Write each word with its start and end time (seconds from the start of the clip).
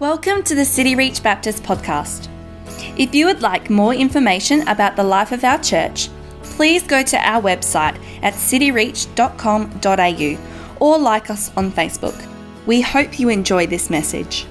Welcome 0.00 0.44
to 0.44 0.54
the 0.54 0.64
City 0.64 0.94
Reach 0.94 1.24
Baptist 1.24 1.64
podcast. 1.64 2.28
If 2.96 3.16
you 3.16 3.26
would 3.26 3.42
like 3.42 3.68
more 3.68 3.92
information 3.92 4.60
about 4.68 4.94
the 4.94 5.02
life 5.02 5.32
of 5.32 5.42
our 5.42 5.60
church, 5.60 6.08
please 6.44 6.84
go 6.84 7.02
to 7.02 7.16
our 7.16 7.42
website 7.42 8.00
at 8.22 8.34
cityreach.com.au 8.34 10.76
or 10.78 10.98
like 11.00 11.30
us 11.30 11.50
on 11.56 11.72
Facebook. 11.72 12.14
We 12.64 12.80
hope 12.80 13.18
you 13.18 13.28
enjoy 13.28 13.66
this 13.66 13.90
message. 13.90 14.46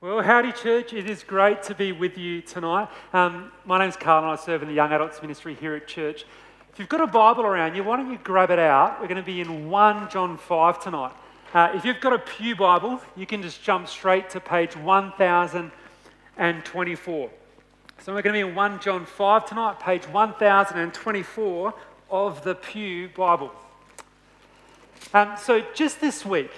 Well, 0.00 0.22
howdy, 0.22 0.52
church. 0.52 0.94
It 0.94 1.10
is 1.10 1.22
great 1.22 1.62
to 1.64 1.74
be 1.74 1.92
with 1.92 2.16
you 2.16 2.40
tonight. 2.40 2.88
Um, 3.12 3.52
my 3.66 3.78
name's 3.78 3.96
Carl, 3.96 4.22
and 4.22 4.32
I 4.32 4.36
serve 4.36 4.62
in 4.62 4.68
the 4.68 4.74
Young 4.74 4.92
Adults 4.92 5.20
Ministry 5.20 5.52
here 5.52 5.74
at 5.74 5.86
church. 5.86 6.24
If 6.72 6.78
you've 6.78 6.88
got 6.88 7.02
a 7.02 7.06
Bible 7.06 7.44
around 7.44 7.76
you, 7.76 7.84
why 7.84 7.98
don't 7.98 8.10
you 8.10 8.18
grab 8.24 8.50
it 8.50 8.58
out? 8.58 8.98
We're 8.98 9.08
going 9.08 9.20
to 9.20 9.22
be 9.22 9.42
in 9.42 9.68
1 9.68 10.08
John 10.08 10.38
5 10.38 10.82
tonight. 10.82 11.12
Uh, 11.54 11.70
if 11.72 11.84
you've 11.84 12.00
got 12.00 12.12
a 12.12 12.18
Pew 12.18 12.56
Bible, 12.56 13.00
you 13.14 13.26
can 13.26 13.40
just 13.40 13.62
jump 13.62 13.86
straight 13.86 14.28
to 14.30 14.40
page 14.40 14.76
1024. 14.76 17.30
So 18.00 18.12
we're 18.12 18.22
going 18.22 18.34
to 18.34 18.44
be 18.44 18.50
in 18.50 18.56
1 18.56 18.80
John 18.80 19.06
5 19.06 19.46
tonight, 19.46 19.78
page 19.78 20.02
1024 20.08 21.74
of 22.10 22.42
the 22.42 22.56
Pew 22.56 23.08
Bible. 23.10 23.52
Um, 25.12 25.36
so 25.40 25.64
just 25.74 26.00
this 26.00 26.26
week, 26.26 26.50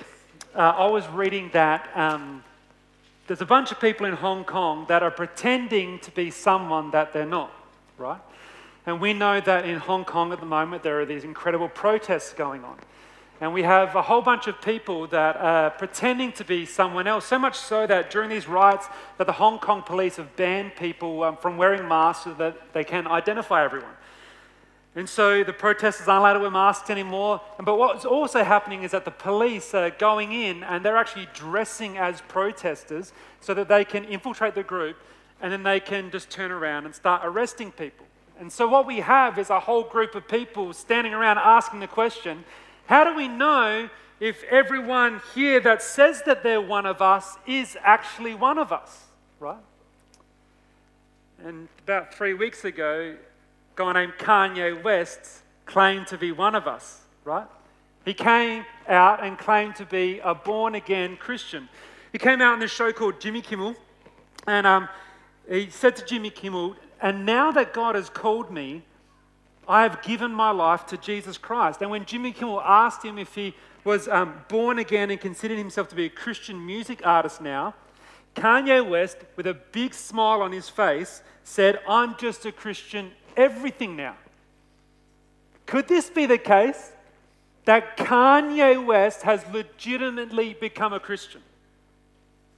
uh, 0.55 0.61
I 0.61 0.87
was 0.87 1.07
reading 1.09 1.51
that 1.53 1.91
um, 1.95 2.43
there's 3.27 3.43
a 3.43 3.47
bunch 3.47 3.73
of 3.73 3.79
people 3.79 4.07
in 4.07 4.15
Hong 4.15 4.45
Kong 4.45 4.87
that 4.89 5.03
are 5.03 5.11
pretending 5.11 5.99
to 5.99 6.11
be 6.11 6.31
someone 6.31 6.91
that 6.93 7.13
they're 7.13 7.27
not, 7.27 7.53
right? 7.99 8.23
And 8.87 8.99
we 8.99 9.13
know 9.13 9.43
that 9.43 9.67
in 9.67 9.79
Hong 9.79 10.07
Kong 10.07 10.33
at 10.33 10.41
the 10.41 10.47
moment 10.47 10.83
there 10.83 10.99
are 11.03 11.05
these 11.05 11.25
incredible 11.25 11.69
protests 11.69 12.33
going 12.33 12.65
on. 12.65 12.79
And 13.41 13.53
we 13.53 13.63
have 13.65 13.95
a 13.95 14.03
whole 14.03 14.23
bunch 14.23 14.47
of 14.47 14.63
people 14.63 15.07
that 15.09 15.37
are 15.37 15.71
pretending 15.71 16.33
to 16.33 16.45
be 16.45 16.65
someone 16.65 17.07
else, 17.07 17.27
so 17.27 17.39
much 17.39 17.59
so 17.59 17.87
that 17.87 18.11
during 18.11 18.31
these 18.31 18.49
riots 18.49 18.87
that 19.19 19.27
the 19.27 19.33
Hong 19.35 19.59
Kong 19.59 19.83
police 19.83 20.17
have 20.17 20.35
banned 20.37 20.75
people 20.77 21.23
um, 21.23 21.37
from 21.37 21.59
wearing 21.59 21.87
masks 21.87 22.25
so 22.25 22.33
that 22.35 22.73
they 22.73 22.83
can 22.83 23.07
identify 23.07 23.63
everyone. 23.63 23.93
And 24.95 25.07
so 25.07 25.45
the 25.45 25.53
protesters 25.53 26.09
aren't 26.09 26.21
allowed 26.21 26.33
to 26.33 26.41
wear 26.41 26.51
masks 26.51 26.89
anymore. 26.89 27.43
But 27.63 27.77
what's 27.77 28.07
also 28.07 28.43
happening 28.43 28.83
is 28.83 28.93
that 28.93 29.05
the 29.05 29.11
police 29.11 29.75
are 29.75 29.91
going 29.91 30.33
in 30.33 30.65
and 30.65 30.83
they're 30.83 30.97
actually 30.97 31.29
dressing 31.35 31.99
as 31.99 32.23
protesters 32.23 33.13
so 33.41 33.53
that 33.53 33.69
they 33.69 33.85
can 33.85 34.07
infiltrate 34.07 34.55
the 34.55 34.63
group 34.63 34.97
and 35.43 35.53
then 35.53 35.63
they 35.63 35.81
can 35.81 36.11
just 36.11 36.31
turn 36.31 36.51
around 36.51 36.87
and 36.87 36.95
start 36.95 37.21
arresting 37.23 37.73
people. 37.73 38.07
And 38.41 38.51
so 38.51 38.67
what 38.67 38.87
we 38.87 39.01
have 39.01 39.39
is 39.39 39.51
a 39.51 39.61
whole 39.61 39.83
group 39.83 40.15
of 40.15 40.27
people 40.27 40.73
standing 40.73 41.13
around 41.13 41.37
asking 41.37 41.81
the 41.81 41.87
question 41.87 42.45
how 42.87 43.05
do 43.05 43.15
we 43.15 43.29
know 43.29 43.89
if 44.19 44.43
everyone 44.45 45.21
here 45.35 45.61
that 45.61 45.83
says 45.83 46.23
that 46.23 46.43
they're 46.43 46.61
one 46.61 46.87
of 46.87 47.03
us 47.03 47.37
is 47.47 47.77
actually 47.83 48.35
one 48.35 48.59
of 48.59 48.73
us, 48.73 49.05
right? 49.39 49.59
And 51.45 51.69
about 51.85 52.15
three 52.15 52.33
weeks 52.33 52.65
ago, 52.65 53.15
a 53.15 53.77
guy 53.77 53.93
named 53.93 54.15
Kanye 54.19 54.83
West 54.83 55.43
claimed 55.67 56.07
to 56.07 56.19
be 56.19 56.33
one 56.33 56.55
of 56.55 56.67
us, 56.67 57.03
right? 57.25 57.47
He 58.05 58.15
came 58.15 58.65
out 58.89 59.23
and 59.23 59.37
claimed 59.37 59.77
to 59.77 59.85
be 59.85 60.21
a 60.21 60.35
born 60.35 60.77
again 60.77 61.17
Christian. 61.17 61.69
He 62.13 62.19
came 62.19 62.41
out 62.41 62.55
in 62.55 62.61
this 62.61 62.73
show 62.73 62.93
called 62.93 63.21
Jimmy 63.21 63.43
Kimmel, 63.43 63.75
and 64.47 64.67
um, 64.67 64.89
he 65.49 65.69
said 65.69 65.97
to 65.97 66.05
Jimmy 66.05 66.31
Kimmel, 66.31 66.77
And 67.03 67.27
now 67.27 67.51
that 67.53 67.75
God 67.75 67.97
has 67.97 68.09
called 68.09 68.51
me, 68.51 68.83
I 69.69 69.83
have 69.83 70.03
given 70.03 70.33
my 70.33 70.51
life 70.51 70.87
to 70.87 70.97
Jesus 70.97 71.39
Christ. 71.39 71.83
And 71.83 71.91
when 71.91 72.05
Jimmy 72.05 72.33
Kimmel 72.33 72.61
asked 72.61 73.05
him 73.05 73.19
if 73.19 73.35
he 73.35 73.55
was 73.85 74.09
um, 74.09 74.45
born 74.49 74.79
again 74.79 75.11
and 75.11 75.21
considered 75.21 75.59
himself 75.59 75.89
to 75.89 75.95
be 75.95 76.07
a 76.07 76.11
Christian 76.11 76.65
music 76.65 77.05
artist 77.05 77.41
now, 77.41 77.75
Kanye 78.35 78.87
West, 78.87 79.19
with 79.35 79.47
a 79.47 79.55
big 79.55 79.95
smile 79.95 80.43
on 80.43 80.53
his 80.53 80.69
face, 80.69 81.23
said, 81.43 81.81
I'm 81.89 82.17
just 82.17 82.45
a 82.45 82.53
Christian 82.53 83.13
everything 83.37 83.97
now. 83.97 84.17
Could 85.67 85.89
this 85.89 86.11
be 86.11 86.27
the 86.27 86.39
case 86.39 86.93
that 87.65 87.97
Kanye 87.97 88.85
West 88.85 89.23
has 89.23 89.45
legitimately 89.53 90.55
become 90.55 90.93
a 90.93 91.01
Christian? 91.01 91.43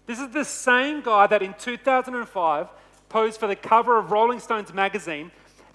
This 0.06 0.20
is 0.20 0.30
the 0.30 0.44
same 0.44 1.00
guy 1.00 1.26
that 1.26 1.42
in 1.42 1.54
2005 1.54 2.68
posed 3.08 3.40
for 3.40 3.46
the 3.46 3.56
cover 3.56 3.98
of 3.98 4.10
Rolling 4.10 4.40
Stones 4.40 4.72
magazine 4.72 5.30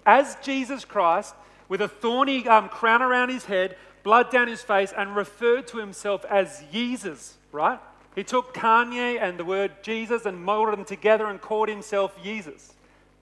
as 0.06 0.38
Jesus 0.42 0.86
Christ 0.86 1.36
with 1.70 1.82
a 1.82 1.88
thorny 1.88 2.48
um, 2.48 2.70
crown 2.70 3.02
around 3.02 3.30
his 3.30 3.46
head, 3.46 3.76
blood 4.04 4.30
down 4.30 4.48
his 4.48 4.62
face, 4.62 4.94
and 4.96 5.16
referred 5.16 5.68
to 5.68 5.78
himself 5.78 6.26
as 6.26 6.64
Jesus, 6.72 7.38
right? 7.52 7.80
He 8.16 8.24
took 8.24 8.54
Kanye 8.54 9.20
and 9.22 9.40
the 9.40 9.46
word 9.46 9.72
Jesus 9.82 10.26
and 10.26 10.44
molded 10.44 10.78
them 10.78 10.86
together 10.86 11.26
and 11.26 11.42
called 11.42 11.70
himself 11.70 12.16
Yeezus. 12.24 12.74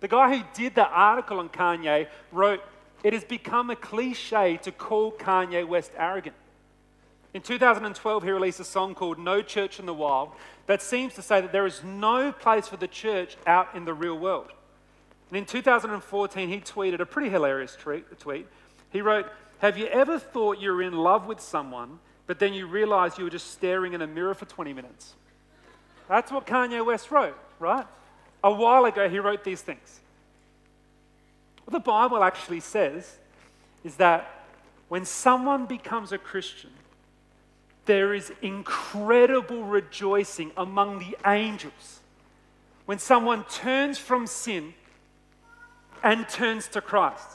The 0.01 0.07
guy 0.07 0.35
who 0.35 0.43
did 0.53 0.75
the 0.75 0.87
article 0.87 1.39
on 1.39 1.49
Kanye 1.49 2.07
wrote, 2.31 2.61
It 3.03 3.13
has 3.13 3.23
become 3.23 3.69
a 3.69 3.75
cliche 3.75 4.57
to 4.63 4.71
call 4.71 5.11
Kanye 5.11 5.65
West 5.65 5.91
arrogant. 5.97 6.35
In 7.33 7.41
2012, 7.41 8.23
he 8.23 8.31
released 8.31 8.59
a 8.59 8.65
song 8.65 8.93
called 8.93 9.17
No 9.17 9.41
Church 9.41 9.79
in 9.79 9.85
the 9.85 9.93
Wild 9.93 10.31
that 10.67 10.81
seems 10.81 11.13
to 11.13 11.21
say 11.21 11.39
that 11.39 11.53
there 11.53 11.65
is 11.65 11.83
no 11.83 12.31
place 12.31 12.67
for 12.67 12.77
the 12.77 12.87
church 12.87 13.37
out 13.47 13.69
in 13.73 13.85
the 13.85 13.93
real 13.93 14.17
world. 14.17 14.51
And 15.31 15.37
in 15.37 15.45
2014, 15.45 16.49
he 16.49 16.59
tweeted 16.59 16.99
a 16.99 17.05
pretty 17.05 17.29
hilarious 17.29 17.77
tweet. 17.77 18.47
He 18.91 19.01
wrote, 19.01 19.27
Have 19.59 19.77
you 19.77 19.85
ever 19.87 20.19
thought 20.19 20.59
you 20.59 20.71
were 20.71 20.81
in 20.81 20.97
love 20.97 21.25
with 21.25 21.39
someone, 21.39 21.99
but 22.27 22.37
then 22.37 22.53
you 22.53 22.67
realized 22.67 23.17
you 23.17 23.23
were 23.23 23.29
just 23.29 23.51
staring 23.51 23.93
in 23.93 24.01
a 24.01 24.07
mirror 24.07 24.33
for 24.33 24.43
20 24.43 24.73
minutes? 24.73 25.13
That's 26.09 26.33
what 26.33 26.45
Kanye 26.45 26.85
West 26.85 27.11
wrote, 27.11 27.37
right? 27.59 27.87
A 28.43 28.51
while 28.51 28.83
ago, 28.83 29.07
he 29.07 29.19
wrote 29.19 29.45
these 29.45 29.61
things. 29.61 30.01
What 31.63 31.71
the 31.71 31.79
Bible 31.79 32.21
actually 32.21 32.59
says 32.59 33.17
is 33.85 33.95
that 33.95 34.45
when 34.89 35.05
someone 35.05 35.65
becomes 35.65 36.11
a 36.11 36.17
Christian, 36.17 36.71
there 37.85 38.13
is 38.13 38.33
incredible 38.41 39.63
rejoicing 39.63 40.51
among 40.57 40.99
the 40.99 41.15
angels. 41.25 42.01
When 42.85 42.99
someone 42.99 43.45
turns 43.45 43.97
from 43.97 44.27
sin 44.27 44.73
and 46.03 46.27
turns 46.27 46.67
to 46.69 46.81
Christ. 46.81 47.27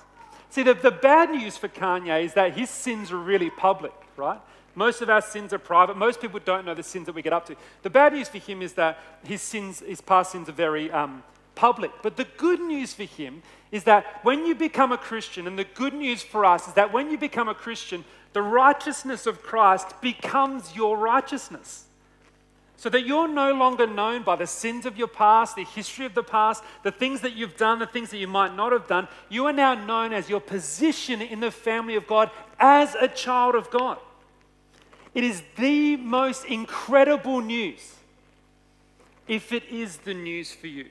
See, 0.50 0.62
the, 0.62 0.75
the 0.75 0.91
bad 0.91 1.31
news 1.31 1.56
for 1.56 1.69
Kanye 1.69 2.25
is 2.25 2.34
that 2.34 2.56
his 2.56 2.71
sins 2.71 3.12
are 3.12 3.19
really 3.19 3.50
public, 3.50 3.93
right? 4.16 4.41
Most 4.75 5.00
of 5.00 5.09
our 5.09 5.22
sins 5.22 5.53
are 5.53 5.59
private. 5.59 5.97
Most 5.97 6.21
people 6.21 6.38
don't 6.44 6.66
know 6.66 6.75
the 6.75 6.82
sins 6.82 7.06
that 7.06 7.15
we 7.15 7.22
get 7.22 7.32
up 7.32 7.47
to. 7.47 7.56
The 7.82 7.91
bad 7.91 8.12
news 8.12 8.28
for 8.28 8.38
him 8.38 8.60
is 8.60 8.75
that 8.75 8.99
his 9.25 9.41
sins, 9.41 9.81
his 9.81 10.00
past 10.00 10.32
sins, 10.32 10.49
are 10.49 10.53
very 10.53 10.91
um, 10.91 11.22
public. 11.54 11.91
But 12.03 12.16
the 12.16 12.27
good 12.37 12.60
news 12.60 12.93
for 12.93 13.04
him 13.04 13.43
is 13.72 13.84
that 13.84 14.21
when 14.22 14.44
you 14.44 14.54
become 14.54 14.93
a 14.93 14.98
Christian, 14.98 15.47
and 15.47 15.59
the 15.59 15.65
good 15.65 15.94
news 15.94 16.22
for 16.22 16.44
us 16.44 16.69
is 16.69 16.75
that 16.75 16.93
when 16.93 17.10
you 17.10 17.16
become 17.16 17.48
a 17.48 17.54
Christian, 17.54 18.04
the 18.34 18.43
righteousness 18.43 19.27
of 19.27 19.43
Christ 19.43 19.98
becomes 20.03 20.77
your 20.77 20.98
righteousness. 20.98 21.86
So 22.79 22.91
that 22.91 23.07
you're 23.07 23.29
no 23.29 23.55
longer 23.55 23.87
known 23.87 24.23
by 24.23 24.37
the 24.37 24.47
sins 24.47 24.85
of 24.85 24.99
your 24.99 25.09
past, 25.09 25.57
the 25.57 25.65
history 25.65 26.05
of 26.05 26.15
the 26.15 26.23
past, 26.23 26.63
the 26.83 26.93
things 26.93 27.23
that 27.23 27.35
you've 27.35 27.57
done, 27.57 27.79
the 27.79 27.87
things 27.87 28.11
that 28.11 28.19
you 28.19 28.29
might 28.29 28.55
not 28.55 28.73
have 28.73 28.87
done. 28.87 29.09
You 29.31 29.47
are 29.47 29.53
now 29.53 29.75
known 29.75 30.13
as 30.13 30.29
your 30.29 30.41
position 30.41 31.23
in 31.23 31.41
the 31.41 31.51
family 31.51 31.97
of 31.97 32.07
God 32.07 32.31
as 32.61 32.95
a 32.95 33.09
child 33.09 33.55
of 33.55 33.71
God. 33.71 33.99
It 35.15 35.25
is 35.25 35.43
the 35.57 35.97
most 35.97 36.45
incredible 36.45 37.41
news 37.41 37.95
if 39.27 39.53
it 39.53 39.65
is 39.71 39.97
the 39.99 40.13
news 40.13 40.53
for 40.53 40.67
you. 40.67 40.87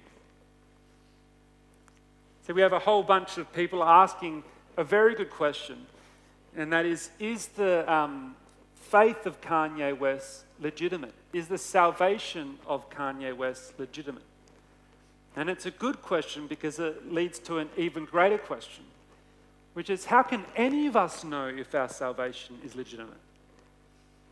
So 2.46 2.54
we 2.54 2.62
have 2.62 2.74
a 2.74 2.80
whole 2.80 3.04
bunch 3.04 3.38
of 3.38 3.52
people 3.54 3.84
asking 3.84 4.44
a 4.78 4.84
very 4.84 5.16
good 5.16 5.30
question, 5.30 5.86
and 6.56 6.72
that 6.74 6.86
is 6.86 7.10
Is 7.20 7.48
the 7.48 7.92
um, 7.92 8.36
faith 8.96 9.26
of 9.26 9.42
Kanye 9.42 9.98
West 9.98 10.46
legitimate? 10.62 11.14
Is 11.34 11.50
the 11.50 11.58
salvation 11.58 12.58
of 12.66 12.90
Kanye 12.90 13.36
West 13.36 13.78
legitimate? 13.78 14.24
And 15.36 15.50
it's 15.50 15.66
a 15.66 15.72
good 15.72 16.02
question 16.02 16.48
because 16.48 16.80
it 16.80 17.12
leads 17.12 17.40
to 17.40 17.58
an 17.58 17.68
even 17.76 18.06
greater 18.06 18.38
question, 18.38 18.86
which 19.74 19.90
is 19.90 20.06
how 20.06 20.24
can 20.24 20.46
any 20.56 20.88
of 20.88 20.96
us 20.96 21.26
know 21.26 21.48
if 21.48 21.76
our 21.76 21.90
salvation 21.90 22.58
is 22.64 22.74
legitimate? 22.74 23.18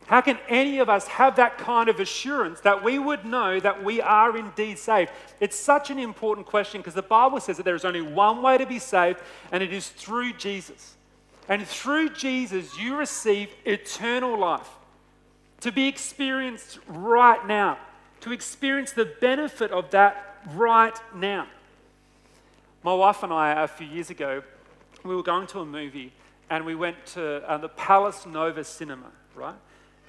How 0.06 0.22
can 0.22 0.38
any 0.48 0.78
of 0.78 0.88
us 0.88 1.06
have 1.08 1.36
that 1.36 1.58
kind 1.58 1.90
of 1.90 2.00
assurance 2.00 2.60
that 2.60 2.82
we 2.82 2.98
would 2.98 3.26
know 3.26 3.60
that 3.60 3.84
we 3.84 4.00
are 4.00 4.34
indeed 4.34 4.78
saved? 4.78 5.10
It's 5.40 5.56
such 5.56 5.90
an 5.90 5.98
important 5.98 6.46
question 6.46 6.80
because 6.80 6.94
the 6.94 7.02
Bible 7.02 7.40
says 7.40 7.58
that 7.58 7.64
there 7.64 7.74
is 7.74 7.84
only 7.84 8.00
one 8.00 8.40
way 8.40 8.56
to 8.56 8.64
be 8.64 8.78
saved, 8.78 9.20
and 9.52 9.62
it 9.62 9.74
is 9.74 9.90
through 9.90 10.32
Jesus. 10.34 10.96
And 11.48 11.66
through 11.66 12.10
Jesus, 12.10 12.78
you 12.78 12.96
receive 12.96 13.50
eternal 13.64 14.38
life 14.38 14.68
to 15.60 15.72
be 15.72 15.88
experienced 15.88 16.78
right 16.86 17.46
now, 17.46 17.78
to 18.20 18.32
experience 18.32 18.92
the 18.92 19.04
benefit 19.20 19.70
of 19.70 19.90
that 19.90 20.40
right 20.54 20.98
now. 21.14 21.46
My 22.82 22.94
wife 22.94 23.22
and 23.22 23.32
I, 23.32 23.62
a 23.62 23.68
few 23.68 23.86
years 23.86 24.10
ago, 24.10 24.42
we 25.04 25.14
were 25.14 25.22
going 25.22 25.46
to 25.48 25.60
a 25.60 25.66
movie 25.66 26.12
and 26.50 26.64
we 26.64 26.74
went 26.74 27.06
to 27.06 27.42
uh, 27.48 27.56
the 27.56 27.68
Palace 27.68 28.26
Nova 28.26 28.62
Cinema, 28.64 29.10
right? 29.34 29.54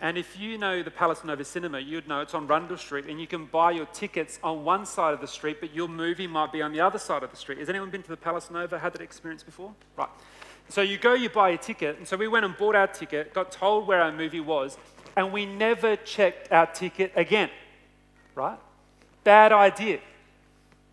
And 0.01 0.17
if 0.17 0.38
you 0.38 0.57
know 0.57 0.83
the 0.83 0.91
Palace 0.91 1.23
Nova 1.23 1.45
Cinema, 1.45 1.79
you'd 1.79 2.07
know 2.07 2.19
it's 2.19 2.33
on 2.33 2.47
Rundle 2.47 2.77
Street, 2.77 3.05
and 3.05 3.19
you 3.19 3.27
can 3.27 3.45
buy 3.45 3.71
your 3.71 3.85
tickets 3.88 4.39
on 4.43 4.65
one 4.65 4.85
side 4.85 5.13
of 5.13 5.21
the 5.21 5.27
street, 5.27 5.61
but 5.61 5.73
your 5.73 5.88
movie 5.88 6.27
might 6.27 6.51
be 6.51 6.61
on 6.61 6.73
the 6.73 6.81
other 6.81 6.99
side 6.99 7.23
of 7.23 7.31
the 7.31 7.38
street. 7.38 7.59
Has 7.59 7.69
anyone 7.69 7.89
been 7.89 8.03
to 8.03 8.09
the 8.09 8.17
Palace 8.17 8.51
Nova, 8.51 8.77
had 8.77 8.91
that 8.93 9.01
experience 9.01 9.41
before? 9.41 9.73
Right. 9.95 10.09
So 10.69 10.81
you 10.81 10.97
go, 10.97 11.13
you 11.13 11.29
buy 11.29 11.50
a 11.50 11.57
ticket, 11.57 11.97
and 11.97 12.07
so 12.07 12.17
we 12.17 12.27
went 12.27 12.45
and 12.45 12.57
bought 12.57 12.75
our 12.75 12.88
ticket, 12.88 13.33
got 13.33 13.51
told 13.51 13.88
where 13.88 14.01
our 14.01 14.12
movie 14.12 14.39
was, 14.39 14.77
and 15.15 15.31
we 15.31 15.45
never 15.45 15.95
checked 15.95 16.51
our 16.51 16.65
ticket 16.65 17.12
again. 17.15 17.50
Right? 18.33 18.59
Bad 19.23 19.51
idea. 19.51 20.00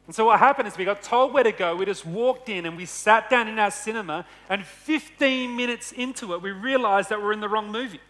And 0.06 0.14
so 0.14 0.26
what 0.26 0.40
happened 0.40 0.69
is 0.69 0.76
we 0.76 0.84
got 0.84 1.02
told 1.02 1.32
where 1.32 1.44
to 1.44 1.52
go. 1.52 1.76
We 1.76 1.84
just 1.86 2.04
walked 2.04 2.48
in 2.48 2.66
and 2.66 2.76
we 2.76 2.86
sat 2.86 3.30
down 3.30 3.48
in 3.48 3.58
our 3.58 3.70
cinema. 3.70 4.26
And 4.48 4.64
15 4.64 5.56
minutes 5.56 5.92
into 5.92 6.34
it, 6.34 6.42
we 6.42 6.50
realized 6.50 7.08
that 7.10 7.22
we're 7.22 7.32
in 7.32 7.40
the 7.40 7.48
wrong 7.48 7.70
movie. 7.70 8.00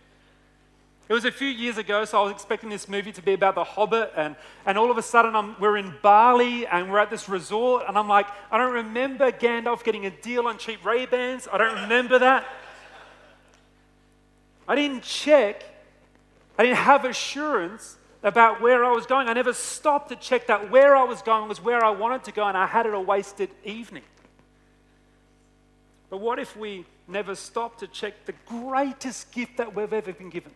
It 1.08 1.14
was 1.14 1.24
a 1.24 1.32
few 1.32 1.48
years 1.48 1.78
ago, 1.78 2.04
so 2.04 2.20
I 2.20 2.22
was 2.22 2.32
expecting 2.32 2.70
this 2.70 2.88
movie 2.88 3.12
to 3.12 3.22
be 3.22 3.32
about 3.32 3.54
the 3.54 3.64
Hobbit, 3.64 4.12
and, 4.16 4.36
and 4.64 4.78
all 4.78 4.90
of 4.90 4.96
a 4.98 5.02
sudden 5.02 5.34
I'm, 5.34 5.58
we're 5.60 5.76
in 5.76 5.92
Bali 6.00 6.66
and 6.66 6.90
we're 6.90 7.00
at 7.00 7.10
this 7.10 7.28
resort, 7.28 7.84
and 7.88 7.98
I'm 7.98 8.08
like, 8.08 8.26
I 8.50 8.58
don't 8.58 8.72
remember 8.72 9.30
Gandalf 9.32 9.82
getting 9.84 10.06
a 10.06 10.10
deal 10.10 10.46
on 10.46 10.58
cheap 10.58 10.84
Ray 10.84 11.06
Bans. 11.06 11.48
I 11.52 11.58
don't 11.58 11.82
remember 11.82 12.18
that. 12.20 12.46
I 14.68 14.76
didn't 14.76 15.02
check, 15.02 15.64
I 16.56 16.62
didn't 16.62 16.78
have 16.78 17.04
assurance 17.04 17.98
about 18.22 18.60
where 18.60 18.84
I 18.84 18.92
was 18.92 19.04
going. 19.04 19.28
I 19.28 19.32
never 19.32 19.52
stopped 19.52 20.10
to 20.10 20.16
check 20.16 20.46
that 20.46 20.70
where 20.70 20.94
I 20.94 21.02
was 21.02 21.20
going 21.20 21.48
was 21.48 21.60
where 21.60 21.84
I 21.84 21.90
wanted 21.90 22.22
to 22.24 22.32
go, 22.32 22.44
and 22.44 22.56
I 22.56 22.66
had 22.66 22.86
it 22.86 22.94
a 22.94 23.00
wasted 23.00 23.50
evening. 23.64 24.04
But 26.08 26.18
what 26.18 26.38
if 26.38 26.56
we 26.56 26.86
never 27.08 27.34
stopped 27.34 27.80
to 27.80 27.88
check 27.88 28.14
the 28.24 28.34
greatest 28.46 29.32
gift 29.32 29.56
that 29.56 29.74
we've 29.74 29.92
ever 29.92 30.12
been 30.12 30.30
given? 30.30 30.52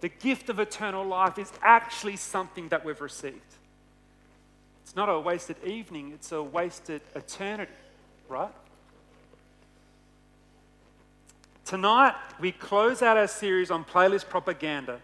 The 0.00 0.08
gift 0.08 0.48
of 0.48 0.58
eternal 0.60 1.04
life 1.04 1.38
is 1.38 1.52
actually 1.62 2.16
something 2.16 2.68
that 2.68 2.84
we've 2.84 3.00
received. 3.00 3.40
It's 4.82 4.94
not 4.96 5.08
a 5.08 5.18
wasted 5.18 5.56
evening, 5.64 6.12
it's 6.14 6.32
a 6.32 6.42
wasted 6.42 7.02
eternity, 7.14 7.72
right? 8.28 8.52
Tonight, 11.64 12.14
we 12.40 12.52
close 12.52 13.02
out 13.02 13.16
our 13.16 13.26
series 13.26 13.70
on 13.70 13.84
playlist 13.84 14.28
propaganda 14.28 15.00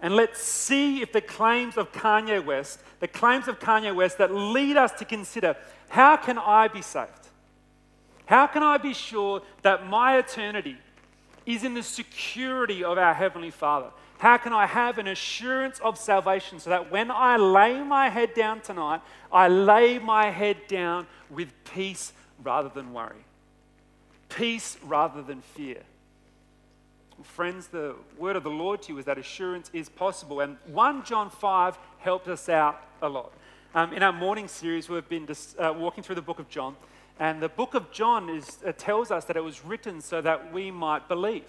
and 0.00 0.14
let's 0.14 0.40
see 0.40 1.02
if 1.02 1.12
the 1.12 1.20
claims 1.20 1.76
of 1.76 1.92
Kanye 1.92 2.44
West, 2.44 2.80
the 3.00 3.08
claims 3.08 3.48
of 3.48 3.58
Kanye 3.58 3.94
West 3.94 4.18
that 4.18 4.32
lead 4.32 4.76
us 4.76 4.92
to 4.92 5.04
consider 5.04 5.56
how 5.88 6.16
can 6.16 6.38
I 6.38 6.68
be 6.68 6.82
saved? 6.82 7.10
How 8.26 8.46
can 8.46 8.62
I 8.62 8.78
be 8.78 8.92
sure 8.92 9.42
that 9.62 9.86
my 9.86 10.18
eternity 10.18 10.76
is 11.48 11.64
in 11.64 11.72
the 11.72 11.82
security 11.82 12.84
of 12.84 12.98
our 12.98 13.14
Heavenly 13.14 13.50
Father? 13.50 13.88
How 14.18 14.36
can 14.36 14.52
I 14.52 14.66
have 14.66 14.98
an 14.98 15.06
assurance 15.06 15.78
of 15.80 15.96
salvation 15.96 16.60
so 16.60 16.70
that 16.70 16.90
when 16.90 17.10
I 17.10 17.36
lay 17.36 17.82
my 17.82 18.10
head 18.10 18.34
down 18.34 18.60
tonight, 18.60 19.00
I 19.32 19.48
lay 19.48 19.98
my 19.98 20.30
head 20.30 20.58
down 20.68 21.06
with 21.30 21.52
peace 21.64 22.12
rather 22.42 22.68
than 22.68 22.92
worry? 22.92 23.24
Peace 24.28 24.76
rather 24.82 25.22
than 25.22 25.40
fear. 25.40 25.82
Friends, 27.22 27.68
the 27.68 27.94
word 28.18 28.36
of 28.36 28.42
the 28.42 28.50
Lord 28.50 28.82
to 28.82 28.92
you 28.92 28.98
is 28.98 29.06
that 29.06 29.18
assurance 29.18 29.70
is 29.72 29.88
possible. 29.88 30.40
And 30.40 30.58
1 30.66 31.04
John 31.04 31.30
5 31.30 31.78
helped 31.98 32.28
us 32.28 32.48
out 32.50 32.80
a 33.00 33.08
lot. 33.08 33.32
Um, 33.74 33.92
in 33.92 34.02
our 34.02 34.12
morning 34.12 34.48
series, 34.48 34.88
we've 34.88 35.06
been 35.10 35.26
just, 35.26 35.58
uh, 35.58 35.74
walking 35.76 36.02
through 36.02 36.14
the 36.14 36.22
book 36.22 36.38
of 36.38 36.48
John. 36.48 36.74
And 37.20 37.42
the 37.42 37.50
book 37.50 37.74
of 37.74 37.90
John 37.92 38.30
is, 38.30 38.58
uh, 38.66 38.72
tells 38.72 39.10
us 39.10 39.26
that 39.26 39.36
it 39.36 39.44
was 39.44 39.62
written 39.62 40.00
so 40.00 40.22
that 40.22 40.54
we 40.54 40.70
might 40.70 41.06
believe. 41.06 41.44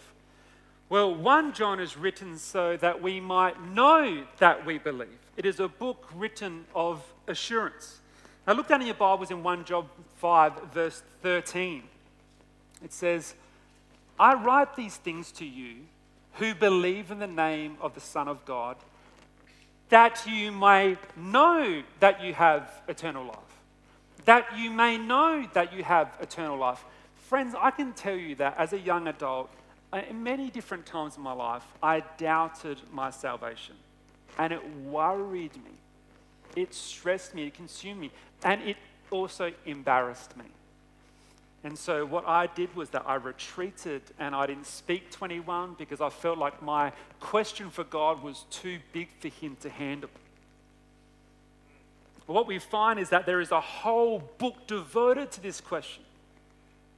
Well, 0.90 1.16
1 1.16 1.54
John 1.54 1.80
is 1.80 1.96
written 1.96 2.38
so 2.38 2.76
that 2.76 3.02
we 3.02 3.22
might 3.22 3.62
know 3.64 4.26
that 4.40 4.66
we 4.66 4.80
believe. 4.80 5.18
It 5.38 5.46
is 5.46 5.62
a 5.62 5.70
book 5.70 6.10
written 6.14 6.66
of 6.76 7.02
assurance. 7.28 8.02
Now, 8.46 8.52
look 8.52 8.68
down 8.68 8.82
in 8.82 8.88
your 8.88 8.96
Bibles 8.96 9.32
in 9.32 9.42
1 9.42 9.64
John 9.64 9.88
5, 10.18 10.74
verse 10.74 11.04
13. 11.22 11.84
It 12.84 12.92
says, 12.92 13.34
I 14.20 14.34
write 14.34 14.76
these 14.76 14.98
things 14.98 15.32
to 15.34 15.46
you 15.46 15.76
who 16.34 16.54
believe 16.54 17.12
in 17.12 17.20
the 17.20 17.28
name 17.28 17.78
of 17.80 17.94
the 17.94 18.02
Son 18.02 18.28
of 18.28 18.44
God, 18.44 18.76
that 19.90 20.26
you 20.28 20.52
may 20.52 20.98
know 21.16 21.84
that 22.00 22.24
you 22.24 22.34
have 22.34 22.82
eternal 22.88 23.26
life. 23.26 23.38
That 24.26 24.46
you 24.58 24.70
may 24.70 24.98
know 24.98 25.48
that 25.54 25.74
you 25.74 25.84
have 25.84 26.12
eternal 26.22 26.58
life. 26.58 26.84
Friends, 27.16 27.56
I 27.60 27.72
can 27.72 27.94
tell 27.94 28.16
you 28.16 28.36
that 28.36 28.56
as 28.58 28.74
a 28.74 28.80
young 28.80 29.08
adult, 29.08 29.50
uh, 29.92 30.02
in 30.08 30.22
many 30.24 30.52
different 30.52 30.86
times 30.86 31.18
in 31.18 31.24
my 31.24 31.34
life, 31.34 31.66
I 31.82 32.04
doubted 32.18 32.80
my 32.92 33.10
salvation. 33.10 33.76
And 34.38 34.54
it 34.54 34.62
worried 34.84 35.56
me. 35.56 35.72
It 36.56 36.74
stressed 36.74 37.34
me. 37.34 37.48
It 37.48 37.56
consumed 37.56 38.00
me. 38.00 38.12
And 38.44 38.62
it 38.62 38.78
also 39.10 39.52
embarrassed 39.66 40.38
me. 40.38 40.46
And 41.64 41.78
so 41.78 42.06
what 42.06 42.26
I 42.26 42.48
did 42.48 42.74
was 42.76 42.90
that 42.92 43.04
I 43.06 43.16
retreated 43.16 44.02
and 44.18 44.34
I 44.34 44.48
didn't 44.48 44.66
speak 44.66 45.12
21 45.12 45.76
because 45.78 46.00
I 46.00 46.10
felt 46.10 46.38
like 46.38 46.62
my 46.62 46.94
question 47.20 47.70
for 47.70 47.84
God 47.84 48.24
was 48.24 48.46
too 48.50 48.80
big 48.94 49.10
for 49.20 49.28
Him 49.28 49.58
to 49.62 49.70
handle. 49.70 50.10
But 52.26 52.34
what 52.34 52.48
we 52.48 52.60
find 52.60 53.00
is 53.00 53.10
that 53.10 53.26
there 53.26 53.42
is 53.42 53.52
a 53.52 53.60
whole 53.60 54.24
book 54.38 54.68
devoted 54.68 55.32
to 55.32 55.42
this 55.42 55.60
question. 55.60 56.04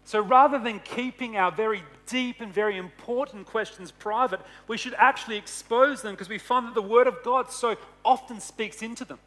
So 0.03 0.19
rather 0.19 0.59
than 0.59 0.79
keeping 0.79 1.37
our 1.37 1.51
very 1.51 1.83
deep 2.05 2.41
and 2.41 2.53
very 2.53 2.77
important 2.77 3.47
questions 3.47 3.91
private, 3.91 4.41
we 4.67 4.77
should 4.77 4.93
actually 4.95 5.37
expose 5.37 6.01
them 6.01 6.13
because 6.13 6.29
we 6.29 6.37
find 6.37 6.67
that 6.67 6.75
the 6.75 6.81
Word 6.81 7.07
of 7.07 7.23
God 7.23 7.51
so 7.51 7.77
often 8.03 8.39
speaks 8.39 8.81
into 8.81 9.05
them. 9.05 9.19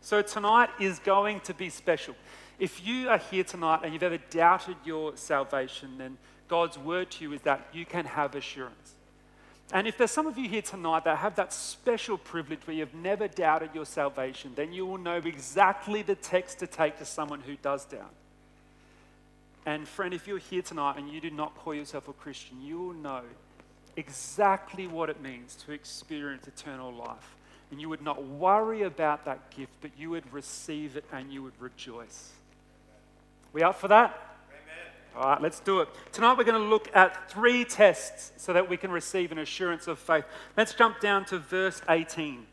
So 0.00 0.22
tonight 0.22 0.70
is 0.78 1.00
going 1.00 1.40
to 1.40 1.54
be 1.54 1.68
special. 1.68 2.14
If 2.58 2.86
you 2.86 3.08
are 3.08 3.18
here 3.18 3.44
tonight 3.44 3.80
and 3.82 3.92
you've 3.92 4.02
ever 4.02 4.18
doubted 4.30 4.76
your 4.84 5.16
salvation, 5.16 5.98
then 5.98 6.16
God's 6.48 6.78
word 6.78 7.10
to 7.12 7.24
you 7.24 7.32
is 7.32 7.42
that 7.42 7.66
you 7.72 7.84
can 7.84 8.06
have 8.06 8.34
assurance. 8.34 8.94
And 9.72 9.86
if 9.86 9.98
there's 9.98 10.12
some 10.12 10.26
of 10.26 10.38
you 10.38 10.48
here 10.48 10.62
tonight 10.62 11.04
that 11.04 11.18
have 11.18 11.34
that 11.36 11.52
special 11.52 12.16
privilege 12.16 12.60
where 12.66 12.76
you've 12.76 12.94
never 12.94 13.26
doubted 13.26 13.70
your 13.74 13.84
salvation, 13.84 14.52
then 14.54 14.72
you 14.72 14.86
will 14.86 14.98
know 14.98 15.16
exactly 15.16 16.02
the 16.02 16.14
text 16.14 16.60
to 16.60 16.66
take 16.66 16.98
to 16.98 17.04
someone 17.04 17.40
who 17.40 17.56
does 17.56 17.84
doubt. 17.84 18.14
And 19.66 19.86
friend, 19.88 20.14
if 20.14 20.28
you're 20.28 20.38
here 20.38 20.62
tonight 20.62 20.96
and 20.96 21.10
you 21.10 21.20
do 21.20 21.30
not 21.30 21.56
call 21.56 21.74
yourself 21.74 22.06
a 22.06 22.12
Christian, 22.12 22.62
you 22.62 22.78
will 22.78 22.94
know 22.94 23.22
exactly 23.96 24.86
what 24.86 25.10
it 25.10 25.20
means 25.20 25.56
to 25.66 25.72
experience 25.72 26.46
eternal 26.46 26.92
life. 26.92 27.34
And 27.72 27.80
you 27.80 27.88
would 27.88 28.02
not 28.02 28.24
worry 28.24 28.82
about 28.82 29.24
that 29.24 29.50
gift, 29.50 29.72
but 29.80 29.90
you 29.98 30.10
would 30.10 30.32
receive 30.32 30.96
it 30.96 31.04
and 31.12 31.32
you 31.32 31.42
would 31.42 31.60
rejoice. 31.60 32.30
We 33.56 33.62
up 33.62 33.80
for 33.80 33.88
that? 33.88 34.10
Amen. 34.50 34.92
All 35.16 35.30
right, 35.30 35.40
let's 35.40 35.60
do 35.60 35.80
it. 35.80 35.88
Tonight 36.12 36.36
we're 36.36 36.44
going 36.44 36.62
to 36.62 36.68
look 36.68 36.94
at 36.94 37.30
three 37.30 37.64
tests 37.64 38.32
so 38.36 38.52
that 38.52 38.68
we 38.68 38.76
can 38.76 38.90
receive 38.90 39.32
an 39.32 39.38
assurance 39.38 39.86
of 39.86 39.98
faith. 39.98 40.26
Let's 40.58 40.74
jump 40.74 41.00
down 41.00 41.24
to 41.24 41.38
verse 41.38 41.80
18. 41.88 42.44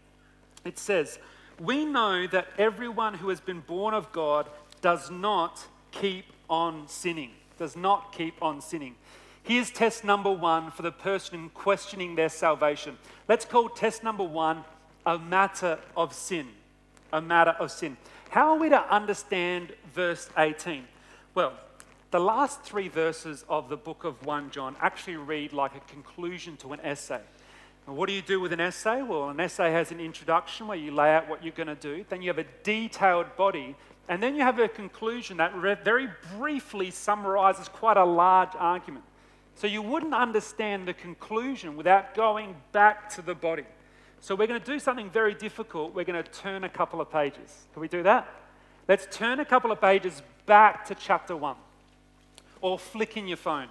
It 0.63 0.79
says, 0.79 1.19
We 1.59 1.83
know 1.83 2.25
that 2.27 2.47
everyone 2.57 3.15
who 3.15 3.27
has 3.27 3.41
been 3.41 3.59
born 3.59 3.93
of 3.93 4.13
God 4.13 4.47
does 4.79 5.11
not 5.11 5.65
keep 5.91 6.23
on 6.49 6.87
sinning. 6.87 7.31
Does 7.59 7.75
not 7.75 8.13
keep 8.13 8.41
on 8.41 8.61
sinning. 8.61 8.95
Here's 9.43 9.71
test 9.71 10.05
number 10.05 10.31
one 10.31 10.71
for 10.71 10.83
the 10.83 10.91
person 10.93 11.49
questioning 11.49 12.15
their 12.15 12.29
salvation. 12.29 12.97
Let's 13.27 13.43
call 13.43 13.67
test 13.67 14.05
number 14.05 14.23
one 14.23 14.63
a 15.05 15.19
matter 15.19 15.79
of 15.97 16.13
sin. 16.13 16.47
A 17.11 17.19
matter 17.19 17.57
of 17.59 17.71
sin. 17.71 17.97
How 18.29 18.51
are 18.51 18.57
we 18.57 18.69
to 18.69 18.81
understand 18.89 19.73
verse 19.93 20.29
18? 20.37 20.85
Well, 21.35 21.53
the 22.11 22.19
last 22.19 22.61
three 22.61 22.89
verses 22.89 23.43
of 23.49 23.67
the 23.67 23.75
book 23.75 24.03
of 24.03 24.23
1 24.23 24.51
John 24.51 24.75
actually 24.79 25.15
read 25.15 25.51
like 25.51 25.75
a 25.75 25.79
conclusion 25.79 26.57
to 26.57 26.73
an 26.73 26.79
essay. 26.81 27.21
And 27.87 27.97
what 27.97 28.07
do 28.07 28.13
you 28.13 28.21
do 28.21 28.39
with 28.39 28.53
an 28.53 28.59
essay? 28.59 29.01
Well, 29.01 29.29
an 29.29 29.39
essay 29.39 29.71
has 29.71 29.91
an 29.91 29.99
introduction 29.99 30.67
where 30.67 30.77
you 30.77 30.91
lay 30.91 31.11
out 31.11 31.27
what 31.27 31.43
you're 31.43 31.53
going 31.53 31.67
to 31.67 31.75
do, 31.75 32.05
then 32.07 32.21
you 32.21 32.29
have 32.29 32.37
a 32.37 32.45
detailed 32.61 33.35
body, 33.35 33.75
and 34.07 34.21
then 34.21 34.35
you 34.35 34.43
have 34.43 34.59
a 34.59 34.67
conclusion 34.67 35.37
that 35.37 35.55
very 35.83 36.07
briefly 36.37 36.91
summarizes 36.91 37.67
quite 37.67 37.97
a 37.97 38.05
large 38.05 38.51
argument. 38.59 39.03
So 39.55 39.65
you 39.65 39.81
wouldn't 39.81 40.13
understand 40.13 40.87
the 40.87 40.93
conclusion 40.93 41.75
without 41.75 42.13
going 42.13 42.55
back 42.73 43.09
to 43.15 43.23
the 43.23 43.33
body. 43.33 43.65
So 44.19 44.35
we're 44.35 44.47
going 44.47 44.61
to 44.61 44.71
do 44.71 44.77
something 44.77 45.09
very 45.09 45.33
difficult. 45.33 45.95
We're 45.95 46.05
going 46.05 46.23
to 46.23 46.31
turn 46.31 46.63
a 46.63 46.69
couple 46.69 47.01
of 47.01 47.11
pages. 47.11 47.65
Can 47.73 47.81
we 47.81 47.87
do 47.87 48.03
that? 48.03 48.29
Let's 48.87 49.07
turn 49.09 49.39
a 49.39 49.45
couple 49.45 49.71
of 49.71 49.81
pages 49.81 50.21
back 50.45 50.85
to 50.87 50.95
chapter 50.95 51.35
1 51.35 51.55
or 52.61 52.79
flick 52.79 53.17
in 53.17 53.27
your 53.27 53.37
phone. 53.37 53.67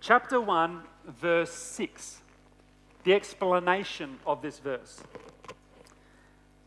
Chapter 0.00 0.40
1, 0.40 0.82
verse 1.20 1.52
6, 1.52 2.20
the 3.04 3.14
explanation 3.14 4.18
of 4.26 4.42
this 4.42 4.58
verse. 4.58 5.00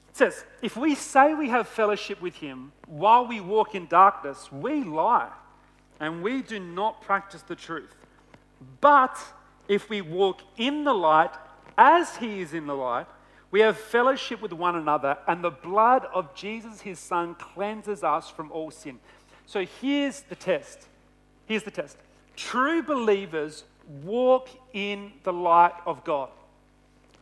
It 0.09 0.17
says, 0.17 0.43
If 0.61 0.75
we 0.75 0.95
say 0.95 1.33
we 1.33 1.49
have 1.49 1.67
fellowship 1.67 2.21
with 2.21 2.35
him 2.35 2.73
while 2.87 3.25
we 3.25 3.39
walk 3.39 3.75
in 3.75 3.87
darkness, 3.87 4.51
we 4.51 4.83
lie 4.83 5.29
and 5.99 6.23
we 6.23 6.41
do 6.41 6.59
not 6.59 7.01
practice 7.01 7.43
the 7.43 7.55
truth. 7.55 7.95
But 8.81 9.17
if 9.67 9.89
we 9.89 10.01
walk 10.01 10.41
in 10.57 10.83
the 10.83 10.93
light 10.93 11.31
as 11.77 12.17
he 12.17 12.41
is 12.41 12.53
in 12.53 12.67
the 12.67 12.75
light, 12.75 13.07
we 13.51 13.60
have 13.60 13.77
fellowship 13.77 14.41
with 14.41 14.53
one 14.53 14.75
another, 14.77 15.17
and 15.27 15.43
the 15.43 15.51
blood 15.51 16.08
of 16.13 16.34
Jesus, 16.34 16.81
his 16.81 17.00
son, 17.00 17.36
cleanses 17.36 18.03
us 18.03 18.29
from 18.29 18.51
all 18.51 18.72
sin. 18.72 19.00
So 19.46 19.65
here's 19.81 20.22
the 20.22 20.36
test. 20.36 20.88
Here's 21.46 21.63
the 21.63 21.72
test. 21.72 21.98
True 22.38 22.81
believers 22.81 23.65
walk 24.03 24.48
in 24.72 25.12
the 25.24 25.34
light 25.34 25.74
of 25.86 26.03
God. 26.05 26.29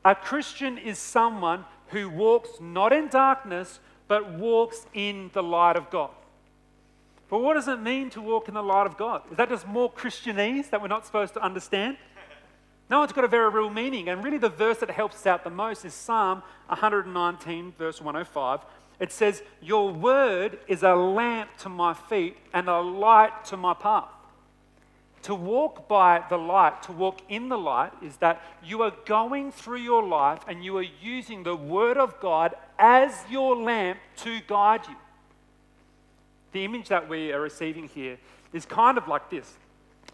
A 0.06 0.14
Christian 0.14 0.78
is 0.78 1.00
someone 1.00 1.66
who 1.88 2.10
walks 2.10 2.50
not 2.62 2.94
in 2.94 3.08
darkness, 3.08 3.80
but 4.08 4.32
walks 4.34 4.86
in 4.94 5.32
the 5.34 5.42
light 5.42 5.76
of 5.76 5.90
God. 5.90 6.12
But 7.30 7.40
what 7.42 7.56
does 7.56 7.68
it 7.68 7.80
mean 7.80 8.10
to 8.12 8.22
walk 8.22 8.48
in 8.48 8.54
the 8.54 8.64
light 8.64 8.88
of 8.88 8.98
God? 8.98 9.22
Is 9.32 9.38
that 9.38 9.50
just 9.50 9.68
more 9.68 9.92
Christianese 9.92 10.70
that 10.72 10.82
we're 10.82 10.88
not 10.88 11.06
supposed 11.06 11.34
to 11.36 11.44
understand? 11.44 11.98
No, 12.90 13.04
it's 13.04 13.14
got 13.14 13.24
a 13.24 13.28
very 13.28 13.50
real 13.50 13.70
meaning. 13.70 14.10
And 14.10 14.24
really, 14.24 14.40
the 14.40 14.50
verse 14.50 14.80
that 14.80 14.90
helps 14.90 15.18
us 15.18 15.28
out 15.28 15.44
the 15.44 15.50
most 15.50 15.86
is 15.86 15.94
Psalm 15.94 16.42
119, 16.68 17.74
verse 17.78 18.02
105. 18.02 18.62
It 19.00 19.12
says, 19.12 19.44
Your 19.62 19.92
word 19.92 20.60
is 20.68 20.82
a 20.84 20.96
lamp 20.96 21.52
to 21.60 21.70
my 21.70 21.94
feet 21.94 22.38
and 22.54 22.68
a 22.68 22.80
light 22.80 23.46
to 23.46 23.58
my 23.58 23.74
path. 23.74 24.10
To 25.24 25.36
walk 25.36 25.88
by 25.88 26.24
the 26.30 26.38
light, 26.38 26.82
to 26.84 26.92
walk 26.92 27.20
in 27.30 27.50
the 27.50 27.58
light, 27.58 27.92
is 28.02 28.18
that 28.18 28.42
you 28.64 28.82
are 28.82 28.94
going 29.06 29.52
through 29.52 29.80
your 29.80 30.04
life 30.04 30.40
and 30.48 30.64
you 30.64 30.78
are 30.78 30.86
using 31.02 31.44
the 31.44 31.56
Word 31.56 31.98
of 31.98 32.20
God 32.20 32.56
as 32.78 33.14
your 33.30 33.56
lamp 33.56 34.00
to 34.18 34.40
guide 34.48 34.82
you. 34.88 34.96
The 36.54 36.64
image 36.64 36.88
that 36.88 37.08
we 37.08 37.32
are 37.34 37.42
receiving 37.42 37.88
here 37.88 38.18
is 38.54 38.66
kind 38.66 38.98
of 38.98 39.08
like 39.08 39.30
this. 39.30 39.54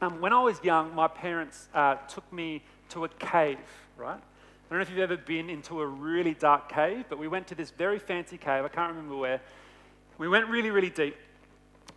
Um, 0.02 0.20
when 0.20 0.34
I 0.34 0.42
was 0.42 0.62
young, 0.64 0.94
my 0.94 1.08
parents 1.08 1.70
uh, 1.74 1.96
took 2.08 2.32
me 2.34 2.62
to 2.90 3.06
a 3.06 3.10
cave, 3.10 3.58
right? 3.98 4.20
I 4.20 4.70
don't 4.70 4.80
know 4.80 4.82
if 4.82 4.90
you've 4.90 5.00
ever 5.00 5.18
been 5.18 5.50
into 5.50 5.82
a 5.82 5.88
really 5.88 6.34
dark 6.34 6.70
cave, 6.70 7.06
but 7.08 7.18
we 7.18 7.28
went 7.28 7.48
to 7.48 7.56
this 7.56 7.72
very 7.72 8.00
fancy 8.00 8.38
cave. 8.38 8.66
I 8.66 8.68
can't 8.68 8.90
remember 8.90 9.16
where. 9.16 9.42
We 10.18 10.28
went 10.28 10.48
really, 10.48 10.70
really 10.70 10.90
deep. 10.90 11.16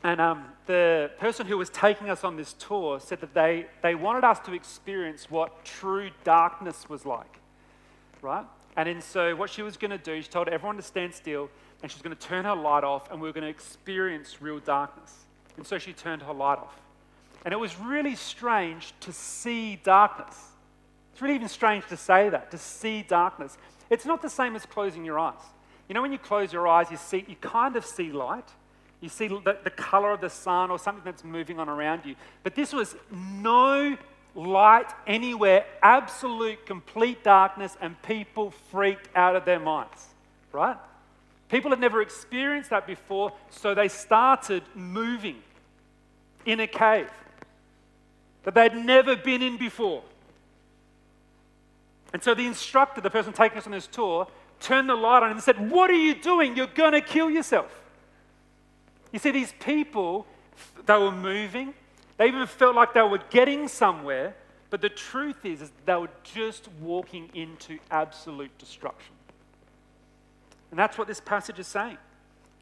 And 0.05 0.21
um, 0.21 0.45
the 0.67 1.11
person 1.19 1.47
who 1.47 1.59
was 1.59 1.71
taking 1.71 2.09
us 2.09 2.23
on 2.23 2.37
this 2.37 2.53
tour 2.53 3.01
said 3.01 3.21
that 3.21 3.35
they, 3.35 3.67
they 3.83 3.95
wanted 3.97 4.23
us 4.23 4.39
to 4.41 4.53
experience 4.53 5.29
what 5.31 5.65
true 5.65 6.11
darkness 6.23 6.89
was 6.89 7.05
like, 7.05 7.41
right? 8.23 8.45
And 8.77 8.89
then 8.89 9.01
so 9.01 9.35
what 9.35 9.51
she 9.51 9.63
was 9.63 9.77
going 9.77 9.91
to 9.91 9.99
do, 9.99 10.23
she 10.23 10.29
told 10.29 10.49
everyone 10.49 10.77
to 10.77 10.83
stand 10.83 11.15
still, 11.15 11.51
and 11.83 11.91
she 11.91 11.97
was 11.97 12.03
going 12.03 12.15
to 12.15 12.23
turn 12.23 12.45
her 12.45 12.55
light 12.55 12.85
off, 12.85 13.11
and 13.11 13.21
we 13.21 13.29
were 13.29 13.33
going 13.33 13.43
to 13.43 13.51
experience 13.51 14.41
real 14.41 14.61
darkness. 14.61 15.13
And 15.57 15.67
so 15.67 15.79
she 15.79 15.93
turned 15.93 16.23
her 16.23 16.33
light 16.33 16.59
off. 16.59 16.79
And 17.45 17.55
it 17.55 17.57
was 17.57 17.79
really 17.79 18.15
strange 18.15 18.93
to 19.01 19.13
see 19.13 19.77
darkness. 19.77 20.37
It's 21.13 21.23
really 21.23 21.35
even 21.35 21.49
strange 21.49 21.87
to 21.89 21.97
say 21.97 22.29
that, 22.29 22.51
to 22.51 22.59
see 22.59 23.03
darkness. 23.03 23.57
It's 23.91 24.07
not 24.07 24.23
the 24.23 24.31
same 24.31 24.55
as 24.55 24.67
closing 24.67 25.05
your 25.05 25.19
eyes. 25.19 25.41
You 25.89 25.95
know, 25.95 26.03
when 26.03 26.13
you 26.13 26.19
close 26.19 26.53
your 26.53 26.69
eyes, 26.69 26.91
you 26.91 26.97
see, 26.97 27.25
you 27.27 27.37
kind 27.41 27.75
of 27.77 27.85
see 27.85 28.13
light. 28.13 28.49
You 29.01 29.09
see 29.09 29.29
the, 29.29 29.57
the 29.63 29.71
color 29.71 30.13
of 30.13 30.21
the 30.21 30.31
sun 30.31 30.71
or 30.71 30.79
something 30.79 31.03
that's 31.05 31.25
moving 31.25 31.59
on 31.59 31.69
around 31.69 32.03
you. 32.05 32.17
But 32.43 32.55
this 32.55 32.73
was 32.73 32.95
no 33.11 33.97
light 34.35 34.93
anywhere, 35.07 35.65
absolute, 35.83 36.67
complete 36.67 37.25
darkness, 37.25 37.77
and 37.81 38.01
people 38.03 38.51
freaked 38.71 39.09
out 39.17 39.37
of 39.37 39.45
their 39.45 39.59
minds, 39.59 40.07
right? 40.53 40.77
People 41.49 41.71
had 41.71 41.81
never 41.81 42.03
experienced 42.03 42.71
that 42.71 42.87
before, 42.87 43.33
so 43.51 43.75
they 43.75 43.89
started 43.89 44.63
moving 44.75 45.37
in 46.45 46.61
a 46.61 46.67
cave 46.67 47.11
that 48.51 48.55
they'd 48.55 48.83
never 48.83 49.15
been 49.15 49.43
in 49.43 49.59
before. 49.59 50.03
And 52.15 52.23
so 52.23 52.35
the 52.35 52.47
instructor, 52.47 53.03
the 53.03 53.11
person 53.11 53.35
taking 53.35 53.59
us 53.59 53.67
on 53.67 53.73
this 53.73 53.87
tour, 53.87 54.27
turned 54.59 54.89
the 54.89 54.95
light 54.95 55.23
on 55.23 55.31
and 55.31 55.43
said, 55.43 55.71
What 55.71 55.91
are 55.91 55.95
you 55.95 56.15
doing? 56.15 56.57
You're 56.57 56.67
going 56.67 56.93
to 56.93 57.03
kill 57.03 57.31
yourself. 57.31 57.71
You 59.13 59.19
see, 59.19 59.33
these 59.33 59.53
people, 59.61 60.27
they 60.87 60.97
were 60.97 61.13
moving. 61.13 61.75
They 62.17 62.29
even 62.29 62.47
felt 62.47 62.75
like 62.75 62.95
they 62.95 63.03
were 63.03 63.21
getting 63.31 63.69
somewhere. 63.69 64.35
But 64.71 64.81
the 64.81 64.89
truth 64.89 65.45
is, 65.45 65.61
is 65.61 65.73
they 65.85 65.97
were 65.97 66.09
just 66.25 66.69
walking 66.81 67.29
into 67.35 67.79
absolute 67.91 68.57
destruction. 68.59 69.15
And 70.71 70.79
that's 70.79 70.97
what 70.97 71.07
this 71.07 71.21
passage 71.21 71.59
is 71.59 71.67
saying. 71.67 71.99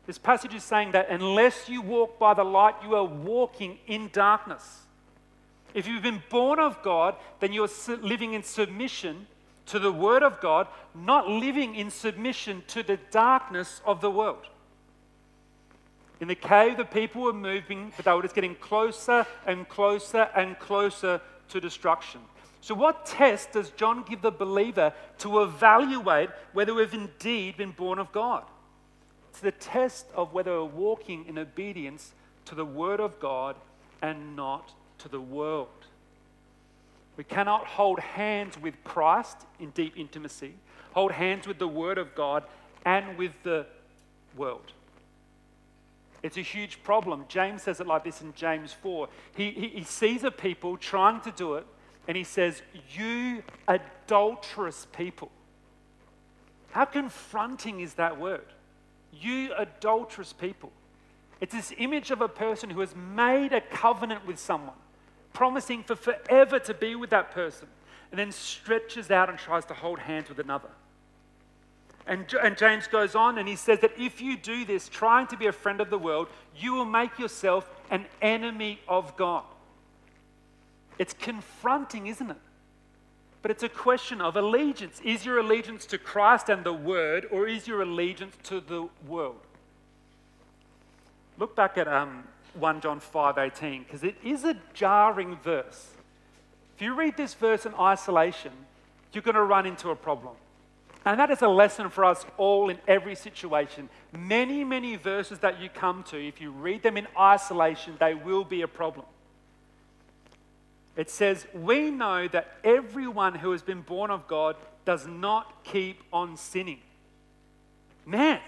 This 0.04 0.18
passage 0.18 0.54
is 0.54 0.64
saying 0.64 0.92
that 0.92 1.10
unless 1.10 1.68
you 1.68 1.80
walk 1.80 2.18
by 2.18 2.34
the 2.34 2.44
light, 2.44 2.74
you 2.82 2.96
are 2.96 3.04
walking 3.04 3.78
in 3.86 4.10
darkness. 4.12 4.85
If 5.74 5.86
you've 5.86 6.02
been 6.02 6.22
born 6.30 6.58
of 6.58 6.82
God, 6.82 7.16
then 7.40 7.52
you're 7.52 7.68
living 8.00 8.32
in 8.32 8.42
submission 8.42 9.26
to 9.66 9.78
the 9.78 9.92
Word 9.92 10.22
of 10.22 10.40
God, 10.40 10.68
not 10.94 11.28
living 11.28 11.74
in 11.74 11.90
submission 11.90 12.62
to 12.68 12.82
the 12.82 12.98
darkness 13.10 13.80
of 13.84 14.00
the 14.00 14.10
world. 14.10 14.46
In 16.20 16.28
the 16.28 16.34
cave, 16.34 16.78
the 16.78 16.84
people 16.84 17.22
were 17.22 17.32
moving, 17.32 17.92
but 17.96 18.04
they 18.04 18.12
were 18.12 18.22
just 18.22 18.34
getting 18.34 18.54
closer 18.54 19.26
and 19.46 19.68
closer 19.68 20.30
and 20.34 20.58
closer 20.58 21.20
to 21.50 21.60
destruction. 21.60 22.20
So, 22.62 22.74
what 22.74 23.06
test 23.06 23.52
does 23.52 23.70
John 23.70 24.02
give 24.02 24.22
the 24.22 24.30
believer 24.30 24.92
to 25.18 25.42
evaluate 25.42 26.30
whether 26.52 26.74
we've 26.74 26.94
indeed 26.94 27.58
been 27.58 27.72
born 27.72 27.98
of 27.98 28.10
God? 28.12 28.44
It's 29.30 29.40
the 29.40 29.52
test 29.52 30.06
of 30.14 30.32
whether 30.32 30.52
we're 30.52 30.64
walking 30.64 31.26
in 31.26 31.38
obedience 31.38 32.12
to 32.46 32.54
the 32.54 32.64
Word 32.64 33.00
of 33.00 33.20
God 33.20 33.56
and 34.00 34.34
not 34.34 34.72
to 35.06 35.12
the 35.12 35.20
world. 35.20 35.68
We 37.16 37.22
cannot 37.22 37.64
hold 37.64 38.00
hands 38.00 38.60
with 38.60 38.74
Christ 38.82 39.36
in 39.60 39.70
deep 39.70 39.96
intimacy, 39.96 40.54
hold 40.92 41.12
hands 41.12 41.46
with 41.46 41.58
the 41.58 41.68
Word 41.68 41.96
of 41.96 42.14
God 42.14 42.42
and 42.84 43.16
with 43.16 43.32
the 43.44 43.66
world. 44.36 44.72
It's 46.22 46.36
a 46.36 46.42
huge 46.42 46.82
problem. 46.82 47.24
James 47.28 47.62
says 47.62 47.80
it 47.80 47.86
like 47.86 48.02
this 48.02 48.20
in 48.20 48.34
James 48.34 48.72
4. 48.72 49.08
He, 49.36 49.52
he, 49.52 49.68
he 49.68 49.84
sees 49.84 50.24
a 50.24 50.30
people 50.30 50.76
trying 50.76 51.20
to 51.20 51.30
do 51.30 51.54
it, 51.54 51.66
and 52.08 52.16
he 52.16 52.24
says, 52.24 52.62
You 52.92 53.44
adulterous 53.68 54.88
people. 54.92 55.30
How 56.72 56.84
confronting 56.84 57.80
is 57.80 57.94
that 57.94 58.18
word? 58.18 58.46
You 59.12 59.52
adulterous 59.56 60.32
people. 60.32 60.72
It's 61.40 61.54
this 61.54 61.72
image 61.78 62.10
of 62.10 62.22
a 62.22 62.28
person 62.28 62.70
who 62.70 62.80
has 62.80 62.94
made 62.96 63.52
a 63.52 63.60
covenant 63.60 64.26
with 64.26 64.38
someone 64.38 64.74
promising 65.36 65.82
for 65.82 65.94
forever 65.94 66.58
to 66.58 66.72
be 66.72 66.94
with 66.94 67.10
that 67.10 67.30
person, 67.30 67.68
and 68.10 68.18
then 68.18 68.32
stretches 68.32 69.10
out 69.10 69.28
and 69.28 69.38
tries 69.38 69.66
to 69.66 69.74
hold 69.74 69.98
hands 69.98 70.30
with 70.30 70.38
another. 70.38 70.70
And, 72.06 72.24
and 72.42 72.56
James 72.56 72.86
goes 72.86 73.14
on 73.14 73.36
and 73.36 73.46
he 73.46 73.56
says 73.56 73.80
that 73.80 73.92
if 73.98 74.22
you 74.22 74.38
do 74.38 74.64
this, 74.64 74.88
trying 74.88 75.26
to 75.26 75.36
be 75.36 75.46
a 75.46 75.52
friend 75.52 75.82
of 75.82 75.90
the 75.90 75.98
world, 75.98 76.28
you 76.56 76.72
will 76.72 76.86
make 76.86 77.18
yourself 77.18 77.68
an 77.90 78.06
enemy 78.22 78.80
of 78.88 79.14
God. 79.16 79.42
It's 80.98 81.12
confronting, 81.12 82.06
isn't 82.06 82.30
it? 82.30 82.36
But 83.42 83.50
it's 83.50 83.62
a 83.62 83.68
question 83.68 84.22
of 84.22 84.36
allegiance. 84.36 85.00
Is 85.04 85.26
your 85.26 85.38
allegiance 85.38 85.84
to 85.86 85.98
Christ 85.98 86.48
and 86.48 86.64
the 86.64 86.72
Word, 86.72 87.26
or 87.30 87.46
is 87.46 87.68
your 87.68 87.82
allegiance 87.82 88.36
to 88.44 88.60
the 88.60 88.88
world? 89.06 89.40
Look 91.38 91.54
back 91.54 91.76
at 91.76 91.86
um, 91.86 92.24
1 92.56 92.80
John 92.80 93.00
5:18 93.00 93.84
because 93.84 94.02
it 94.02 94.16
is 94.22 94.44
a 94.44 94.56
jarring 94.74 95.36
verse. 95.36 95.92
If 96.74 96.82
you 96.82 96.94
read 96.94 97.16
this 97.16 97.34
verse 97.34 97.64
in 97.64 97.74
isolation, 97.74 98.52
you're 99.12 99.22
going 99.22 99.34
to 99.34 99.42
run 99.42 99.64
into 99.66 99.90
a 99.90 99.96
problem. 99.96 100.34
And 101.06 101.20
that 101.20 101.30
is 101.30 101.40
a 101.40 101.48
lesson 101.48 101.88
for 101.88 102.04
us 102.04 102.26
all 102.36 102.68
in 102.68 102.78
every 102.88 103.14
situation. 103.14 103.88
Many, 104.12 104.64
many 104.64 104.96
verses 104.96 105.38
that 105.38 105.60
you 105.60 105.68
come 105.68 106.02
to, 106.04 106.18
if 106.18 106.40
you 106.40 106.50
read 106.50 106.82
them 106.82 106.96
in 106.96 107.06
isolation, 107.18 107.96
they 108.00 108.14
will 108.14 108.44
be 108.44 108.62
a 108.62 108.68
problem. 108.68 109.06
It 110.96 111.08
says, 111.08 111.46
We 111.54 111.90
know 111.90 112.26
that 112.28 112.56
everyone 112.64 113.36
who 113.36 113.52
has 113.52 113.62
been 113.62 113.82
born 113.82 114.10
of 114.10 114.26
God 114.26 114.56
does 114.84 115.06
not 115.06 115.62
keep 115.62 116.02
on 116.12 116.36
sinning. 116.36 116.80
Man, 118.04 118.40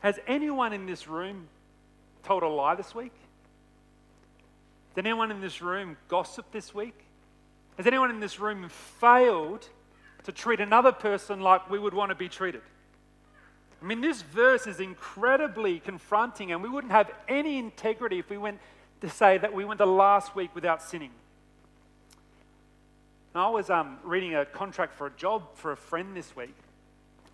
has 0.00 0.18
anyone 0.26 0.72
in 0.72 0.86
this 0.86 1.06
room 1.06 1.48
told 2.22 2.42
a 2.42 2.48
lie 2.48 2.74
this 2.74 2.94
week? 2.94 3.12
Did 4.94 5.06
anyone 5.06 5.30
in 5.30 5.40
this 5.40 5.62
room 5.62 5.96
gossip 6.08 6.50
this 6.52 6.74
week? 6.74 6.94
Has 7.76 7.86
anyone 7.86 8.10
in 8.10 8.20
this 8.20 8.38
room 8.38 8.68
failed 8.68 9.68
to 10.24 10.32
treat 10.32 10.60
another 10.60 10.92
person 10.92 11.40
like 11.40 11.70
we 11.70 11.78
would 11.78 11.94
want 11.94 12.10
to 12.10 12.14
be 12.14 12.28
treated? 12.28 12.62
I 13.80 13.84
mean, 13.84 14.00
this 14.00 14.22
verse 14.22 14.66
is 14.66 14.78
incredibly 14.78 15.80
confronting, 15.80 16.52
and 16.52 16.62
we 16.62 16.68
wouldn't 16.68 16.92
have 16.92 17.10
any 17.26 17.58
integrity 17.58 18.18
if 18.20 18.30
we 18.30 18.38
went 18.38 18.60
to 19.00 19.10
say 19.10 19.38
that 19.38 19.52
we 19.52 19.64
went 19.64 19.78
the 19.78 19.86
last 19.86 20.36
week 20.36 20.54
without 20.54 20.82
sinning. 20.82 21.10
I 23.34 23.48
was 23.48 23.70
um, 23.70 23.98
reading 24.04 24.34
a 24.34 24.44
contract 24.44 24.94
for 24.94 25.06
a 25.06 25.10
job 25.10 25.42
for 25.54 25.72
a 25.72 25.76
friend 25.76 26.14
this 26.14 26.36
week, 26.36 26.54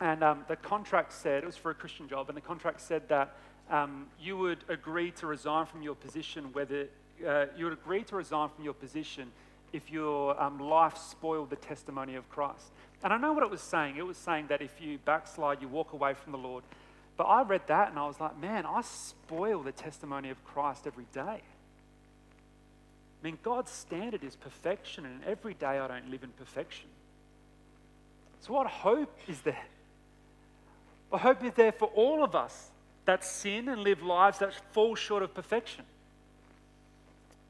and 0.00 0.22
um, 0.22 0.44
the 0.46 0.56
contract 0.56 1.12
said, 1.12 1.42
it 1.42 1.46
was 1.46 1.56
for 1.56 1.72
a 1.72 1.74
Christian 1.74 2.08
job, 2.08 2.28
and 2.28 2.36
the 2.36 2.40
contract 2.40 2.80
said 2.80 3.08
that 3.08 3.34
um, 3.70 4.06
you 4.20 4.36
would 4.36 4.64
agree 4.68 5.10
to 5.12 5.26
resign 5.26 5.66
from 5.66 5.82
your 5.82 5.94
position 5.94 6.52
whether 6.52 6.88
uh, 7.26 7.46
you 7.56 7.64
would 7.64 7.74
agree 7.74 8.02
to 8.04 8.16
resign 8.16 8.48
from 8.54 8.64
your 8.64 8.74
position 8.74 9.30
if 9.72 9.90
your 9.90 10.40
um, 10.40 10.58
life 10.58 10.96
spoiled 10.96 11.50
the 11.50 11.56
testimony 11.56 12.14
of 12.14 12.28
Christ. 12.30 12.72
And 13.02 13.12
I 13.12 13.18
know 13.18 13.32
what 13.32 13.42
it 13.42 13.50
was 13.50 13.60
saying. 13.60 13.96
It 13.96 14.06
was 14.06 14.16
saying 14.16 14.46
that 14.48 14.62
if 14.62 14.80
you 14.80 14.98
backslide, 15.04 15.60
you 15.60 15.68
walk 15.68 15.92
away 15.92 16.14
from 16.14 16.32
the 16.32 16.38
Lord. 16.38 16.64
But 17.16 17.24
I 17.24 17.42
read 17.42 17.62
that 17.66 17.90
and 17.90 17.98
I 17.98 18.06
was 18.06 18.18
like, 18.20 18.40
man, 18.40 18.64
I 18.64 18.80
spoil 18.82 19.62
the 19.62 19.72
testimony 19.72 20.30
of 20.30 20.42
Christ 20.44 20.86
every 20.86 21.06
day. 21.12 21.42
I 23.20 23.24
mean, 23.24 23.38
God's 23.42 23.72
standard 23.72 24.22
is 24.22 24.36
perfection, 24.36 25.04
and 25.04 25.24
every 25.24 25.54
day 25.54 25.78
I 25.80 25.88
don't 25.88 26.08
live 26.08 26.22
in 26.22 26.30
perfection. 26.30 26.86
So, 28.40 28.52
what 28.52 28.68
hope 28.68 29.12
is 29.26 29.40
there? 29.40 29.64
What 31.10 31.22
hope 31.22 31.42
is 31.42 31.52
there 31.54 31.72
for 31.72 31.88
all 31.88 32.22
of 32.22 32.36
us 32.36 32.70
that 33.08 33.24
sin 33.24 33.70
and 33.70 33.82
live 33.82 34.02
lives 34.02 34.38
that 34.38 34.52
fall 34.72 34.94
short 34.94 35.22
of 35.22 35.32
perfection? 35.32 35.82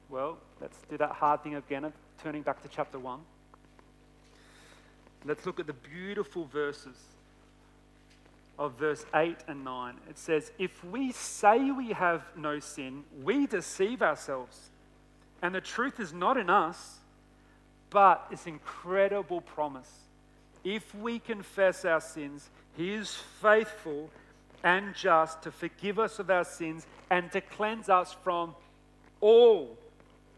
Well, 0.08 0.38
let's 0.60 0.78
do 0.88 0.96
that 0.98 1.10
hard 1.10 1.42
thing 1.42 1.56
again 1.56 1.92
turning 2.22 2.42
back 2.42 2.62
to 2.62 2.68
chapter 2.68 2.96
1. 2.96 3.18
Let's 5.24 5.44
look 5.46 5.58
at 5.58 5.66
the 5.66 5.72
beautiful 5.72 6.44
verses 6.44 6.96
of 8.56 8.74
verse 8.74 9.04
8 9.12 9.36
and 9.48 9.64
9. 9.64 9.94
It 10.08 10.16
says, 10.16 10.52
If 10.60 10.84
we 10.84 11.10
say 11.10 11.72
we 11.72 11.88
have 11.88 12.22
no 12.36 12.60
sin, 12.60 13.02
we 13.24 13.48
deceive 13.48 14.00
ourselves, 14.00 14.70
and 15.42 15.52
the 15.52 15.60
truth 15.60 15.98
is 15.98 16.12
not 16.12 16.36
in 16.36 16.50
us, 16.50 16.98
but 17.90 18.24
it's 18.30 18.46
incredible 18.46 19.40
promise. 19.40 19.90
If 20.62 20.94
we 20.94 21.18
confess 21.18 21.84
our 21.84 22.00
sins, 22.00 22.48
He 22.76 22.92
is 22.92 23.16
faithful 23.42 24.08
and 24.62 24.94
just 24.94 25.42
to 25.42 25.50
forgive 25.50 25.98
us 25.98 26.18
of 26.18 26.30
our 26.30 26.44
sins 26.44 26.86
and 27.10 27.30
to 27.32 27.40
cleanse 27.40 27.88
us 27.88 28.14
from 28.24 28.54
all 29.20 29.76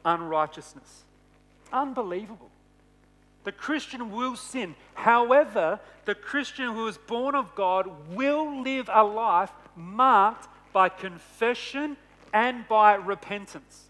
unrighteousness. 0.04 1.04
Unbelievable. 1.72 2.50
The 3.44 3.52
Christian 3.52 4.10
will 4.12 4.36
sin. 4.36 4.74
However, 4.94 5.80
the 6.04 6.14
Christian 6.14 6.72
who 6.74 6.86
is 6.86 6.98
born 6.98 7.34
of 7.34 7.54
God 7.54 7.90
will 8.10 8.62
live 8.62 8.90
a 8.92 9.02
life 9.02 9.50
marked 9.74 10.48
by 10.72 10.88
confession 10.88 11.96
and 12.32 12.68
by 12.68 12.94
repentance. 12.94 13.84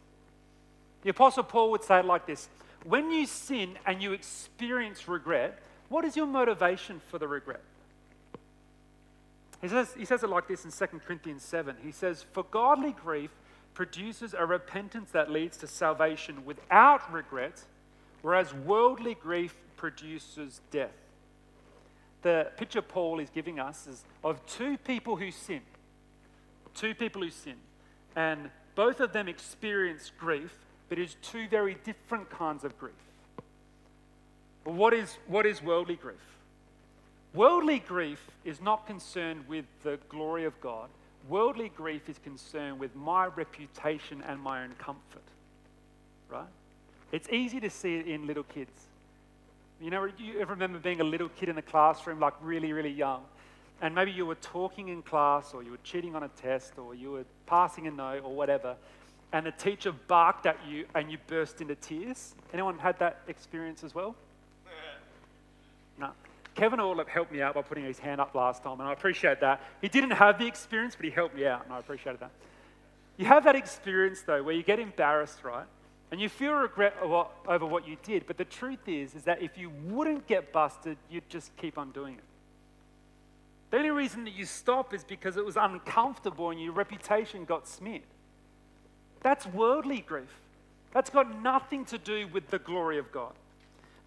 The 1.02 1.10
Apostle 1.10 1.44
Paul 1.44 1.70
would 1.72 1.84
say 1.84 1.98
it 1.98 2.04
like 2.04 2.26
this 2.26 2.48
When 2.84 3.10
you 3.10 3.26
sin 3.26 3.76
and 3.86 4.02
you 4.02 4.12
experience 4.12 5.08
regret, 5.08 5.60
what 5.88 6.04
is 6.04 6.16
your 6.16 6.26
motivation 6.26 7.00
for 7.08 7.18
the 7.18 7.26
regret? 7.26 7.62
He 9.60 9.68
says, 9.68 9.94
he 9.96 10.04
says 10.04 10.22
it 10.22 10.30
like 10.30 10.48
this 10.48 10.64
in 10.64 10.70
2 10.70 11.00
Corinthians 11.00 11.42
7. 11.42 11.76
He 11.82 11.92
says, 11.92 12.24
For 12.32 12.44
godly 12.44 12.92
grief 12.92 13.30
produces 13.74 14.34
a 14.34 14.46
repentance 14.46 15.10
that 15.10 15.30
leads 15.30 15.56
to 15.58 15.66
salvation 15.66 16.44
without 16.44 17.12
regret 17.12 17.62
whereas 18.22 18.52
worldly 18.54 19.14
grief 19.14 19.56
produces 19.76 20.60
death. 20.70 20.92
The 22.22 22.50
picture 22.56 22.82
Paul 22.82 23.18
is 23.20 23.30
giving 23.30 23.58
us 23.58 23.86
is 23.86 24.04
of 24.22 24.44
two 24.46 24.76
people 24.76 25.16
who 25.16 25.30
sin. 25.30 25.62
Two 26.74 26.94
people 26.94 27.22
who 27.22 27.30
sin. 27.30 27.56
And 28.14 28.50
both 28.74 29.00
of 29.00 29.12
them 29.12 29.28
experience 29.28 30.12
grief, 30.18 30.52
but 30.88 30.98
it's 30.98 31.16
two 31.22 31.48
very 31.48 31.76
different 31.84 32.28
kinds 32.30 32.64
of 32.64 32.78
grief. 32.78 32.94
What 34.64 34.92
is, 34.92 35.16
what 35.26 35.46
is 35.46 35.62
worldly 35.62 35.96
grief? 35.96 36.16
Worldly 37.34 37.80
grief 37.80 38.20
is 38.44 38.60
not 38.60 38.86
concerned 38.86 39.46
with 39.48 39.64
the 39.82 39.98
glory 40.08 40.44
of 40.44 40.60
God. 40.60 40.88
Worldly 41.28 41.70
grief 41.76 42.08
is 42.08 42.18
concerned 42.18 42.80
with 42.80 42.94
my 42.96 43.26
reputation 43.26 44.22
and 44.26 44.40
my 44.40 44.64
own 44.64 44.74
comfort. 44.78 45.22
Right? 46.28 46.48
It's 47.12 47.28
easy 47.28 47.60
to 47.60 47.70
see 47.70 47.96
it 47.96 48.06
in 48.06 48.26
little 48.26 48.42
kids. 48.42 48.70
You 49.80 49.90
know, 49.90 50.08
you 50.18 50.40
ever 50.40 50.52
remember 50.52 50.78
being 50.78 51.00
a 51.00 51.04
little 51.04 51.28
kid 51.28 51.48
in 51.48 51.56
the 51.56 51.62
classroom, 51.62 52.20
like 52.20 52.34
really, 52.42 52.72
really 52.72 52.90
young, 52.90 53.22
and 53.80 53.94
maybe 53.94 54.10
you 54.10 54.26
were 54.26 54.34
talking 54.36 54.88
in 54.88 55.02
class, 55.02 55.54
or 55.54 55.62
you 55.62 55.70
were 55.70 55.78
cheating 55.82 56.14
on 56.14 56.22
a 56.22 56.28
test, 56.28 56.78
or 56.78 56.94
you 56.94 57.12
were 57.12 57.24
passing 57.46 57.86
a 57.86 57.90
note, 57.90 58.22
or 58.24 58.34
whatever, 58.34 58.76
and 59.32 59.46
the 59.46 59.52
teacher 59.52 59.92
barked 59.92 60.46
at 60.46 60.58
you 60.68 60.84
and 60.94 61.10
you 61.10 61.18
burst 61.26 61.60
into 61.60 61.74
tears? 61.76 62.34
Anyone 62.52 62.78
had 62.78 62.98
that 62.98 63.20
experience 63.28 63.84
as 63.84 63.94
well? 63.94 64.14
no. 65.98 66.10
Kevin 66.54 66.80
Orlip 66.80 67.08
helped 67.08 67.32
me 67.32 67.40
out 67.40 67.54
by 67.54 67.62
putting 67.62 67.84
his 67.84 67.98
hand 67.98 68.20
up 68.20 68.34
last 68.34 68.62
time, 68.62 68.80
and 68.80 68.88
I 68.88 68.92
appreciate 68.92 69.40
that. 69.40 69.62
He 69.80 69.88
didn't 69.88 70.10
have 70.10 70.38
the 70.38 70.46
experience, 70.46 70.94
but 70.96 71.04
he 71.04 71.10
helped 71.10 71.34
me 71.34 71.46
out, 71.46 71.64
and 71.64 71.72
I 71.72 71.78
appreciated 71.78 72.20
that. 72.20 72.32
You 73.16 73.26
have 73.26 73.44
that 73.44 73.54
experience, 73.56 74.22
though, 74.22 74.42
where 74.42 74.54
you 74.54 74.62
get 74.62 74.78
embarrassed, 74.78 75.44
right? 75.44 75.66
And 76.10 76.20
you 76.20 76.28
feel 76.28 76.52
regret 76.54 76.94
over 77.02 77.66
what 77.66 77.86
you 77.86 77.96
did, 78.02 78.26
but 78.26 78.36
the 78.36 78.44
truth 78.44 78.88
is, 78.88 79.14
is 79.14 79.22
that 79.24 79.42
if 79.42 79.56
you 79.56 79.70
wouldn't 79.84 80.26
get 80.26 80.52
busted, 80.52 80.96
you'd 81.08 81.28
just 81.28 81.56
keep 81.56 81.78
on 81.78 81.92
doing 81.92 82.14
it. 82.14 82.24
The 83.70 83.76
only 83.76 83.90
reason 83.90 84.24
that 84.24 84.32
you 84.32 84.44
stop 84.46 84.92
is 84.92 85.04
because 85.04 85.36
it 85.36 85.44
was 85.44 85.56
uncomfortable 85.56 86.50
and 86.50 86.60
your 86.60 86.72
reputation 86.72 87.44
got 87.44 87.68
smeared. 87.68 88.02
That's 89.20 89.46
worldly 89.46 90.00
grief. 90.00 90.40
That's 90.92 91.10
got 91.10 91.40
nothing 91.40 91.84
to 91.86 91.98
do 91.98 92.26
with 92.26 92.50
the 92.50 92.58
glory 92.58 92.98
of 92.98 93.12
God. 93.12 93.32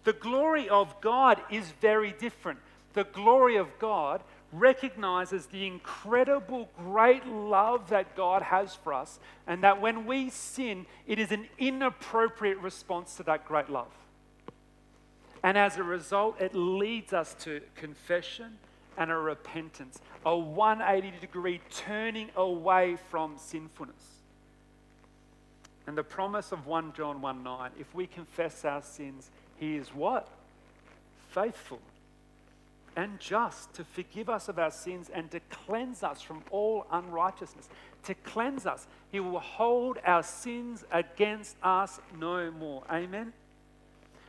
The 0.04 0.12
glory 0.12 0.68
of 0.68 1.00
God 1.00 1.40
is 1.50 1.72
very 1.80 2.12
different. 2.12 2.60
The 2.92 3.04
glory 3.04 3.56
of 3.56 3.78
God 3.78 4.22
recognizes 4.52 5.46
the 5.46 5.66
incredible, 5.66 6.68
great 6.78 7.26
love 7.26 7.88
that 7.90 8.14
God 8.14 8.42
has 8.42 8.74
for 8.74 8.92
us, 8.92 9.18
and 9.46 9.64
that 9.64 9.80
when 9.80 10.06
we 10.06 10.30
sin, 10.30 10.86
it 11.06 11.18
is 11.18 11.32
an 11.32 11.48
inappropriate 11.58 12.58
response 12.58 13.16
to 13.16 13.24
that 13.24 13.46
great 13.46 13.68
love. 13.68 13.90
And 15.42 15.58
as 15.58 15.76
a 15.76 15.82
result, 15.82 16.40
it 16.40 16.54
leads 16.54 17.12
us 17.12 17.34
to 17.40 17.60
confession 17.74 18.58
and 18.96 19.10
a 19.10 19.16
repentance, 19.16 20.00
a 20.24 20.36
180 20.36 21.18
degree 21.20 21.60
turning 21.70 22.30
away 22.36 22.96
from 23.10 23.36
sinfulness. 23.36 24.14
And 25.86 25.98
the 25.98 26.04
promise 26.04 26.52
of 26.52 26.66
1 26.66 26.94
John 26.94 27.20
1 27.20 27.42
9, 27.42 27.70
if 27.78 27.94
we 27.94 28.06
confess 28.06 28.64
our 28.64 28.80
sins, 28.80 29.30
he 29.58 29.76
is 29.76 29.88
what? 29.88 30.28
Faithful 31.30 31.80
and 32.96 33.18
just 33.18 33.72
to 33.74 33.84
forgive 33.84 34.28
us 34.28 34.48
of 34.48 34.58
our 34.58 34.70
sins 34.70 35.10
and 35.12 35.30
to 35.30 35.40
cleanse 35.50 36.02
us 36.02 36.22
from 36.22 36.42
all 36.50 36.86
unrighteousness. 36.90 37.68
To 38.04 38.14
cleanse 38.14 38.66
us. 38.66 38.86
He 39.10 39.20
will 39.20 39.40
hold 39.40 39.98
our 40.04 40.22
sins 40.22 40.84
against 40.92 41.56
us 41.62 42.00
no 42.18 42.50
more. 42.50 42.82
Amen. 42.90 43.32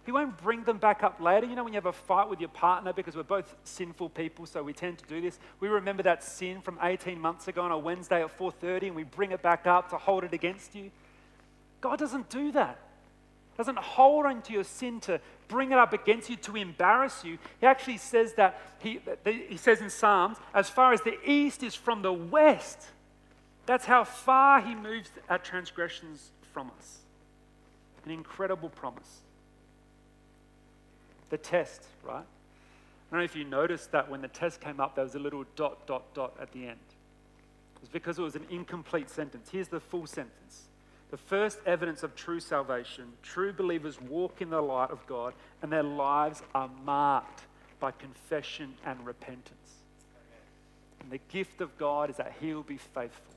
He 0.05 0.11
won't 0.11 0.37
bring 0.37 0.63
them 0.63 0.77
back 0.77 1.03
up 1.03 1.19
later. 1.19 1.47
You 1.47 1.55
know, 1.55 1.63
when 1.63 1.73
you 1.73 1.77
have 1.77 1.87
a 1.87 1.93
fight 1.93 2.29
with 2.29 2.39
your 2.39 2.49
partner 2.49 2.93
because 2.93 3.15
we're 3.15 3.23
both 3.23 3.55
sinful 3.63 4.09
people, 4.09 4.45
so 4.45 4.61
we 4.63 4.73
tend 4.73 4.99
to 4.99 5.05
do 5.05 5.19
this. 5.19 5.39
We 5.59 5.67
remember 5.67 6.03
that 6.03 6.23
sin 6.23 6.61
from 6.61 6.77
18 6.81 7.19
months 7.19 7.47
ago 7.47 7.63
on 7.63 7.71
a 7.71 7.77
Wednesday 7.77 8.23
at 8.23 8.37
4:30 8.37 8.87
and 8.87 8.95
we 8.95 9.03
bring 9.03 9.31
it 9.31 9.41
back 9.41 9.65
up 9.65 9.89
to 9.89 9.97
hold 9.97 10.23
it 10.23 10.33
against 10.33 10.75
you. 10.75 10.91
God 11.81 11.99
doesn't 11.99 12.29
do 12.29 12.51
that 12.51 12.79
doesn't 13.57 13.77
hold 13.77 14.25
on 14.25 14.41
to 14.43 14.53
your 14.53 14.63
sin 14.63 14.99
to 15.01 15.19
bring 15.47 15.71
it 15.71 15.77
up 15.77 15.93
against 15.93 16.29
you 16.29 16.35
to 16.35 16.55
embarrass 16.57 17.23
you. 17.23 17.37
He 17.61 17.67
actually 17.67 17.97
says 17.97 18.33
that, 18.33 18.61
he, 18.79 18.99
he 19.47 19.57
says 19.57 19.81
in 19.81 19.89
Psalms, 19.89 20.37
as 20.53 20.69
far 20.69 20.93
as 20.93 21.01
the 21.01 21.17
east 21.29 21.63
is 21.63 21.75
from 21.75 22.01
the 22.01 22.11
west, 22.11 22.87
that's 23.65 23.85
how 23.85 24.03
far 24.03 24.61
he 24.61 24.75
moves 24.75 25.09
our 25.29 25.37
transgressions 25.37 26.31
from 26.53 26.71
us. 26.77 26.99
An 28.05 28.11
incredible 28.11 28.69
promise. 28.69 29.21
The 31.29 31.37
test, 31.37 31.83
right? 32.03 32.17
I 32.17 33.11
don't 33.11 33.19
know 33.19 33.25
if 33.25 33.35
you 33.35 33.43
noticed 33.43 33.91
that 33.91 34.09
when 34.09 34.21
the 34.21 34.27
test 34.27 34.61
came 34.61 34.79
up, 34.79 34.95
there 34.95 35.03
was 35.03 35.15
a 35.15 35.19
little 35.19 35.45
dot, 35.55 35.87
dot, 35.87 36.13
dot 36.13 36.33
at 36.39 36.51
the 36.51 36.67
end. 36.67 36.79
It 37.75 37.81
was 37.81 37.89
because 37.89 38.19
it 38.19 38.21
was 38.21 38.35
an 38.35 38.45
incomplete 38.49 39.09
sentence. 39.09 39.49
Here's 39.51 39.67
the 39.67 39.79
full 39.79 40.07
sentence 40.07 40.63
the 41.11 41.17
first 41.17 41.59
evidence 41.65 42.03
of 42.03 42.15
true 42.15 42.39
salvation, 42.39 43.05
true 43.21 43.53
believers 43.53 44.01
walk 44.01 44.41
in 44.41 44.49
the 44.49 44.61
light 44.61 44.91
of 44.91 45.05
God 45.07 45.33
and 45.61 45.71
their 45.71 45.83
lives 45.83 46.41
are 46.53 46.69
marked 46.83 47.43
by 47.79 47.91
confession 47.91 48.73
and 48.85 49.05
repentance. 49.05 49.75
And 50.99 51.11
the 51.11 51.19
gift 51.29 51.61
of 51.61 51.77
God 51.77 52.09
is 52.09 52.17
that 52.17 52.33
He'll 52.39 52.63
be 52.63 52.77
faithful. 52.77 53.35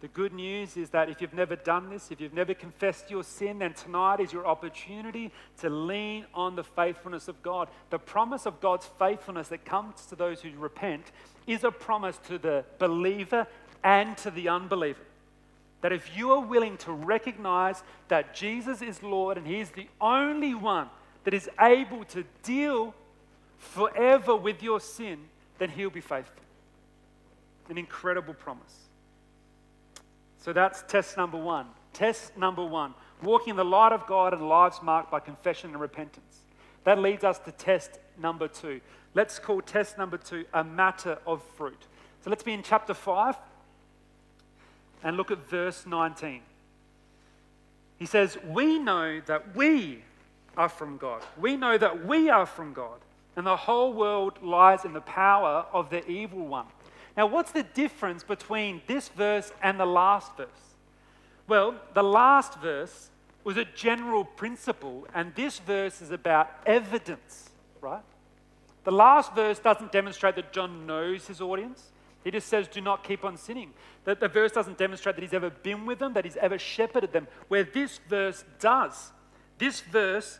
The 0.00 0.08
good 0.08 0.32
news 0.32 0.78
is 0.78 0.90
that 0.90 1.10
if 1.10 1.20
you've 1.20 1.34
never 1.34 1.56
done 1.56 1.90
this, 1.90 2.10
if 2.10 2.20
you've 2.20 2.32
never 2.32 2.54
confessed 2.54 3.10
your 3.10 3.22
sin, 3.22 3.58
then 3.58 3.74
tonight 3.74 4.20
is 4.20 4.32
your 4.32 4.46
opportunity 4.46 5.30
to 5.60 5.68
lean 5.68 6.24
on 6.32 6.56
the 6.56 6.64
faithfulness 6.64 7.28
of 7.28 7.42
God. 7.42 7.68
The 7.90 7.98
promise 7.98 8.46
of 8.46 8.60
God's 8.60 8.88
faithfulness 8.98 9.48
that 9.48 9.66
comes 9.66 10.06
to 10.06 10.16
those 10.16 10.40
who 10.40 10.50
repent 10.58 11.12
is 11.46 11.64
a 11.64 11.70
promise 11.70 12.18
to 12.28 12.38
the 12.38 12.64
believer 12.78 13.46
and 13.84 14.16
to 14.18 14.30
the 14.30 14.48
unbeliever. 14.48 15.00
That 15.80 15.92
if 15.92 16.16
you 16.16 16.32
are 16.32 16.40
willing 16.40 16.76
to 16.78 16.92
recognize 16.92 17.82
that 18.08 18.34
Jesus 18.34 18.82
is 18.82 19.02
Lord 19.02 19.38
and 19.38 19.46
He 19.46 19.60
is 19.60 19.70
the 19.70 19.88
only 20.00 20.54
one 20.54 20.88
that 21.24 21.34
is 21.34 21.48
able 21.60 22.04
to 22.06 22.24
deal 22.42 22.94
forever 23.58 24.36
with 24.36 24.62
your 24.62 24.80
sin, 24.80 25.18
then 25.58 25.70
He'll 25.70 25.90
be 25.90 26.00
faithful. 26.00 26.42
An 27.68 27.78
incredible 27.78 28.34
promise. 28.34 28.88
So 30.38 30.52
that's 30.52 30.82
test 30.88 31.16
number 31.16 31.38
one. 31.38 31.66
Test 31.92 32.36
number 32.36 32.64
one. 32.64 32.94
walking 33.22 33.50
in 33.50 33.56
the 33.56 33.64
light 33.64 33.92
of 33.92 34.06
God 34.06 34.32
and 34.32 34.48
lives 34.48 34.80
marked 34.82 35.10
by 35.10 35.20
confession 35.20 35.70
and 35.70 35.80
repentance. 35.80 36.40
That 36.84 36.98
leads 36.98 37.24
us 37.24 37.38
to 37.40 37.52
test 37.52 37.98
number 38.18 38.48
two. 38.48 38.80
Let's 39.14 39.38
call 39.38 39.60
test 39.60 39.98
number 39.98 40.16
two 40.16 40.44
a 40.54 40.64
matter 40.64 41.18
of 41.26 41.42
fruit. 41.42 41.86
So 42.22 42.30
let's 42.30 42.42
be 42.42 42.52
in 42.52 42.62
chapter 42.62 42.94
5 42.94 43.36
and 45.02 45.16
look 45.16 45.30
at 45.30 45.48
verse 45.48 45.86
19. 45.86 46.40
He 47.98 48.06
says, 48.06 48.38
We 48.44 48.78
know 48.78 49.20
that 49.26 49.54
we 49.54 50.02
are 50.56 50.68
from 50.68 50.96
God. 50.96 51.22
We 51.38 51.56
know 51.56 51.78
that 51.78 52.06
we 52.06 52.28
are 52.28 52.46
from 52.46 52.72
God, 52.72 53.00
and 53.36 53.46
the 53.46 53.56
whole 53.56 53.92
world 53.92 54.42
lies 54.42 54.84
in 54.84 54.92
the 54.92 55.00
power 55.00 55.66
of 55.72 55.90
the 55.90 56.06
evil 56.08 56.46
one. 56.46 56.66
Now, 57.16 57.26
what's 57.26 57.52
the 57.52 57.62
difference 57.62 58.24
between 58.24 58.82
this 58.86 59.08
verse 59.08 59.52
and 59.62 59.78
the 59.78 59.86
last 59.86 60.36
verse? 60.36 60.48
Well, 61.46 61.74
the 61.94 62.02
last 62.02 62.58
verse 62.60 63.10
was 63.42 63.56
a 63.56 63.64
general 63.64 64.24
principle, 64.24 65.06
and 65.14 65.34
this 65.34 65.58
verse 65.58 66.00
is 66.00 66.10
about 66.10 66.50
evidence, 66.66 67.50
right? 67.80 68.02
The 68.84 68.92
last 68.92 69.34
verse 69.34 69.58
doesn't 69.58 69.92
demonstrate 69.92 70.36
that 70.36 70.52
John 70.52 70.86
knows 70.86 71.26
his 71.26 71.40
audience. 71.40 71.89
He 72.24 72.30
just 72.30 72.48
says, 72.48 72.68
Do 72.68 72.80
not 72.80 73.04
keep 73.04 73.24
on 73.24 73.36
sinning. 73.36 73.72
That 74.04 74.20
the 74.20 74.28
verse 74.28 74.52
doesn't 74.52 74.78
demonstrate 74.78 75.16
that 75.16 75.22
he's 75.22 75.34
ever 75.34 75.50
been 75.50 75.86
with 75.86 75.98
them, 75.98 76.12
that 76.14 76.24
he's 76.24 76.36
ever 76.36 76.58
shepherded 76.58 77.12
them, 77.12 77.26
where 77.48 77.64
this 77.64 78.00
verse 78.08 78.44
does. 78.58 79.12
This 79.58 79.80
verse 79.80 80.38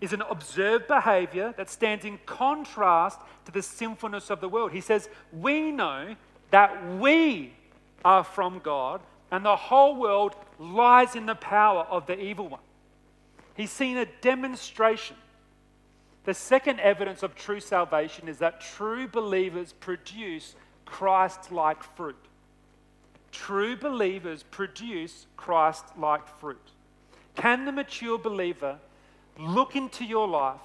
is 0.00 0.12
an 0.12 0.22
observed 0.22 0.88
behavior 0.88 1.54
that 1.56 1.70
stands 1.70 2.04
in 2.04 2.18
contrast 2.26 3.20
to 3.44 3.52
the 3.52 3.62
sinfulness 3.62 4.30
of 4.30 4.40
the 4.40 4.48
world. 4.48 4.72
He 4.72 4.80
says, 4.80 5.08
We 5.32 5.70
know 5.70 6.16
that 6.50 6.98
we 6.98 7.54
are 8.04 8.24
from 8.24 8.58
God, 8.58 9.00
and 9.30 9.44
the 9.44 9.56
whole 9.56 9.96
world 9.96 10.34
lies 10.58 11.14
in 11.16 11.26
the 11.26 11.34
power 11.34 11.86
of 11.88 12.06
the 12.06 12.18
evil 12.20 12.48
one. 12.48 12.60
He's 13.54 13.70
seen 13.70 13.96
a 13.96 14.06
demonstration. 14.20 15.16
The 16.24 16.34
second 16.34 16.80
evidence 16.80 17.22
of 17.22 17.34
true 17.34 17.60
salvation 17.60 18.28
is 18.28 18.38
that 18.38 18.60
true 18.60 19.08
believers 19.08 19.72
produce 19.72 20.54
Christ 20.92 21.50
like 21.50 21.82
fruit. 21.82 22.22
True 23.32 23.76
believers 23.76 24.44
produce 24.50 25.24
Christ 25.38 25.86
like 25.96 26.28
fruit. 26.38 26.60
Can 27.34 27.64
the 27.64 27.72
mature 27.72 28.18
believer 28.18 28.78
look 29.38 29.74
into 29.74 30.04
your 30.04 30.28
life 30.28 30.60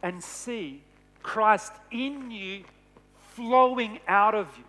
and 0.00 0.22
see 0.22 0.82
Christ 1.24 1.72
in 1.90 2.30
you 2.30 2.62
flowing 3.34 3.98
out 4.06 4.36
of 4.36 4.46
you? 4.56 4.64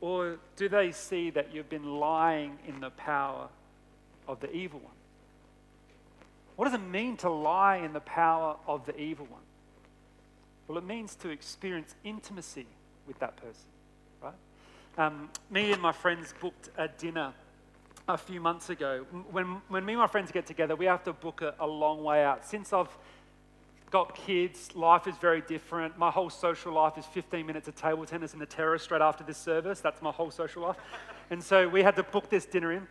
Or 0.00 0.40
do 0.56 0.68
they 0.68 0.90
see 0.90 1.30
that 1.30 1.54
you've 1.54 1.70
been 1.70 2.00
lying 2.00 2.58
in 2.66 2.80
the 2.80 2.90
power 2.90 3.46
of 4.26 4.40
the 4.40 4.52
evil 4.52 4.80
one? 4.80 4.98
What 6.56 6.64
does 6.64 6.74
it 6.74 6.82
mean 6.82 7.16
to 7.18 7.30
lie 7.30 7.76
in 7.76 7.92
the 7.92 8.00
power 8.00 8.56
of 8.66 8.84
the 8.86 9.00
evil 9.00 9.26
one? 9.26 9.42
Well, 10.66 10.76
it 10.76 10.84
means 10.84 11.14
to 11.16 11.28
experience 11.28 11.94
intimacy 12.02 12.66
with 13.10 13.18
that 13.18 13.36
person, 13.36 13.66
right? 14.22 14.34
Um, 14.96 15.28
me 15.50 15.72
and 15.72 15.82
my 15.82 15.90
friends 15.90 16.32
booked 16.40 16.70
a 16.78 16.86
dinner 16.86 17.32
a 18.06 18.16
few 18.16 18.40
months 18.40 18.70
ago. 18.70 19.04
When, 19.32 19.60
when 19.68 19.84
me 19.84 19.94
and 19.94 20.00
my 20.00 20.06
friends 20.06 20.30
get 20.30 20.46
together, 20.46 20.76
we 20.76 20.84
have 20.84 21.02
to 21.04 21.12
book 21.12 21.42
a, 21.42 21.54
a 21.58 21.66
long 21.66 22.04
way 22.04 22.22
out. 22.22 22.46
Since 22.46 22.72
I've 22.72 22.96
got 23.90 24.14
kids, 24.14 24.76
life 24.76 25.08
is 25.08 25.16
very 25.16 25.40
different. 25.40 25.98
My 25.98 26.12
whole 26.12 26.30
social 26.30 26.72
life 26.72 26.96
is 26.98 27.04
15 27.06 27.44
minutes 27.44 27.66
of 27.66 27.74
table 27.74 28.06
tennis 28.06 28.32
in 28.32 28.38
the 28.38 28.46
terrace 28.46 28.84
straight 28.84 29.02
after 29.02 29.24
this 29.24 29.38
service. 29.38 29.80
That's 29.80 30.00
my 30.00 30.12
whole 30.12 30.30
social 30.30 30.62
life. 30.62 30.76
And 31.30 31.42
so 31.42 31.68
we 31.68 31.82
had 31.82 31.96
to 31.96 32.04
book 32.04 32.30
this 32.30 32.46
dinner 32.46 32.70
in. 32.70 32.86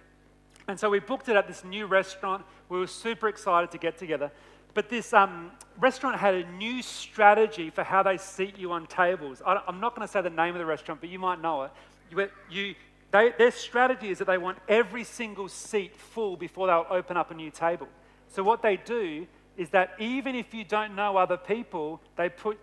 And 0.67 0.77
so 0.77 0.89
we 0.89 0.99
booked 0.99 1.29
it 1.29 1.37
at 1.37 1.47
this 1.47 1.63
new 1.63 1.85
restaurant. 1.85 2.43
We 2.67 2.77
were 2.77 2.87
super 2.87 3.29
excited 3.29 3.71
to 3.71 3.77
get 3.77 3.97
together. 3.97 4.31
But 4.73 4.89
this 4.89 5.13
um, 5.13 5.51
restaurant 5.79 6.17
had 6.17 6.33
a 6.35 6.49
new 6.51 6.81
strategy 6.81 7.69
for 7.69 7.83
how 7.83 8.03
they 8.03 8.17
seat 8.17 8.57
you 8.57 8.71
on 8.71 8.85
tables. 8.87 9.41
I, 9.45 9.61
am 9.67 9.79
not 9.79 9.95
going 9.95 10.07
to 10.07 10.11
say 10.11 10.21
the 10.21 10.29
name 10.29 10.55
of 10.55 10.59
the 10.59 10.65
restaurant, 10.65 11.01
but 11.01 11.09
you 11.09 11.19
might 11.19 11.41
know 11.41 11.63
it. 11.63 11.71
You, 12.11 12.29
you, 12.49 12.75
they, 13.11 13.33
their 13.37 13.51
strategy 13.51 14.09
is 14.09 14.19
that 14.19 14.27
they 14.27 14.37
want 14.37 14.57
every 14.67 15.03
single 15.03 15.47
seat 15.47 15.95
full 15.95 16.37
before 16.37 16.67
they'll 16.67 16.85
open 16.89 17.17
up 17.17 17.31
a 17.31 17.33
new 17.33 17.51
table. 17.51 17.87
So 18.27 18.43
what 18.43 18.61
they 18.61 18.77
do 18.77 19.25
is 19.57 19.69
that 19.71 19.95
even 19.99 20.35
if 20.35 20.53
you 20.53 20.63
don't 20.63 20.95
know 20.95 21.17
other 21.17 21.37
people, 21.37 21.99
they 22.15 22.29
put 22.29 22.57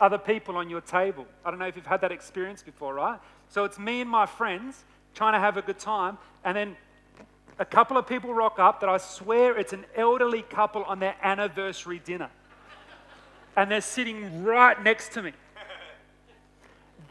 other 0.00 0.18
people 0.18 0.56
on 0.56 0.70
your 0.70 0.80
table. 0.80 1.26
I 1.44 1.50
don't 1.50 1.58
know 1.58 1.66
if 1.66 1.76
you've 1.76 1.86
had 1.86 2.00
that 2.02 2.12
experience 2.12 2.62
before, 2.62 2.94
right? 2.94 3.18
So 3.48 3.64
it's 3.64 3.78
me 3.78 4.00
and 4.00 4.10
my 4.10 4.26
friends 4.26 4.84
trying 5.14 5.32
to 5.32 5.40
have 5.40 5.56
a 5.56 5.62
good 5.62 5.78
time, 5.78 6.18
and 6.44 6.56
then 6.56 6.76
a 7.60 7.64
couple 7.66 7.98
of 7.98 8.06
people 8.06 8.32
rock 8.32 8.58
up 8.58 8.80
that 8.80 8.88
I 8.88 8.96
swear 8.96 9.56
it's 9.56 9.74
an 9.74 9.84
elderly 9.94 10.40
couple 10.40 10.82
on 10.84 10.98
their 10.98 11.14
anniversary 11.22 12.00
dinner. 12.02 12.30
And 13.54 13.70
they're 13.70 13.82
sitting 13.82 14.42
right 14.42 14.82
next 14.82 15.12
to 15.12 15.22
me. 15.22 15.32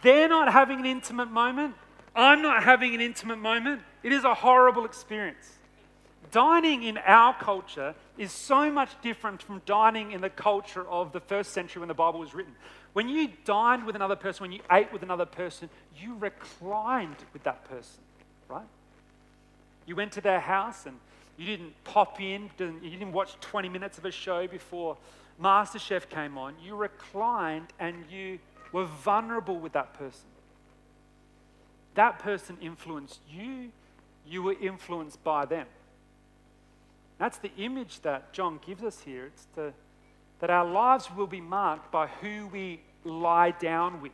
They're 0.01 0.27
not 0.27 0.51
having 0.51 0.79
an 0.79 0.87
intimate 0.87 1.29
moment. 1.29 1.75
I'm 2.15 2.41
not 2.41 2.63
having 2.63 2.95
an 2.95 3.01
intimate 3.01 3.37
moment. 3.37 3.83
It 4.01 4.11
is 4.11 4.23
a 4.23 4.33
horrible 4.33 4.85
experience. 4.85 5.57
Dining 6.31 6.81
in 6.81 6.97
our 6.97 7.35
culture 7.35 7.93
is 8.17 8.31
so 8.31 8.71
much 8.71 8.89
different 9.03 9.43
from 9.43 9.61
dining 9.67 10.13
in 10.13 10.21
the 10.21 10.29
culture 10.31 10.87
of 10.87 11.11
the 11.11 11.19
first 11.19 11.53
century 11.53 11.79
when 11.79 11.87
the 11.89 11.93
Bible 11.93 12.19
was 12.19 12.33
written. 12.33 12.55
When 12.93 13.07
you 13.07 13.29
dined 13.45 13.85
with 13.85 13.95
another 13.95 14.15
person, 14.15 14.45
when 14.45 14.51
you 14.51 14.61
ate 14.71 14.91
with 14.91 15.03
another 15.03 15.25
person, 15.25 15.69
you 15.95 16.15
reclined 16.15 17.17
with 17.33 17.43
that 17.43 17.65
person, 17.65 18.01
right? 18.47 18.65
You 19.89 19.95
went 19.95 20.11
to 20.11 20.21
their 20.21 20.39
house 20.39 20.85
and 20.85 20.95
you 21.35 21.47
didn't 21.47 21.73
pop 21.83 22.21
in, 22.21 22.51
you 22.59 22.91
didn't 22.91 23.11
watch 23.11 23.33
20 23.41 23.69
minutes 23.69 23.97
of 23.97 24.05
a 24.05 24.11
show 24.11 24.45
before 24.45 24.95
MasterChef 25.41 26.07
came 26.09 26.37
on. 26.37 26.53
You 26.63 26.75
reclined 26.75 27.73
and 27.79 28.05
you 28.07 28.37
were 28.71 28.85
vulnerable 28.85 29.57
with 29.57 29.73
that 29.73 29.95
person. 29.95 30.27
That 31.95 32.19
person 32.19 32.55
influenced 32.61 33.19
you, 33.27 33.71
you 34.27 34.43
were 34.43 34.55
influenced 34.61 35.23
by 35.23 35.45
them. 35.45 35.65
That's 37.17 37.39
the 37.39 37.51
image 37.57 38.01
that 38.01 38.31
John 38.31 38.59
gives 38.63 38.83
us 38.83 38.99
here. 38.99 39.25
It's 39.25 39.47
to, 39.55 39.73
that 40.39 40.51
our 40.51 40.65
lives 40.65 41.09
will 41.15 41.25
be 41.25 41.41
marked 41.41 41.91
by 41.91 42.05
who 42.21 42.45
we 42.53 42.81
lie 43.03 43.49
down 43.49 44.03
with 44.03 44.11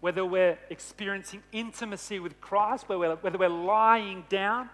whether 0.00 0.24
we're 0.24 0.58
experiencing 0.70 1.42
intimacy 1.52 2.20
with 2.20 2.40
Christ, 2.40 2.88
whether 2.88 3.00
we're, 3.00 3.16
whether 3.16 3.38
we're 3.38 3.48
lying 3.48 4.24
down, 4.28 4.70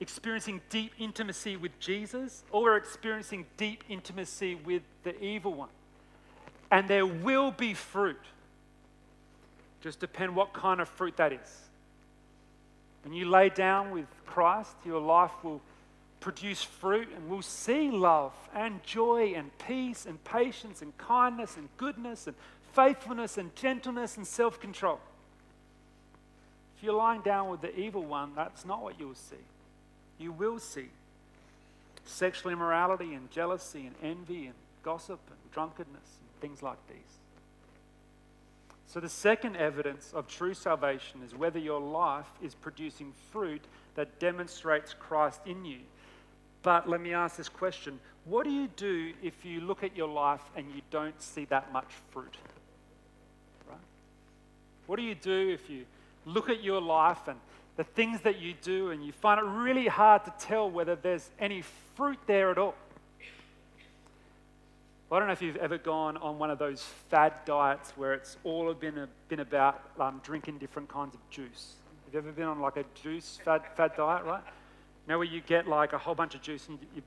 experiencing 0.00 0.60
deep 0.68 0.92
intimacy 0.98 1.56
with 1.56 1.78
Jesus, 1.78 2.42
or 2.50 2.62
we're 2.62 2.76
experiencing 2.76 3.46
deep 3.56 3.84
intimacy 3.88 4.56
with 4.56 4.82
the 5.04 5.18
evil 5.22 5.54
one. 5.54 5.68
And 6.70 6.88
there 6.88 7.06
will 7.06 7.50
be 7.50 7.74
fruit. 7.74 8.18
Just 9.80 10.00
depend 10.00 10.34
what 10.34 10.52
kind 10.52 10.80
of 10.80 10.88
fruit 10.88 11.16
that 11.18 11.32
is. 11.32 11.62
When 13.04 13.12
you 13.12 13.28
lay 13.28 13.48
down 13.48 13.90
with 13.90 14.06
Christ, 14.26 14.74
your 14.84 15.00
life 15.00 15.32
will 15.42 15.60
produce 16.20 16.62
fruit 16.62 17.08
and 17.14 17.28
we'll 17.28 17.42
see 17.42 17.90
love 17.90 18.32
and 18.54 18.82
joy 18.84 19.34
and 19.36 19.50
peace 19.58 20.06
and 20.06 20.22
patience 20.22 20.80
and 20.80 20.96
kindness 20.96 21.56
and 21.56 21.68
goodness 21.76 22.28
and 22.28 22.36
faithfulness 22.72 23.38
and 23.38 23.54
gentleness 23.54 24.16
and 24.16 24.26
self 24.26 24.60
control. 24.60 25.00
If 26.76 26.84
you're 26.84 26.94
lying 26.94 27.20
down 27.20 27.48
with 27.48 27.60
the 27.60 27.78
evil 27.78 28.04
one, 28.04 28.32
that's 28.34 28.64
not 28.64 28.82
what 28.82 28.98
you'll 28.98 29.14
see. 29.14 29.36
You 30.18 30.32
will 30.32 30.58
see 30.58 30.88
sexual 32.04 32.50
immorality 32.52 33.14
and 33.14 33.30
jealousy 33.30 33.86
and 33.86 33.94
envy 34.02 34.46
and 34.46 34.54
gossip 34.82 35.20
and 35.30 35.52
drunkenness 35.52 35.94
and 35.94 36.40
things 36.40 36.62
like 36.62 36.78
these. 36.88 36.96
So, 38.86 39.00
the 39.00 39.08
second 39.08 39.56
evidence 39.56 40.12
of 40.12 40.28
true 40.28 40.52
salvation 40.52 41.22
is 41.24 41.34
whether 41.34 41.58
your 41.58 41.80
life 41.80 42.28
is 42.42 42.54
producing 42.54 43.12
fruit 43.30 43.62
that 43.94 44.18
demonstrates 44.18 44.94
Christ 44.94 45.40
in 45.46 45.64
you. 45.64 45.78
But 46.62 46.88
let 46.88 47.00
me 47.00 47.14
ask 47.14 47.36
this 47.36 47.48
question 47.48 47.98
What 48.24 48.44
do 48.44 48.50
you 48.50 48.68
do 48.76 49.12
if 49.22 49.44
you 49.44 49.60
look 49.60 49.82
at 49.82 49.96
your 49.96 50.08
life 50.08 50.42
and 50.56 50.66
you 50.74 50.82
don't 50.90 51.20
see 51.22 51.46
that 51.46 51.72
much 51.72 51.88
fruit? 52.10 52.36
What 54.86 54.96
do 54.96 55.02
you 55.02 55.14
do 55.14 55.50
if 55.50 55.70
you 55.70 55.84
look 56.24 56.48
at 56.48 56.62
your 56.62 56.80
life 56.80 57.28
and 57.28 57.38
the 57.76 57.84
things 57.84 58.20
that 58.22 58.40
you 58.40 58.54
do 58.62 58.90
and 58.90 59.04
you 59.04 59.12
find 59.12 59.40
it 59.40 59.44
really 59.44 59.86
hard 59.86 60.24
to 60.24 60.32
tell 60.38 60.70
whether 60.70 60.94
there's 60.94 61.30
any 61.38 61.62
fruit 61.96 62.18
there 62.26 62.50
at 62.50 62.58
all? 62.58 62.74
Well, 65.08 65.18
I 65.18 65.20
don't 65.20 65.28
know 65.28 65.32
if 65.32 65.42
you've 65.42 65.56
ever 65.56 65.76
gone 65.76 66.16
on 66.16 66.38
one 66.38 66.50
of 66.50 66.58
those 66.58 66.82
fad 67.10 67.34
diets 67.44 67.92
where 67.96 68.14
it's 68.14 68.38
all 68.44 68.72
been, 68.72 69.06
been 69.28 69.40
about 69.40 69.82
um, 70.00 70.20
drinking 70.24 70.58
different 70.58 70.88
kinds 70.88 71.14
of 71.14 71.20
juice. 71.28 71.74
Have 72.06 72.14
you 72.14 72.20
ever 72.20 72.32
been 72.32 72.46
on 72.46 72.60
like 72.60 72.78
a 72.78 72.84
juice 72.94 73.38
fad, 73.44 73.62
fad 73.76 73.92
diet, 73.96 74.24
right? 74.24 74.42
You 75.06 75.12
know, 75.12 75.18
where 75.18 75.26
you 75.26 75.42
get 75.42 75.68
like 75.68 75.92
a 75.92 75.98
whole 75.98 76.14
bunch 76.14 76.34
of 76.34 76.40
juice 76.40 76.66
and 76.68 76.78
you, 76.80 76.86
you 76.96 77.02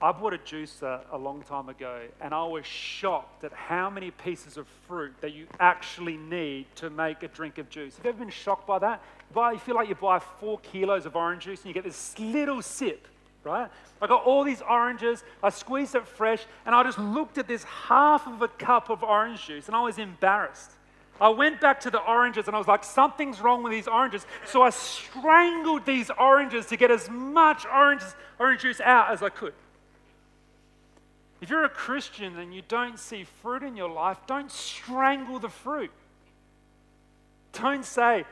I 0.00 0.12
bought 0.12 0.34
a 0.34 0.38
juicer 0.38 1.00
a 1.10 1.16
long 1.16 1.42
time 1.42 1.70
ago, 1.70 2.02
and 2.20 2.34
I 2.34 2.44
was 2.44 2.66
shocked 2.66 3.44
at 3.44 3.52
how 3.54 3.88
many 3.88 4.10
pieces 4.10 4.58
of 4.58 4.66
fruit 4.86 5.14
that 5.22 5.32
you 5.32 5.46
actually 5.58 6.18
need 6.18 6.66
to 6.76 6.90
make 6.90 7.22
a 7.22 7.28
drink 7.28 7.56
of 7.56 7.70
juice. 7.70 7.96
Have 7.96 8.04
you 8.04 8.10
ever 8.10 8.18
been 8.18 8.30
shocked 8.30 8.66
by 8.66 8.78
that? 8.80 9.00
You, 9.30 9.34
buy, 9.34 9.52
you 9.52 9.58
feel 9.58 9.74
like 9.74 9.88
you 9.88 9.94
buy 9.94 10.18
four 10.18 10.58
kilos 10.58 11.06
of 11.06 11.16
orange 11.16 11.44
juice 11.44 11.60
and 11.60 11.68
you 11.68 11.74
get 11.74 11.84
this 11.84 12.18
little 12.18 12.60
sip, 12.60 13.08
right? 13.42 13.70
I 14.02 14.06
got 14.06 14.22
all 14.24 14.44
these 14.44 14.60
oranges, 14.60 15.24
I 15.42 15.48
squeezed 15.48 15.94
it 15.94 16.06
fresh, 16.06 16.44
and 16.66 16.74
I 16.74 16.82
just 16.82 16.98
looked 16.98 17.38
at 17.38 17.48
this 17.48 17.64
half 17.64 18.26
of 18.26 18.42
a 18.42 18.48
cup 18.48 18.90
of 18.90 19.02
orange 19.02 19.46
juice, 19.46 19.66
and 19.66 19.74
I 19.74 19.80
was 19.80 19.96
embarrassed. 19.96 20.72
I 21.18 21.30
went 21.30 21.58
back 21.62 21.80
to 21.80 21.90
the 21.90 22.00
oranges 22.00 22.46
and 22.46 22.54
I 22.54 22.58
was 22.58 22.68
like, 22.68 22.84
something's 22.84 23.40
wrong 23.40 23.62
with 23.62 23.72
these 23.72 23.88
oranges. 23.88 24.26
So 24.44 24.60
I 24.60 24.68
strangled 24.68 25.86
these 25.86 26.10
oranges 26.10 26.66
to 26.66 26.76
get 26.76 26.90
as 26.90 27.08
much 27.08 27.64
orange, 27.64 28.02
orange 28.38 28.60
juice 28.60 28.82
out 28.82 29.10
as 29.10 29.22
I 29.22 29.30
could. 29.30 29.54
If 31.40 31.50
you're 31.50 31.64
a 31.64 31.68
Christian 31.68 32.38
and 32.38 32.54
you 32.54 32.62
don't 32.66 32.98
see 32.98 33.24
fruit 33.24 33.62
in 33.62 33.76
your 33.76 33.90
life, 33.90 34.18
don't 34.26 34.50
strangle 34.50 35.38
the 35.38 35.48
fruit. 35.48 35.90
Don't 37.52 37.84
say, 37.84 38.24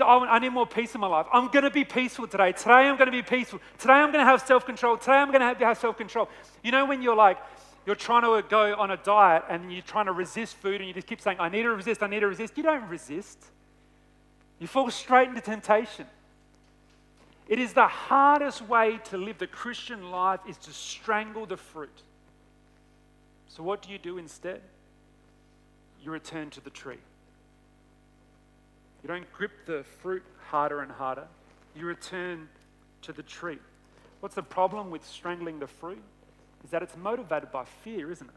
I 0.00 0.38
need 0.38 0.50
more 0.50 0.66
peace 0.66 0.94
in 0.94 1.00
my 1.00 1.06
life. 1.06 1.26
I'm 1.32 1.48
going 1.48 1.64
to 1.64 1.70
be 1.70 1.84
peaceful 1.84 2.26
today. 2.26 2.52
Today 2.52 2.88
I'm 2.88 2.96
going 2.96 3.06
to 3.06 3.12
be 3.12 3.22
peaceful. 3.22 3.60
Today 3.78 3.94
I'm 3.94 4.12
going 4.12 4.24
to 4.24 4.30
have 4.30 4.42
self 4.42 4.66
control. 4.66 4.98
Today 4.98 5.12
I'm 5.12 5.30
going 5.30 5.40
to 5.40 5.64
have 5.64 5.78
self 5.78 5.96
control. 5.96 6.28
You 6.62 6.72
know, 6.72 6.84
when 6.84 7.00
you're 7.00 7.16
like, 7.16 7.38
you're 7.86 7.96
trying 7.96 8.22
to 8.22 8.46
go 8.48 8.74
on 8.76 8.90
a 8.90 8.98
diet 8.98 9.44
and 9.48 9.72
you're 9.72 9.80
trying 9.82 10.06
to 10.06 10.12
resist 10.12 10.56
food 10.56 10.80
and 10.80 10.88
you 10.88 10.92
just 10.92 11.06
keep 11.06 11.20
saying, 11.20 11.38
I 11.40 11.48
need 11.48 11.62
to 11.62 11.70
resist, 11.70 12.02
I 12.02 12.06
need 12.06 12.20
to 12.20 12.28
resist. 12.28 12.56
You 12.56 12.62
don't 12.62 12.88
resist, 12.88 13.38
you 14.58 14.66
fall 14.66 14.90
straight 14.90 15.28
into 15.28 15.40
temptation. 15.40 16.06
It 17.48 17.58
is 17.58 17.72
the 17.72 17.86
hardest 17.86 18.60
way 18.60 18.98
to 19.04 19.16
live 19.16 19.38
the 19.38 19.46
Christian 19.46 20.10
life 20.10 20.40
is 20.46 20.58
to 20.58 20.70
strangle 20.70 21.46
the 21.46 21.56
fruit. 21.56 22.02
So, 23.48 23.62
what 23.62 23.82
do 23.82 23.90
you 23.90 23.98
do 23.98 24.18
instead? 24.18 24.60
You 26.02 26.10
return 26.10 26.50
to 26.50 26.60
the 26.60 26.70
tree. 26.70 26.98
You 29.02 29.08
don't 29.08 29.30
grip 29.32 29.52
the 29.66 29.84
fruit 30.02 30.22
harder 30.48 30.80
and 30.80 30.90
harder. 30.92 31.26
You 31.74 31.86
return 31.86 32.48
to 33.02 33.12
the 33.12 33.22
tree. 33.22 33.58
What's 34.20 34.34
the 34.34 34.42
problem 34.42 34.90
with 34.90 35.06
strangling 35.06 35.58
the 35.60 35.66
fruit? 35.66 36.02
Is 36.64 36.70
that 36.70 36.82
it's 36.82 36.96
motivated 36.96 37.52
by 37.52 37.64
fear, 37.64 38.10
isn't 38.10 38.26
it? 38.28 38.34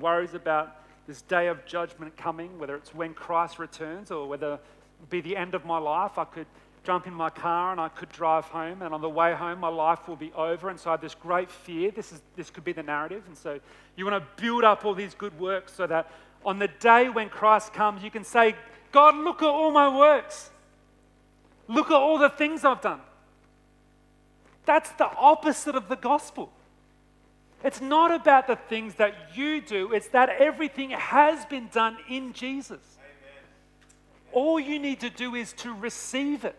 Worries 0.00 0.34
about 0.34 0.76
this 1.06 1.22
day 1.22 1.48
of 1.48 1.64
judgment 1.66 2.16
coming, 2.16 2.58
whether 2.58 2.76
it's 2.76 2.94
when 2.94 3.14
Christ 3.14 3.58
returns 3.58 4.10
or 4.10 4.28
whether 4.28 4.54
it 4.54 5.10
be 5.10 5.20
the 5.20 5.36
end 5.36 5.54
of 5.54 5.64
my 5.64 5.78
life. 5.78 6.18
I 6.18 6.24
could 6.24 6.46
jump 6.84 7.06
in 7.06 7.14
my 7.14 7.30
car 7.30 7.72
and 7.72 7.80
I 7.80 7.88
could 7.88 8.08
drive 8.10 8.44
home, 8.46 8.82
and 8.82 8.92
on 8.92 9.00
the 9.00 9.08
way 9.08 9.34
home, 9.34 9.60
my 9.60 9.68
life 9.68 10.08
will 10.08 10.16
be 10.16 10.32
over. 10.32 10.68
And 10.68 10.78
so 10.78 10.90
I 10.90 10.94
have 10.94 11.00
this 11.00 11.14
great 11.14 11.50
fear. 11.50 11.90
This, 11.90 12.12
is, 12.12 12.22
this 12.36 12.50
could 12.50 12.64
be 12.64 12.72
the 12.72 12.82
narrative. 12.82 13.22
And 13.26 13.36
so 13.36 13.60
you 13.96 14.04
want 14.04 14.22
to 14.22 14.42
build 14.42 14.64
up 14.64 14.84
all 14.84 14.94
these 14.94 15.14
good 15.14 15.38
works 15.38 15.72
so 15.72 15.86
that 15.86 16.10
on 16.44 16.58
the 16.58 16.68
day 16.68 17.08
when 17.08 17.28
Christ 17.28 17.72
comes, 17.72 18.02
you 18.02 18.10
can 18.10 18.24
say, 18.24 18.56
God, 18.90 19.14
look 19.14 19.42
at 19.42 19.48
all 19.48 19.70
my 19.70 19.96
works. 19.96 20.50
Look 21.68 21.86
at 21.86 21.96
all 21.96 22.18
the 22.18 22.30
things 22.30 22.64
I've 22.64 22.80
done. 22.80 23.00
That's 24.64 24.90
the 24.92 25.08
opposite 25.16 25.74
of 25.74 25.88
the 25.88 25.96
gospel. 25.96 26.52
It's 27.64 27.80
not 27.80 28.12
about 28.12 28.48
the 28.48 28.56
things 28.56 28.96
that 28.96 29.36
you 29.36 29.60
do, 29.60 29.92
it's 29.92 30.08
that 30.08 30.28
everything 30.28 30.90
has 30.90 31.44
been 31.46 31.68
done 31.72 31.96
in 32.08 32.32
Jesus. 32.32 32.80
Amen. 32.98 33.44
All 34.32 34.58
you 34.58 34.80
need 34.80 35.00
to 35.00 35.10
do 35.10 35.36
is 35.36 35.52
to 35.54 35.72
receive 35.72 36.44
it. 36.44 36.56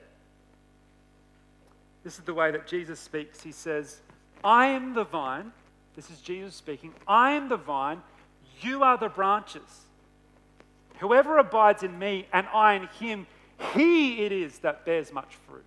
This 2.04 2.20
is 2.20 2.26
the 2.26 2.34
way 2.34 2.52
that 2.52 2.68
Jesus 2.68 3.00
speaks. 3.00 3.42
He 3.42 3.52
says, 3.52 4.02
I 4.44 4.68
am 4.68 4.94
the 4.94 5.06
vine. 5.06 5.52
This 5.96 6.10
is 6.10 6.20
Jesus 6.20 6.56
speaking. 6.56 6.94
I 7.08 7.32
am 7.32 7.50
the 7.50 7.58
vine. 7.58 8.02
You 8.62 8.84
are 8.84 8.98
the 8.98 9.10
branches. 9.10 9.86
Whoever 11.00 11.38
abides 11.38 11.84
in 11.84 11.98
me 11.98 12.28
and 12.34 12.48
I 12.54 12.74
in 12.74 12.88
him, 13.00 13.28
he 13.74 14.24
it 14.24 14.32
is 14.32 14.60
that 14.60 14.86
bears 14.86 15.14
much 15.14 15.36
fruit. 15.48 15.64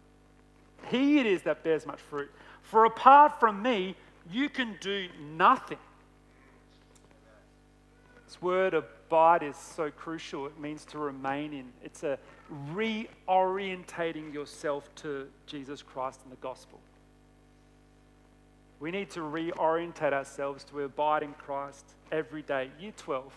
He 0.91 1.19
it 1.19 1.27
is 1.27 1.43
that 1.43 1.63
bears 1.63 1.87
much 1.87 2.01
fruit. 2.01 2.31
For 2.63 2.85
apart 2.85 3.39
from 3.41 3.63
me, 3.63 3.97
you 4.31 4.49
can 4.49 4.77
do 4.81 5.09
nothing. 5.37 5.79
This 8.27 8.43
word 8.43 8.75
abide 8.75 9.43
is 9.43 9.57
so 9.57 9.91
crucial. 9.91 10.47
It 10.47 10.59
means 10.59 10.85
to 10.87 10.99
remain 10.99 11.53
in. 11.53 11.67
It's 11.83 12.03
a 12.03 12.19
reorientating 12.75 14.33
yourself 14.33 14.89
to 14.97 15.27
Jesus 15.47 15.83
Christ 15.83 16.21
and 16.25 16.33
the 16.33 16.37
gospel. 16.37 16.81
We 18.79 18.91
need 18.91 19.11
to 19.11 19.21
reorientate 19.21 20.13
ourselves 20.13 20.65
to 20.65 20.81
abide 20.83 21.23
in 21.23 21.33
Christ 21.35 21.85
every 22.13 22.43
day. 22.43 22.71
Year 22.79 22.93
12, 22.97 23.33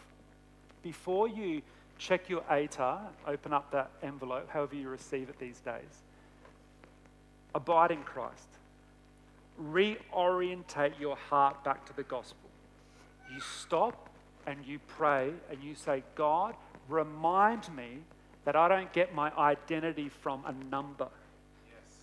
before 0.83 1.27
you 1.27 1.61
check 1.97 2.29
your 2.29 2.41
ATAR, 2.41 2.99
open 3.25 3.53
up 3.53 3.71
that 3.71 3.91
envelope, 4.03 4.49
however 4.49 4.75
you 4.75 4.89
receive 4.89 5.29
it 5.29 5.39
these 5.39 5.59
days, 5.59 6.03
abide 7.55 7.91
in 7.91 8.03
Christ. 8.03 8.47
Reorientate 9.61 10.99
your 10.99 11.15
heart 11.15 11.63
back 11.63 11.85
to 11.85 11.95
the 11.95 12.03
gospel. 12.03 12.49
You 13.33 13.39
stop 13.41 14.09
and 14.45 14.65
you 14.65 14.79
pray 14.87 15.31
and 15.49 15.63
you 15.63 15.75
say, 15.75 16.03
God, 16.15 16.55
remind 16.87 17.73
me 17.75 17.99
that 18.49 18.55
I 18.55 18.67
don't 18.67 18.91
get 18.93 19.13
my 19.13 19.31
identity 19.37 20.09
from 20.09 20.43
a 20.43 20.51
number. 20.71 21.07
Yes. 21.67 21.99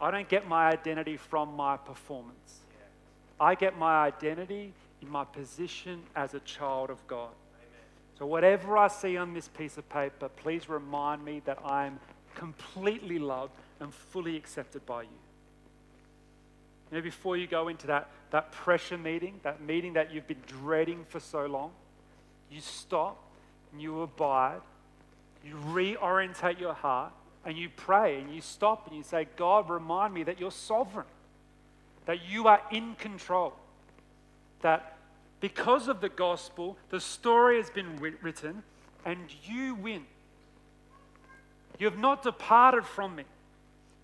I 0.00 0.10
don't 0.10 0.28
get 0.28 0.48
my 0.48 0.68
identity 0.68 1.16
from 1.16 1.54
my 1.54 1.76
performance. 1.76 2.58
Yeah. 2.72 3.46
I 3.46 3.54
get 3.54 3.78
my 3.78 4.04
identity 4.04 4.72
in 5.00 5.08
my 5.08 5.22
position 5.24 6.02
as 6.16 6.34
a 6.34 6.40
child 6.40 6.90
of 6.90 7.06
God. 7.06 7.30
Amen. 7.54 7.84
So, 8.18 8.26
whatever 8.26 8.76
I 8.76 8.88
see 8.88 9.16
on 9.16 9.32
this 9.32 9.46
piece 9.46 9.78
of 9.78 9.88
paper, 9.88 10.28
please 10.28 10.68
remind 10.68 11.24
me 11.24 11.40
that 11.44 11.64
I'm 11.64 12.00
completely 12.34 13.20
loved 13.20 13.52
and 13.78 13.94
fully 13.94 14.36
accepted 14.36 14.84
by 14.86 15.02
you. 15.02 15.18
You 16.90 16.98
know, 16.98 17.02
before 17.02 17.36
you 17.36 17.46
go 17.46 17.68
into 17.68 17.86
that, 17.86 18.10
that 18.32 18.50
pressure 18.50 18.98
meeting, 18.98 19.38
that 19.44 19.62
meeting 19.62 19.92
that 19.92 20.12
you've 20.12 20.26
been 20.26 20.42
dreading 20.48 21.04
for 21.08 21.20
so 21.20 21.46
long, 21.46 21.70
you 22.50 22.60
stop 22.60 23.22
and 23.70 23.80
you 23.80 24.02
abide 24.02 24.62
you 25.44 25.54
reorientate 25.54 26.60
your 26.60 26.74
heart 26.74 27.12
and 27.44 27.56
you 27.56 27.68
pray 27.74 28.18
and 28.18 28.34
you 28.34 28.40
stop 28.40 28.86
and 28.86 28.96
you 28.96 29.02
say, 29.02 29.26
God, 29.36 29.70
remind 29.70 30.12
me 30.12 30.22
that 30.24 30.38
you're 30.38 30.50
sovereign, 30.50 31.06
that 32.06 32.18
you 32.28 32.46
are 32.48 32.60
in 32.70 32.94
control, 32.96 33.54
that 34.60 34.96
because 35.40 35.88
of 35.88 36.00
the 36.00 36.08
gospel, 36.08 36.76
the 36.90 37.00
story 37.00 37.56
has 37.56 37.70
been 37.70 37.98
written 37.98 38.62
and 39.04 39.18
you 39.44 39.74
win. 39.74 40.04
You 41.78 41.86
have 41.86 41.98
not 41.98 42.22
departed 42.22 42.84
from 42.84 43.16
me. 43.16 43.24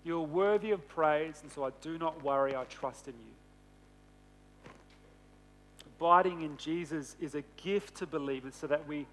You 0.03 0.17
are 0.17 0.25
worthy 0.25 0.71
of 0.71 0.87
praise, 0.87 1.39
and 1.43 1.51
so 1.51 1.63
I 1.65 1.69
do 1.81 1.99
not 1.99 2.23
worry, 2.23 2.55
I 2.55 2.63
trust 2.63 3.07
in 3.07 3.13
you. 3.13 4.71
Abiding 5.99 6.41
in 6.41 6.57
Jesus 6.57 7.15
is 7.19 7.35
a 7.35 7.43
gift 7.57 7.95
to 7.95 8.07
believers 8.07 8.55
so 8.55 8.67
that 8.67 8.87
we 8.87 9.05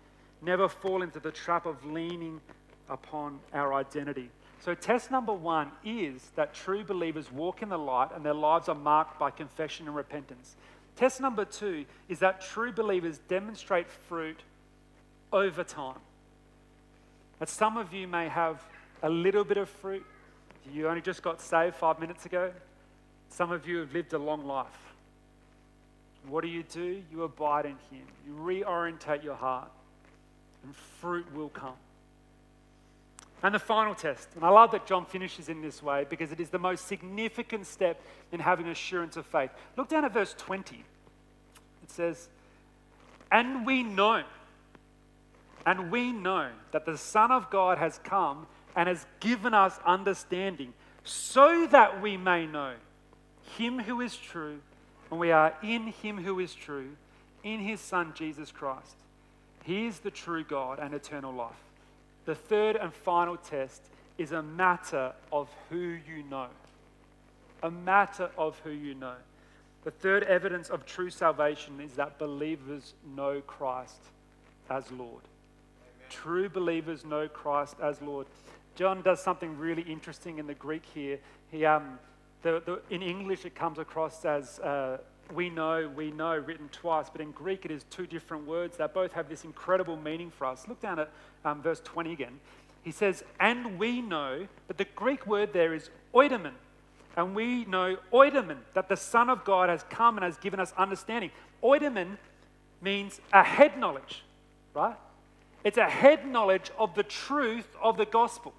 never 0.42 0.68
fall 0.68 1.02
into 1.02 1.20
the 1.20 1.30
trap 1.30 1.66
of 1.66 1.84
leaning 1.84 2.40
upon 2.88 3.40
our 3.52 3.74
identity. 3.74 4.30
So, 4.60 4.74
test 4.74 5.10
number 5.10 5.32
one 5.32 5.70
is 5.84 6.30
that 6.36 6.54
true 6.54 6.84
believers 6.84 7.30
walk 7.30 7.62
in 7.62 7.68
the 7.68 7.78
light 7.78 8.10
and 8.14 8.24
their 8.24 8.34
lives 8.34 8.68
are 8.68 8.74
marked 8.74 9.18
by 9.18 9.30
confession 9.30 9.86
and 9.86 9.94
repentance. 9.94 10.56
Test 10.96 11.20
number 11.20 11.44
two 11.44 11.84
is 12.08 12.20
that 12.20 12.40
true 12.40 12.72
believers 12.72 13.18
demonstrate 13.28 13.90
fruit 13.90 14.40
over 15.32 15.64
time. 15.64 15.98
That 17.40 17.48
some 17.48 17.76
of 17.76 17.92
you 17.92 18.06
may 18.06 18.28
have 18.28 18.62
a 19.02 19.10
little 19.10 19.44
bit 19.44 19.58
of 19.58 19.68
fruit. 19.68 20.04
You 20.72 20.88
only 20.88 21.02
just 21.02 21.22
got 21.22 21.40
saved 21.40 21.74
five 21.74 21.98
minutes 21.98 22.24
ago. 22.24 22.52
Some 23.28 23.52
of 23.52 23.66
you 23.66 23.78
have 23.78 23.92
lived 23.92 24.12
a 24.14 24.18
long 24.18 24.46
life. 24.46 24.94
What 26.26 26.42
do 26.42 26.48
you 26.48 26.62
do? 26.62 27.02
You 27.12 27.24
abide 27.24 27.66
in 27.66 27.76
Him. 27.90 28.06
You 28.26 28.32
reorientate 28.34 29.22
your 29.22 29.34
heart 29.34 29.70
and 30.64 30.74
fruit 30.74 31.26
will 31.34 31.48
come. 31.48 31.74
And 33.42 33.54
the 33.54 33.58
final 33.58 33.94
test, 33.94 34.30
and 34.36 34.44
I 34.44 34.48
love 34.48 34.70
that 34.70 34.86
John 34.86 35.04
finishes 35.04 35.50
in 35.50 35.60
this 35.60 35.82
way 35.82 36.06
because 36.08 36.32
it 36.32 36.40
is 36.40 36.48
the 36.48 36.58
most 36.58 36.88
significant 36.88 37.66
step 37.66 38.00
in 38.32 38.40
having 38.40 38.68
assurance 38.68 39.18
of 39.18 39.26
faith. 39.26 39.50
Look 39.76 39.90
down 39.90 40.04
at 40.04 40.14
verse 40.14 40.34
20. 40.38 40.76
It 40.76 41.90
says, 41.90 42.30
And 43.30 43.66
we 43.66 43.82
know, 43.82 44.22
and 45.66 45.90
we 45.90 46.10
know 46.10 46.48
that 46.72 46.86
the 46.86 46.96
Son 46.96 47.30
of 47.30 47.50
God 47.50 47.76
has 47.76 48.00
come 48.02 48.46
and 48.74 48.88
has 48.88 49.04
given 49.20 49.52
us 49.52 49.78
understanding 49.84 50.72
so 51.04 51.66
that 51.66 52.00
we 52.00 52.16
may 52.16 52.46
know 52.46 52.72
him 53.58 53.78
who 53.78 54.00
is 54.00 54.16
true, 54.16 54.60
and 55.10 55.20
we 55.20 55.30
are 55.30 55.54
in 55.62 55.88
him 55.88 56.16
who 56.16 56.40
is 56.40 56.54
true, 56.54 56.96
in 57.42 57.60
his 57.60 57.80
Son 57.80 58.12
Jesus 58.14 58.50
Christ. 58.50 58.96
He 59.64 59.86
is 59.86 59.98
the 59.98 60.10
true 60.10 60.44
God 60.44 60.78
and 60.78 60.94
eternal 60.94 61.32
life. 61.32 61.52
The 62.26 62.34
third 62.34 62.76
and 62.76 62.92
final 62.92 63.36
test 63.36 63.82
is 64.16 64.32
a 64.32 64.42
matter 64.42 65.12
of 65.32 65.48
who 65.68 65.98
you 66.06 66.22
know. 66.30 66.46
a 67.62 67.70
matter 67.70 68.30
of 68.36 68.58
who 68.60 68.70
you 68.70 68.94
know. 68.94 69.14
The 69.84 69.90
third 69.90 70.22
evidence 70.24 70.68
of 70.68 70.84
true 70.84 71.08
salvation 71.10 71.80
is 71.80 71.92
that 71.94 72.18
believers 72.18 72.92
know 73.16 73.40
Christ 73.46 74.00
as 74.68 74.90
Lord. 74.92 75.22
Amen. 75.22 76.10
True 76.10 76.48
believers 76.50 77.04
know 77.06 77.26
Christ 77.26 77.76
as 77.82 78.02
Lord. 78.02 78.26
John 78.76 79.00
does 79.00 79.22
something 79.22 79.58
really 79.58 79.82
interesting 79.82 80.38
in 80.38 80.46
the 80.46 80.54
Greek 80.54 80.82
here. 80.94 81.18
He, 81.50 81.64
um, 81.64 81.98
the, 82.42 82.62
the, 82.66 82.94
in 82.94 83.02
English, 83.02 83.46
it 83.46 83.54
comes 83.54 83.78
across 83.78 84.24
as 84.26 84.58
uh, 84.60 84.98
we 85.32 85.50
know, 85.50 85.90
we 85.94 86.10
know, 86.10 86.36
written 86.36 86.68
twice, 86.70 87.08
but 87.10 87.20
in 87.20 87.30
Greek, 87.30 87.64
it 87.64 87.70
is 87.70 87.84
two 87.84 88.06
different 88.06 88.46
words 88.46 88.76
that 88.76 88.92
both 88.92 89.12
have 89.12 89.28
this 89.28 89.44
incredible 89.44 89.96
meaning 89.96 90.30
for 90.30 90.46
us. 90.46 90.66
Look 90.68 90.80
down 90.80 90.98
at 90.98 91.10
um, 91.44 91.62
verse 91.62 91.80
20 91.84 92.12
again. 92.12 92.40
He 92.82 92.90
says, 92.90 93.24
and 93.40 93.78
we 93.78 94.02
know, 94.02 94.46
but 94.66 94.76
the 94.76 94.84
Greek 94.84 95.26
word 95.26 95.52
there 95.52 95.72
is 95.72 95.90
oidomen. 96.14 96.52
And 97.16 97.34
we 97.34 97.64
know 97.64 97.96
oidomen, 98.12 98.58
that 98.74 98.88
the 98.88 98.96
Son 98.96 99.30
of 99.30 99.44
God 99.44 99.68
has 99.68 99.84
come 99.88 100.16
and 100.16 100.24
has 100.24 100.36
given 100.36 100.60
us 100.60 100.72
understanding. 100.76 101.30
Oidomen 101.62 102.18
means 102.82 103.20
a 103.32 103.42
head 103.42 103.78
knowledge, 103.78 104.22
right? 104.74 104.96
It's 105.62 105.78
a 105.78 105.88
head 105.88 106.26
knowledge 106.26 106.70
of 106.78 106.94
the 106.94 107.02
truth 107.02 107.68
of 107.82 107.96
the 107.96 108.04
gospel. 108.04 108.52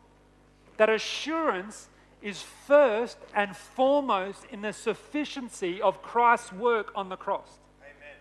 That 0.77 0.89
assurance 0.89 1.87
is 2.21 2.41
first 2.41 3.17
and 3.33 3.55
foremost 3.55 4.45
in 4.51 4.61
the 4.61 4.73
sufficiency 4.73 5.81
of 5.81 6.01
Christ's 6.01 6.51
work 6.53 6.91
on 6.95 7.09
the 7.09 7.15
cross. 7.15 7.59
Amen. 7.81 8.15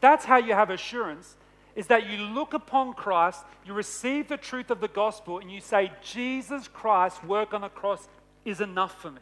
That's 0.00 0.24
how 0.24 0.38
you 0.38 0.54
have 0.54 0.70
assurance 0.70 1.36
is 1.74 1.86
that 1.86 2.08
you 2.08 2.18
look 2.18 2.52
upon 2.52 2.92
Christ, 2.92 3.44
you 3.64 3.72
receive 3.72 4.28
the 4.28 4.36
truth 4.36 4.70
of 4.70 4.80
the 4.80 4.88
gospel, 4.88 5.38
and 5.38 5.50
you 5.50 5.60
say, 5.60 5.90
Jesus 6.02 6.68
Christ's 6.68 7.24
work 7.24 7.54
on 7.54 7.62
the 7.62 7.70
cross 7.70 8.08
is 8.44 8.60
enough 8.60 9.00
for 9.00 9.10
me 9.10 9.20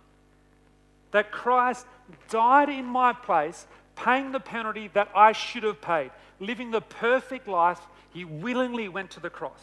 that 1.10 1.30
Christ 1.30 1.86
died 2.28 2.68
in 2.68 2.84
my 2.84 3.12
place, 3.12 3.66
paying 3.96 4.32
the 4.32 4.40
penalty 4.40 4.88
that 4.94 5.10
I 5.14 5.32
should 5.32 5.62
have 5.62 5.80
paid, 5.80 6.10
living 6.38 6.70
the 6.70 6.80
perfect 6.80 7.48
life. 7.48 7.80
He 8.12 8.24
willingly 8.24 8.88
went 8.88 9.10
to 9.12 9.20
the 9.20 9.30
cross 9.30 9.62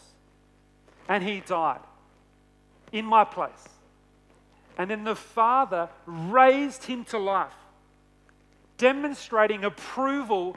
and 1.07 1.23
he 1.23 1.41
died 1.41 1.79
in 2.91 3.05
my 3.05 3.23
place. 3.23 3.67
And 4.77 4.91
then 4.91 5.03
the 5.03 5.15
Father 5.15 5.89
raised 6.05 6.83
him 6.83 7.03
to 7.05 7.17
life, 7.17 7.55
demonstrating 8.77 9.65
approval 9.65 10.55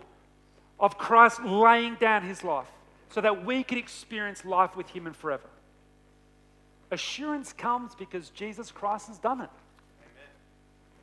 of 0.78 0.98
Christ 0.98 1.42
laying 1.42 1.94
down 1.94 2.22
his 2.22 2.44
life 2.44 2.68
so 3.08 3.22
that 3.22 3.44
we 3.44 3.64
could 3.64 3.78
experience 3.78 4.44
life 4.44 4.76
with 4.76 4.90
him 4.90 5.06
and 5.06 5.16
forever. 5.16 5.48
Assurance 6.90 7.52
comes 7.52 7.94
because 7.94 8.28
Jesus 8.30 8.70
Christ 8.70 9.08
has 9.08 9.18
done 9.18 9.40
it. 9.40 9.50
Amen. 10.00 10.28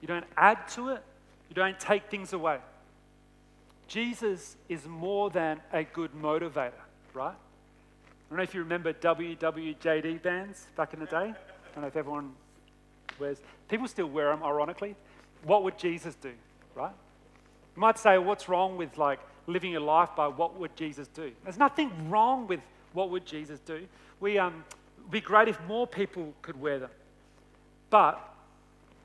You 0.01 0.07
don't 0.07 0.25
add 0.35 0.67
to 0.69 0.89
it, 0.89 1.03
you 1.49 1.55
don't 1.55 1.79
take 1.79 2.09
things 2.09 2.33
away. 2.33 2.59
Jesus 3.87 4.57
is 4.69 4.85
more 4.85 5.29
than 5.29 5.61
a 5.71 5.83
good 5.83 6.11
motivator, 6.13 6.73
right? 7.13 7.33
I 7.33 8.29
don't 8.29 8.37
know 8.37 8.43
if 8.43 8.53
you 8.53 8.61
remember 8.61 8.91
WWJD 8.93 10.21
bands 10.21 10.67
back 10.75 10.93
in 10.93 10.99
the 10.99 11.05
day. 11.05 11.15
I 11.15 11.73
don't 11.73 11.81
know 11.81 11.87
if 11.87 11.95
everyone 11.95 12.33
wears. 13.19 13.39
People 13.69 13.87
still 13.87 14.07
wear 14.07 14.29
them, 14.29 14.43
ironically. 14.43 14.95
What 15.43 15.63
would 15.63 15.77
Jesus 15.77 16.15
do, 16.15 16.31
right? 16.75 16.93
You 17.75 17.81
might 17.81 17.97
say, 17.97 18.17
what's 18.17 18.49
wrong 18.49 18.77
with 18.77 18.97
like 18.97 19.19
living 19.45 19.71
your 19.71 19.81
life 19.81 20.09
by 20.15 20.27
what 20.27 20.59
would 20.59 20.75
Jesus 20.75 21.07
do? 21.07 21.31
There's 21.43 21.57
nothing 21.57 22.09
wrong 22.09 22.47
with 22.47 22.59
what 22.93 23.09
would 23.09 23.25
Jesus 23.25 23.59
do. 23.59 23.85
We 24.19 24.37
um, 24.37 24.63
it'd 24.99 25.11
be 25.11 25.21
great 25.21 25.47
if 25.47 25.59
more 25.67 25.87
people 25.87 26.33
could 26.41 26.59
wear 26.59 26.79
them. 26.79 26.89
But 27.89 28.19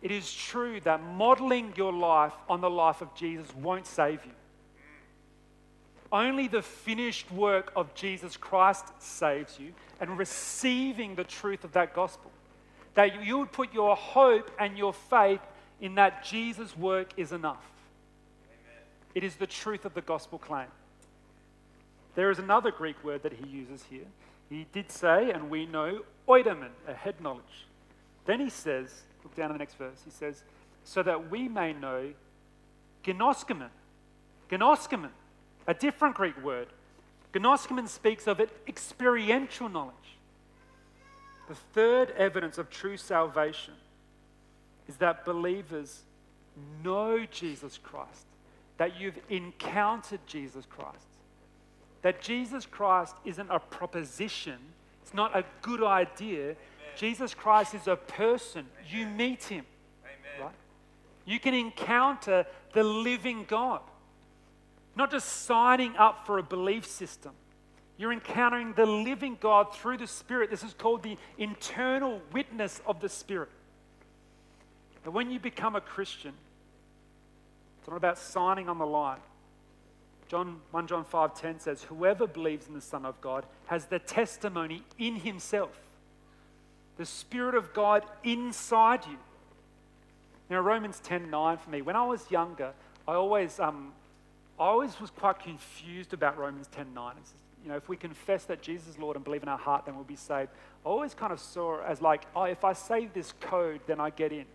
it 0.01 0.11
is 0.11 0.33
true 0.33 0.81
that 0.81 1.03
modeling 1.03 1.73
your 1.77 1.93
life 1.93 2.33
on 2.49 2.61
the 2.61 2.71
life 2.71 3.03
of 3.03 3.15
Jesus 3.15 3.47
won't 3.55 3.87
save 3.87 4.25
you. 4.25 4.33
Only 6.11 6.49
the 6.49 6.61
finished 6.61 7.31
work 7.31 7.73
of 7.75 7.95
Jesus 7.95 8.37
Christ 8.37 8.87
saves 8.99 9.59
you, 9.59 9.73
and 10.01 10.19
receiving 10.19 11.15
the 11.15 11.25
truth 11.25 11.65
of 11.65 11.73
that 11.73 11.95
gospel. 11.95 12.31
That 12.95 13.25
you 13.25 13.39
would 13.39 13.53
put 13.53 13.73
your 13.73 13.97
hope 13.97 14.51
and 14.59 14.77
your 14.77 14.93
faith 14.93 15.41
in 15.81 15.95
that 15.97 16.25
Jesus' 16.25 16.77
work 16.77 17.13
is 17.17 17.33
enough. 17.33 17.65
Amen. 18.47 18.83
It 19.15 19.25
is 19.25 19.37
the 19.37 19.47
truth 19.47 19.85
of 19.85 19.95
the 19.95 20.03
gospel 20.03 20.39
claim. 20.39 20.69
There 22.15 22.31
is 22.31 22.39
another 22.39 22.71
Greek 22.71 23.03
word 23.03 23.23
that 23.23 23.33
he 23.33 23.49
uses 23.49 23.85
here. 23.89 24.05
He 24.51 24.67
did 24.73 24.91
say, 24.91 25.31
and 25.31 25.49
we 25.49 25.65
know, 25.67 26.03
oidomen, 26.29 26.69
a 26.87 26.93
head 26.93 27.21
knowledge. 27.21 27.67
Then 28.27 28.39
he 28.39 28.51
says, 28.51 29.03
Look 29.25 29.35
down 29.37 29.51
at 29.51 29.53
the 29.53 29.59
next 29.59 29.75
verse. 29.75 30.03
He 30.05 30.11
says, 30.11 30.43
so 30.85 31.03
that 31.03 31.31
we 31.31 31.49
may 31.49 31.73
know 31.73 32.13
gnoskomen. 33.05 33.71
Gnoskomen, 34.51 35.11
a 35.67 35.75
different 35.75 36.15
Greek 36.15 36.43
word. 36.43 36.69
Gnoskomen 37.33 37.89
speaks 37.89 38.27
of 38.27 38.41
it 38.41 38.51
experiential 38.69 39.69
knowledge. 39.69 39.95
The 41.49 41.55
third 41.55 42.11
evidence 42.13 42.59
of 42.59 42.71
true 42.71 42.97
salvation 42.97 43.75
is 44.89 44.97
that 44.97 45.25
believers 45.25 46.03
know 46.83 47.25
Jesus 47.31 47.79
Christ, 47.83 48.27
that 48.79 49.01
you've 49.01 49.19
encountered 49.29 50.21
Jesus 50.27 50.67
Christ, 50.67 51.07
that 52.03 52.21
Jesus 52.21 52.67
Christ 52.67 53.15
isn't 53.25 53.51
a 53.51 53.59
proposition, 53.59 54.59
it's 55.03 55.15
not 55.15 55.37
a 55.37 55.45
good 55.63 55.83
idea, 55.83 56.57
Jesus 56.97 57.35
Christ 57.35 57.75
is 57.75 57.89
a 57.89 57.97
person. 57.97 58.67
Amen. 58.81 58.91
You 58.91 59.07
meet 59.07 59.45
him. 59.45 59.65
Amen. 60.05 60.47
Right? 60.47 60.55
You 61.25 61.41
can 61.41 61.55
encounter 61.55 62.47
the 62.73 62.83
living 62.83 63.45
God. 63.49 63.81
Not 64.95 65.11
just 65.11 65.29
signing 65.29 65.97
up 65.97 66.27
for 66.27 66.39
a 66.39 66.43
belief 66.43 66.87
system. 66.87 67.33
You're 67.99 68.13
encountering 68.13 68.73
the 68.73 68.87
living 68.87 69.37
God 69.41 69.75
through 69.75 69.99
the 69.99 70.07
Spirit. 70.07 70.51
This 70.51 70.63
is 70.63 70.75
called 70.75 71.03
the 71.03 71.17
internal 71.39 72.21
witness 72.33 72.81
of 72.87 73.01
the 73.01 73.09
Spirit. 73.09 73.51
And 75.05 75.15
when 75.15 75.31
you 75.31 75.39
become 75.39 75.77
a 75.77 75.81
Christian, 75.81 76.33
it's 77.79 77.89
not 77.89 77.97
about 77.97 78.19
signing 78.19 78.69
on 78.69 78.79
the 78.79 78.87
line. 78.87 79.21
John 80.29 80.61
1 80.71 80.87
John 80.87 81.05
5:10 81.05 81.61
says, 81.61 81.83
Whoever 81.85 82.27
believes 82.27 82.67
in 82.67 82.75
the 82.75 82.81
Son 82.81 83.05
of 83.05 83.21
God 83.21 83.45
has 83.67 83.87
the 83.87 83.99
testimony 83.99 84.83
in 84.99 85.17
himself 85.17 85.79
the 86.97 87.07
Spirit 87.07 87.55
of 87.55 87.73
God 87.73 88.05
inside 88.23 89.05
you. 89.07 89.19
Now, 90.51 90.61
Romans 90.61 91.01
10 91.01 91.31
9 91.31 91.57
for 91.59 91.71
me, 91.71 91.83
when 91.83 91.97
I 91.97 92.05
was 92.05 92.31
younger, 92.31 92.73
I 93.09 93.15
always, 93.15 93.59
um, 93.59 93.93
I 94.59 94.65
always 94.65 95.01
was 95.01 95.11
quite 95.11 95.41
confused 95.41 96.13
about 96.13 96.39
Romans 96.39 96.69
10 96.69 96.95
9. 96.95 97.15
It's, 97.19 97.35
you 97.63 97.69
know, 97.69 97.77
if 97.77 97.89
we 97.89 97.97
confess 97.97 98.45
that 98.45 98.63
Jesus 98.63 98.89
is 98.89 98.99
Lord 98.99 99.17
and 99.17 99.25
believe 99.25 99.43
in 99.43 99.49
our 99.49 99.59
heart, 99.59 99.87
then 99.87 99.95
we'll 99.95 100.05
be 100.05 100.17
saved. 100.17 100.51
I 100.85 100.89
always 100.89 101.15
kind 101.15 101.33
of 101.33 101.41
saw 101.41 101.79
it 101.79 101.85
as 101.87 102.01
like, 102.01 102.25
oh, 102.35 102.45
if 102.45 102.65
I 102.65 102.73
say 102.73 103.09
this 103.13 103.33
code, 103.41 103.81
then 103.87 104.01
I 104.01 104.11
get 104.11 104.33
in. 104.33 104.47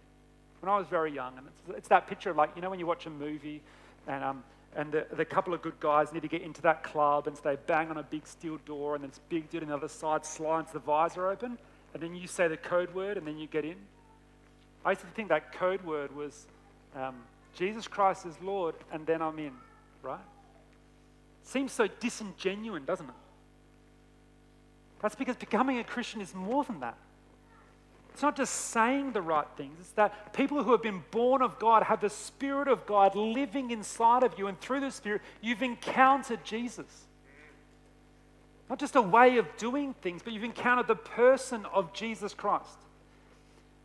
When 0.59 0.71
I 0.71 0.77
was 0.77 0.87
very 0.87 1.13
young, 1.13 1.37
and 1.37 1.47
it's, 1.47 1.77
it's 1.77 1.87
that 1.89 2.07
picture 2.07 2.31
of 2.31 2.35
like, 2.35 2.51
you 2.55 2.61
know, 2.61 2.69
when 2.69 2.79
you 2.79 2.87
watch 2.87 3.05
a 3.05 3.09
movie 3.09 3.61
and 4.07 4.23
um, 4.23 4.43
and 4.75 4.91
the, 4.91 5.07
the 5.15 5.25
couple 5.25 5.53
of 5.53 5.61
good 5.61 5.79
guys 5.79 6.13
need 6.13 6.21
to 6.21 6.27
get 6.27 6.41
into 6.41 6.61
that 6.61 6.83
club 6.83 7.27
and 7.27 7.35
so 7.35 7.41
they 7.43 7.57
bang 7.65 7.89
on 7.89 7.97
a 7.97 8.03
big 8.03 8.27
steel 8.27 8.59
door 8.65 8.95
and 8.95 9.03
then 9.03 9.09
this 9.09 9.19
big 9.27 9.49
dude 9.49 9.63
on 9.63 9.69
the 9.69 9.75
other 9.75 9.87
side 9.87 10.25
slides 10.25 10.71
the 10.71 10.79
visor 10.79 11.27
open 11.27 11.57
and 11.93 12.03
then 12.03 12.15
you 12.15 12.27
say 12.27 12.47
the 12.47 12.57
code 12.57 12.93
word 12.93 13.17
and 13.17 13.25
then 13.25 13.37
you 13.37 13.47
get 13.47 13.65
in. 13.65 13.75
I 14.85 14.91
used 14.91 15.01
to 15.01 15.07
think 15.07 15.29
that 15.29 15.51
code 15.51 15.83
word 15.83 16.15
was 16.15 16.45
um, 16.95 17.15
Jesus 17.55 17.87
Christ 17.87 18.25
is 18.25 18.35
Lord 18.41 18.75
and 18.91 19.05
then 19.05 19.21
I'm 19.21 19.39
in, 19.39 19.53
right? 20.03 20.19
Seems 21.47 21.71
so 21.71 21.87
disingenuous, 21.87 22.83
doesn't 22.83 23.07
it? 23.07 23.15
That's 25.01 25.15
because 25.15 25.37
becoming 25.37 25.79
a 25.79 25.83
Christian 25.85 26.19
is 26.19 26.35
more 26.35 26.65
than 26.65 26.81
that. 26.81 26.97
It's 28.11 28.21
not 28.21 28.35
just 28.35 28.53
saying 28.53 29.13
the 29.13 29.21
right 29.21 29.47
things, 29.55 29.77
it's 29.79 29.91
that 29.91 30.33
people 30.33 30.61
who 30.61 30.71
have 30.71 30.83
been 30.83 31.03
born 31.09 31.41
of 31.41 31.57
God 31.57 31.83
have 31.83 32.01
the 32.01 32.09
Spirit 32.09 32.67
of 32.67 32.85
God 32.85 33.15
living 33.15 33.71
inside 33.71 34.23
of 34.23 34.37
you, 34.37 34.47
and 34.47 34.59
through 34.59 34.81
the 34.81 34.91
Spirit, 34.91 35.21
you've 35.39 35.61
encountered 35.61 36.43
Jesus. 36.43 37.05
Not 38.69 38.77
just 38.77 38.97
a 38.97 39.01
way 39.01 39.37
of 39.37 39.45
doing 39.55 39.93
things, 40.01 40.21
but 40.23 40.33
you've 40.33 40.43
encountered 40.43 40.87
the 40.87 40.95
person 40.95 41.65
of 41.67 41.93
Jesus 41.93 42.33
Christ. 42.33 42.77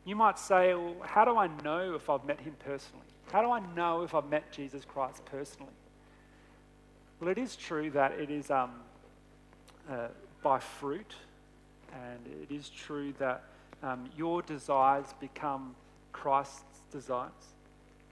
You 0.05 0.17
might 0.17 0.37
say, 0.37 0.75
well, 0.75 0.97
how 1.05 1.25
do 1.25 1.37
I 1.37 1.47
know 1.63 1.95
if 1.95 2.11
I've 2.11 2.25
met 2.25 2.41
him 2.41 2.57
personally? 2.65 3.07
How 3.31 3.41
do 3.41 3.53
I 3.53 3.61
know 3.77 4.03
if 4.03 4.17
I've 4.17 4.29
met 4.29 4.51
Jesus 4.51 4.85
Christ 4.85 5.25
personally? 5.27 5.71
Well, 7.23 7.31
it 7.31 7.39
is 7.39 7.55
true 7.55 7.89
that 7.91 8.19
it 8.19 8.33
is 8.33 8.51
um, 8.51 8.73
uh, 9.89 10.09
by 10.43 10.59
fruit, 10.59 11.15
and 11.93 12.19
it 12.27 12.53
is 12.53 12.69
true 12.69 13.15
that 13.21 13.45
um, 13.81 14.11
your 14.17 14.43
desires 14.43 15.07
become 15.21 15.77
Christ's 16.11 16.81
desires. 16.91 17.31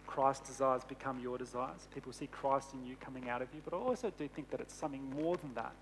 Christ's 0.06 0.48
desires 0.48 0.84
become 0.84 1.18
your 1.18 1.38
desires. 1.38 1.88
People 1.92 2.12
see 2.12 2.28
Christ 2.28 2.72
in 2.72 2.86
you 2.86 2.94
coming 3.00 3.28
out 3.28 3.42
of 3.42 3.48
you, 3.52 3.60
but 3.64 3.74
I 3.74 3.78
also 3.78 4.12
do 4.16 4.28
think 4.28 4.48
that 4.52 4.60
it's 4.60 4.74
something 4.74 5.10
more 5.10 5.36
than 5.38 5.54
that. 5.54 5.74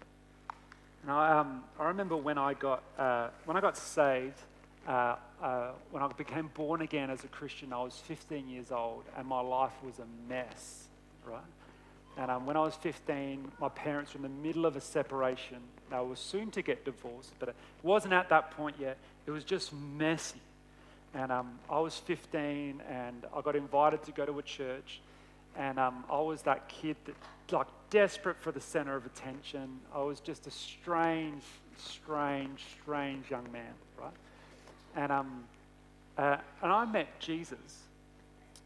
And 1.03 1.12
I, 1.12 1.39
um, 1.39 1.64
I 1.79 1.85
remember 1.85 2.16
when 2.16 2.39
I 2.39 2.55
got, 2.55 2.83
uh, 2.99 3.29
when 3.45 3.59
I 3.59 3.61
got 3.61 3.76
saved, 3.76 4.41
uh, 4.87 5.16
uh, 5.43 5.72
when 5.91 6.03
I 6.03 6.09
became 6.14 6.49
born 6.55 6.81
again 6.81 7.11
as 7.11 7.24
a 7.24 7.29
Christian, 7.29 7.74
I 7.74 7.83
was 7.83 8.01
15 8.07 8.49
years 8.49 8.72
old 8.72 9.05
and 9.18 9.29
my 9.29 9.41
life 9.41 9.74
was 9.85 9.99
a 9.99 10.07
mess, 10.31 10.89
right? 11.26 11.43
And 12.19 12.33
um, 12.33 12.47
when 12.47 12.57
I 12.57 12.61
was 12.61 12.75
15, 12.75 13.53
my 13.61 13.69
parents 13.69 14.12
were 14.12 14.19
in 14.19 14.23
the 14.23 14.43
middle 14.43 14.66
of 14.66 14.75
a 14.75 14.81
separation. 14.81 15.59
They 15.89 16.01
were 16.01 16.16
soon 16.16 16.51
to 16.51 16.62
get 16.62 16.85
divorced, 16.85 17.33
but 17.39 17.51
it 17.51 17.57
wasn't 17.85 18.12
at 18.12 18.29
that 18.31 18.51
point 18.51 18.75
yet. 18.81 18.99
It 19.27 19.31
was 19.31 19.45
just 19.45 19.73
messy. 19.73 20.41
And 21.14 21.31
um, 21.31 21.59
I 21.71 21.79
was 21.79 21.97
15 21.97 22.83
and 22.91 23.25
I 23.35 23.41
got 23.41 23.55
invited 23.55 24.03
to 24.03 24.12
go 24.12 24.27
to 24.27 24.37
a 24.37 24.43
church. 24.43 25.01
And 25.57 25.79
um, 25.79 26.05
I 26.11 26.21
was 26.21 26.43
that 26.43 26.69
kid 26.69 26.97
that, 27.05 27.14
like, 27.53 27.69
desperate 27.91 28.37
for 28.41 28.51
the 28.51 28.61
center 28.61 28.97
of 28.97 29.07
attention. 29.07 29.79
I 29.95 30.03
was 30.03 30.19
just 30.19 30.47
a 30.49 30.51
strange, 30.51 31.43
strange, 31.77 32.64
strange 32.83 33.31
young 33.31 33.51
man, 33.53 33.73
right? 34.01 34.12
And, 34.97 35.12
um, 35.12 35.45
uh, 36.16 36.39
and 36.62 36.73
I 36.73 36.85
met 36.85 37.21
Jesus. 37.21 37.85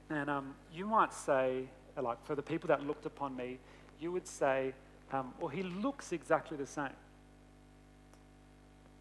And 0.09 0.31
um, 0.31 0.55
you 0.73 0.87
might 0.87 1.13
say, 1.13 1.65
like, 2.01 2.25
for 2.25 2.35
the 2.35 2.43
people 2.43 2.69
that 2.69 2.87
looked 2.87 3.07
upon 3.07 3.37
me, 3.37 3.59
you 4.01 4.13
would 4.13 4.27
say, 4.27 4.73
um, 5.13 5.35
well, 5.39 5.49
he 5.49 5.63
looks 5.63 6.13
exactly 6.13 6.57
the 6.57 6.67
same. 6.67 6.89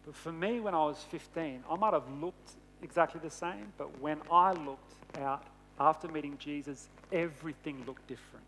But 0.04 0.14
for 0.14 0.32
me, 0.32 0.60
when 0.60 0.74
I 0.74 0.84
was 0.84 0.98
15, 1.10 1.64
I 1.70 1.76
might 1.76 1.94
have 1.94 2.08
looked 2.20 2.52
exactly 2.82 3.20
the 3.22 3.30
same, 3.30 3.72
but 3.78 4.00
when 4.00 4.18
I 4.30 4.52
looked 4.52 4.92
out 5.18 5.44
after 5.78 6.08
meeting 6.08 6.36
Jesus, 6.38 6.88
everything 7.10 7.84
looked 7.86 8.06
different. 8.08 8.44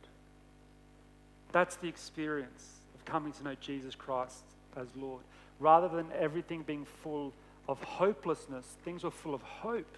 That's 1.52 1.76
the 1.76 1.88
experience 1.88 2.80
of 2.94 3.04
coming 3.04 3.32
to 3.32 3.44
know 3.44 3.54
Jesus 3.60 3.94
Christ 3.94 4.42
as 4.76 4.88
Lord. 4.96 5.22
Rather 5.60 5.88
than 5.88 6.06
everything 6.18 6.62
being 6.62 6.84
full 6.84 7.32
of 7.68 7.82
hopelessness, 7.82 8.66
things 8.84 9.04
were 9.04 9.10
full 9.10 9.34
of 9.34 9.42
hope. 9.42 9.96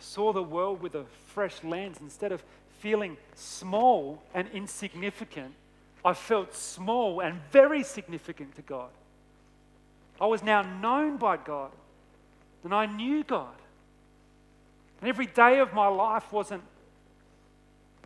Saw 0.00 0.32
the 0.32 0.42
world 0.42 0.82
with 0.82 0.94
a 0.94 1.04
fresh 1.28 1.62
lens. 1.62 1.98
Instead 2.00 2.32
of 2.32 2.42
feeling 2.80 3.16
small 3.34 4.22
and 4.34 4.48
insignificant, 4.52 5.54
I 6.04 6.14
felt 6.14 6.54
small 6.54 7.20
and 7.20 7.40
very 7.50 7.82
significant 7.82 8.56
to 8.56 8.62
God. 8.62 8.90
I 10.20 10.26
was 10.26 10.42
now 10.42 10.62
known 10.62 11.16
by 11.16 11.36
God, 11.36 11.70
and 12.64 12.74
I 12.74 12.86
knew 12.86 13.22
God. 13.22 13.54
And 15.00 15.08
every 15.08 15.26
day 15.26 15.60
of 15.60 15.72
my 15.72 15.88
life 15.88 16.32
wasn't 16.32 16.62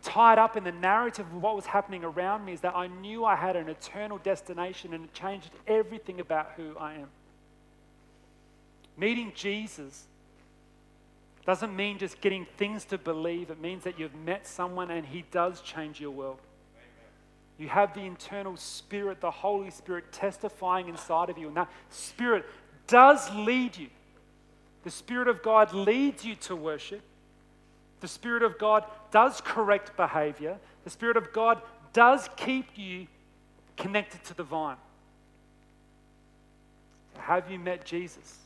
tied 0.01 0.37
up 0.37 0.55
in 0.55 0.63
the 0.63 0.71
narrative 0.71 1.25
of 1.25 1.41
what 1.41 1.55
was 1.55 1.65
happening 1.65 2.03
around 2.03 2.45
me, 2.45 2.53
is 2.53 2.61
that 2.61 2.75
I 2.75 2.87
knew 2.87 3.25
I 3.25 3.35
had 3.35 3.55
an 3.55 3.67
eternal 3.67 4.17
destination 4.19 4.93
and 4.93 5.05
it 5.05 5.13
changed 5.13 5.49
everything 5.67 6.19
about 6.19 6.51
who 6.55 6.77
I 6.77 6.93
am. 6.93 7.09
Meeting 8.97 9.33
Jesus 9.35 10.05
doesn't 11.45 11.75
mean 11.75 11.97
just 11.97 12.21
getting 12.21 12.45
things 12.57 12.85
to 12.85 12.97
believe, 12.97 13.49
it 13.49 13.59
means 13.59 13.83
that 13.83 13.99
you've 13.99 14.15
met 14.15 14.47
someone 14.47 14.89
and 14.91 15.05
he 15.05 15.23
does 15.31 15.61
change 15.61 16.01
your 16.01 16.11
world. 16.11 16.39
You 17.57 17.69
have 17.69 17.93
the 17.93 18.01
internal 18.01 18.57
spirit, 18.57 19.21
the 19.21 19.31
Holy 19.31 19.69
Spirit 19.69 20.11
testifying 20.11 20.89
inside 20.89 21.29
of 21.29 21.37
you, 21.37 21.47
and 21.47 21.55
that 21.55 21.69
spirit 21.89 22.45
does 22.87 23.31
lead 23.33 23.77
you. 23.77 23.87
The 24.83 24.91
Spirit 24.91 25.27
of 25.27 25.41
God 25.41 25.73
leads 25.73 26.23
you 26.23 26.35
to 26.35 26.55
worship. 26.55 27.01
The 28.01 28.07
Spirit 28.07 28.43
of 28.43 28.59
God 28.59 28.85
does 29.09 29.41
correct 29.41 29.97
behavior. 29.97 30.57
The 30.83 30.91
Spirit 30.91 31.17
of 31.17 31.33
God 31.33 31.61
does 31.91 32.29
keep 32.37 32.77
you 32.77 33.07
connected 33.77 34.23
to 34.25 34.35
the 34.35 34.43
vine. 34.43 34.77
Have 37.17 37.49
you 37.49 37.57
met 37.57 37.83
Jesus? 37.83 38.37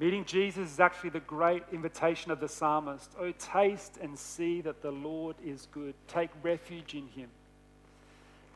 Meeting 0.00 0.24
Jesus 0.24 0.72
is 0.72 0.80
actually 0.80 1.10
the 1.10 1.20
great 1.20 1.62
invitation 1.72 2.30
of 2.30 2.40
the 2.40 2.48
psalmist. 2.48 3.12
Oh, 3.20 3.32
taste 3.32 3.98
and 4.00 4.18
see 4.18 4.62
that 4.62 4.80
the 4.80 4.90
Lord 4.90 5.36
is 5.44 5.68
good. 5.72 5.94
Take 6.08 6.30
refuge 6.42 6.94
in 6.94 7.06
him. 7.08 7.28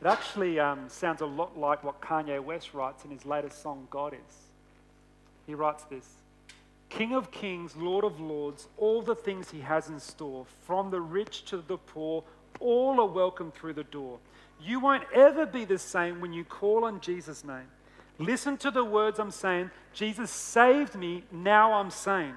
It 0.01 0.07
actually 0.07 0.59
um, 0.59 0.89
sounds 0.89 1.21
a 1.21 1.27
lot 1.27 1.55
like 1.55 1.83
what 1.83 2.01
Kanye 2.01 2.43
West 2.43 2.73
writes 2.73 3.05
in 3.05 3.11
his 3.11 3.27
latest 3.27 3.61
song, 3.61 3.87
God 3.91 4.13
Is. 4.13 4.35
He 5.45 5.53
writes 5.53 5.83
this 5.83 6.15
King 6.89 7.13
of 7.13 7.29
kings, 7.29 7.75
Lord 7.75 8.05
of 8.05 8.19
lords, 8.19 8.67
all 8.77 9.03
the 9.03 9.15
things 9.15 9.51
he 9.51 9.59
has 9.61 9.87
in 9.87 9.99
store, 9.99 10.47
from 10.65 10.89
the 10.89 10.99
rich 10.99 11.45
to 11.45 11.57
the 11.57 11.77
poor, 11.77 12.23
all 12.59 12.99
are 12.99 13.05
welcome 13.05 13.51
through 13.51 13.73
the 13.73 13.83
door. 13.83 14.17
You 14.59 14.79
won't 14.79 15.03
ever 15.13 15.45
be 15.45 15.63
the 15.63 15.77
same 15.77 16.21
when 16.21 16.33
you 16.33 16.43
call 16.43 16.85
on 16.85 17.01
Jesus' 17.01 17.43
name. 17.43 17.67
Listen 18.17 18.57
to 18.57 18.71
the 18.71 18.83
words 18.83 19.19
I'm 19.19 19.31
saying. 19.31 19.71
Jesus 19.93 20.31
saved 20.31 20.95
me, 20.95 21.23
now 21.31 21.73
I'm 21.73 21.91
sane. 21.91 22.35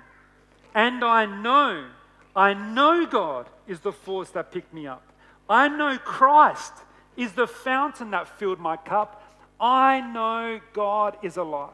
And 0.74 1.04
I 1.04 1.26
know, 1.26 1.86
I 2.34 2.54
know 2.54 3.06
God 3.06 3.46
is 3.66 3.80
the 3.80 3.92
force 3.92 4.30
that 4.30 4.52
picked 4.52 4.72
me 4.74 4.86
up. 4.86 5.02
I 5.48 5.68
know 5.68 5.98
Christ 5.98 6.72
is 7.16 7.32
the 7.32 7.46
fountain 7.46 8.10
that 8.10 8.28
filled 8.38 8.60
my 8.60 8.76
cup. 8.76 9.22
I 9.60 10.00
know 10.00 10.60
God 10.72 11.16
is 11.22 11.36
alive. 11.36 11.70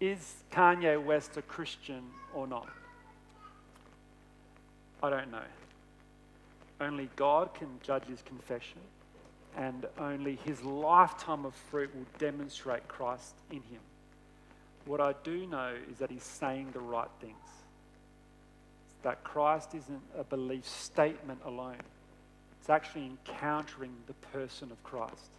Is 0.00 0.34
Kanye 0.52 1.02
West 1.02 1.36
a 1.36 1.42
Christian 1.42 2.02
or 2.34 2.46
not? 2.46 2.68
I 5.02 5.10
don't 5.10 5.30
know. 5.30 5.38
Only 6.80 7.08
God 7.16 7.54
can 7.54 7.68
judge 7.82 8.04
his 8.04 8.20
confession 8.22 8.80
and 9.56 9.86
only 9.98 10.38
his 10.44 10.62
lifetime 10.62 11.44
of 11.46 11.54
fruit 11.54 11.94
will 11.94 12.06
demonstrate 12.18 12.86
Christ 12.88 13.34
in 13.50 13.62
him. 13.62 13.80
What 14.84 15.00
I 15.00 15.14
do 15.24 15.46
know 15.46 15.74
is 15.90 15.98
that 15.98 16.10
he's 16.10 16.22
saying 16.22 16.68
the 16.72 16.80
right 16.80 17.08
things. 17.20 17.34
That 19.02 19.24
Christ 19.24 19.74
isn't 19.74 20.02
a 20.16 20.24
belief 20.24 20.66
statement 20.68 21.40
alone, 21.44 21.80
it's 22.60 22.70
actually 22.70 23.06
encountering 23.06 23.92
the 24.06 24.14
person 24.28 24.70
of 24.70 24.82
Christ. 24.84 25.30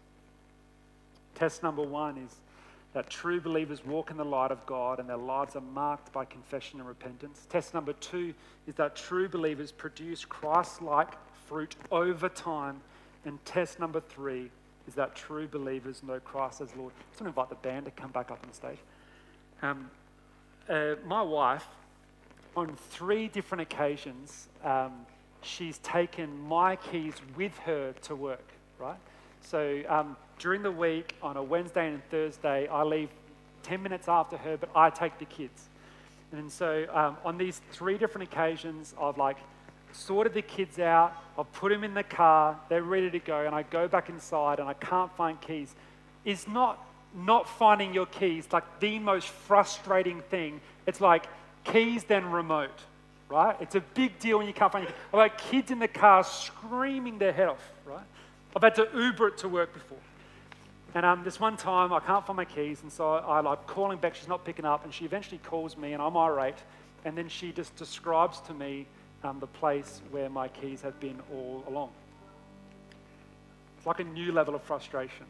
Test 1.36 1.62
number 1.62 1.84
one 1.84 2.18
is 2.18 2.36
that 2.94 3.10
true 3.10 3.40
believers 3.40 3.86
walk 3.86 4.10
in 4.10 4.18
the 4.18 4.26
light 4.26 4.50
of 4.50 4.66
God 4.66 5.00
and 5.00 5.08
their 5.08 5.18
lives 5.18 5.56
are 5.56 5.62
marked 5.62 6.12
by 6.12 6.26
confession 6.26 6.80
and 6.80 6.88
repentance. 6.88 7.46
Test 7.50 7.76
number 7.76 7.94
two 7.94 8.34
is 8.66 8.74
that 8.76 8.96
true 8.96 9.30
believers 9.30 9.72
produce 9.72 10.26
Christ 10.26 10.82
like 10.82 11.10
fruit 11.48 11.76
over 11.92 12.28
time 12.28 12.82
and 13.26 13.44
test 13.46 13.80
number 13.80 14.00
three 14.00 14.50
is 14.88 14.94
that 14.96 15.16
true 15.16 15.48
believers 15.48 16.02
know 16.04 16.20
Christ 16.20 16.62
as 16.62 16.76
Lord. 16.76 16.94
I 16.98 17.02
just 17.12 17.22
want 17.22 17.36
to 17.36 17.42
invite 17.42 17.50
the 17.50 17.68
band 17.68 17.86
to 17.86 17.92
come 17.92 18.12
back 18.12 18.32
up 18.32 18.40
on 18.42 18.50
the 18.50 18.56
stage. 18.56 18.80
Um, 19.62 19.92
uh, 20.70 20.96
my 21.06 21.22
wife, 21.22 21.66
on 22.56 22.76
three 22.90 23.28
different 23.28 23.62
occasions, 23.62 24.48
um, 24.64 25.06
she's 25.42 25.78
taken 25.80 26.40
my 26.48 26.76
keys 26.76 27.14
with 27.36 27.58
her 27.60 27.94
to 28.04 28.16
work, 28.16 28.52
right? 28.80 28.98
So 29.42 29.82
um, 29.88 30.18
during 30.40 30.64
the 30.64 30.72
week, 30.72 31.16
on 31.22 31.38
a 31.38 31.44
Wednesday 31.44 31.88
and 31.88 32.02
Thursday, 32.10 32.68
I 32.68 32.84
leave 32.84 33.10
10 33.64 33.82
minutes 33.82 34.08
after 34.08 34.38
her, 34.38 34.58
but 34.58 34.70
I 34.76 34.90
take 34.90 35.18
the 35.20 35.26
kids. 35.26 35.70
And 36.32 36.52
so 36.52 36.86
um, 36.94 37.18
on 37.24 37.38
these 37.38 37.62
three 37.72 37.98
different 37.98 38.32
occasions, 38.32 38.94
I've 39.02 39.18
like 39.18 39.38
sorted 39.92 40.34
the 40.34 40.42
kids 40.42 40.80
out, 40.80 41.14
I've 41.38 41.52
put 41.54 41.70
them 41.70 41.84
in 41.84 41.94
the 41.94 42.04
car, 42.04 42.60
they're 42.70 42.84
ready 42.84 43.10
to 43.12 43.20
go, 43.20 43.46
and 43.46 43.54
I 43.54 43.64
go 43.64 43.88
back 43.88 44.10
inside 44.10 44.60
and 44.60 44.68
I 44.68 44.74
can't 44.74 45.16
find 45.16 45.40
keys, 45.40 45.76
is 46.26 46.48
not 46.48 46.84
not 47.16 47.50
finding 47.50 47.94
your 47.94 48.06
keys 48.06 48.48
like 48.52 48.80
the 48.80 49.00
most 49.00 49.28
frustrating 49.28 50.22
thing. 50.30 50.62
It's 50.86 51.02
like 51.02 51.28
keys 51.64 52.04
then 52.04 52.32
remote, 52.32 52.80
right? 53.30 53.56
It's 53.60 53.76
a 53.76 53.80
big 53.80 54.20
deal 54.20 54.38
when 54.38 54.48
you 54.48 54.54
can't 54.54 54.72
find 54.72 54.84
your 54.84 54.92
keys. 54.92 55.02
I've 55.14 55.32
had 55.32 55.38
kids 55.38 55.72
in 55.72 55.80
the 55.80 55.88
car 55.88 56.24
screaming 56.24 57.18
their 57.18 57.34
head 57.34 57.48
off, 57.48 57.72
right? 57.86 58.06
I've 58.56 58.62
had 58.62 58.76
to 58.76 58.88
Uber 58.94 59.30
it 59.30 59.38
to 59.40 59.50
work 59.50 59.74
before. 59.74 59.98
And 60.94 61.06
um, 61.06 61.24
this 61.24 61.40
one 61.40 61.58
time, 61.58 61.94
I 61.94 62.00
can't 62.00 62.26
find 62.26 62.38
my 62.38 62.46
keys, 62.46 62.82
and 62.82 62.92
so 62.92 63.14
I, 63.14 63.38
I 63.38 63.40
like 63.42 63.68
calling 63.68 64.00
back. 64.00 64.16
She's 64.16 64.28
not 64.28 64.46
picking 64.46 64.66
up, 64.66 64.84
and 64.84 64.94
she 64.94 65.06
eventually 65.06 65.40
calls 65.44 65.78
me, 65.78 65.94
and 65.94 66.02
I'm 66.02 66.16
irate. 66.16 66.58
And 67.06 67.18
then 67.18 67.30
she 67.30 67.52
just 67.52 67.76
describes 67.76 68.40
to 68.42 68.54
me 68.54 68.88
um, 69.24 69.40
the 69.40 69.48
place 69.48 70.02
where 70.12 70.30
my 70.30 70.48
keys 70.48 70.82
have 70.82 71.00
been 71.00 71.20
all 71.34 71.64
along. 71.68 71.90
It's 73.78 73.86
like 73.86 74.00
a 74.00 74.04
new 74.04 74.32
level 74.32 74.56
of 74.56 74.62
frustration. 74.64 75.26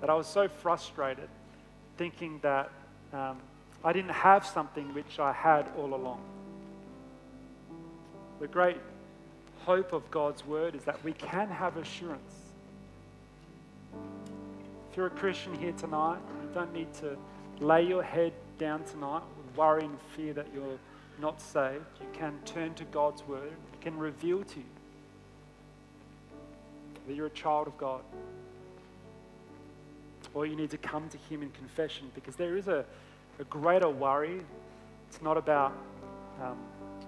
That 0.00 0.10
I 0.10 0.14
was 0.14 0.26
so 0.26 0.48
frustrated 0.48 1.28
thinking 1.96 2.40
that 2.42 2.70
um, 3.12 3.38
I 3.84 3.92
didn't 3.92 4.10
have 4.10 4.46
something 4.46 4.94
which 4.94 5.18
I 5.18 5.32
had 5.32 5.66
all 5.76 5.94
along. 5.94 6.20
The 8.40 8.48
great 8.48 8.78
hope 9.64 9.92
of 9.92 10.10
God's 10.10 10.44
word 10.44 10.74
is 10.74 10.84
that 10.84 11.02
we 11.04 11.12
can 11.12 11.48
have 11.48 11.76
assurance. 11.76 12.34
If 14.90 14.96
you're 14.96 15.06
a 15.06 15.10
Christian 15.10 15.54
here 15.54 15.72
tonight, 15.72 16.18
you 16.42 16.48
don't 16.52 16.72
need 16.74 16.92
to 16.94 17.16
lay 17.60 17.82
your 17.82 18.02
head 18.02 18.32
down 18.58 18.84
tonight 18.84 19.22
with 19.36 19.56
worry 19.56 19.84
and 19.84 19.98
fear 20.16 20.32
that 20.34 20.46
you're 20.54 20.78
not 21.20 21.40
saved, 21.40 21.84
you 22.00 22.06
can 22.12 22.38
turn 22.44 22.74
to 22.74 22.84
God's 22.84 23.26
word. 23.26 23.52
It 23.72 23.80
can 23.80 23.98
reveal 23.98 24.42
to 24.44 24.58
you 24.58 24.64
that 27.06 27.14
you're 27.14 27.26
a 27.26 27.30
child 27.30 27.66
of 27.66 27.76
God. 27.78 28.02
or 30.34 30.46
you 30.46 30.56
need 30.56 30.70
to 30.70 30.78
come 30.78 31.08
to 31.10 31.18
Him 31.28 31.42
in 31.42 31.50
confession 31.50 32.10
because 32.14 32.36
there 32.36 32.56
is 32.56 32.68
a, 32.68 32.84
a 33.38 33.44
greater 33.44 33.88
worry. 33.88 34.40
It's 35.08 35.20
not 35.20 35.36
about 35.36 35.72
um, 36.40 36.56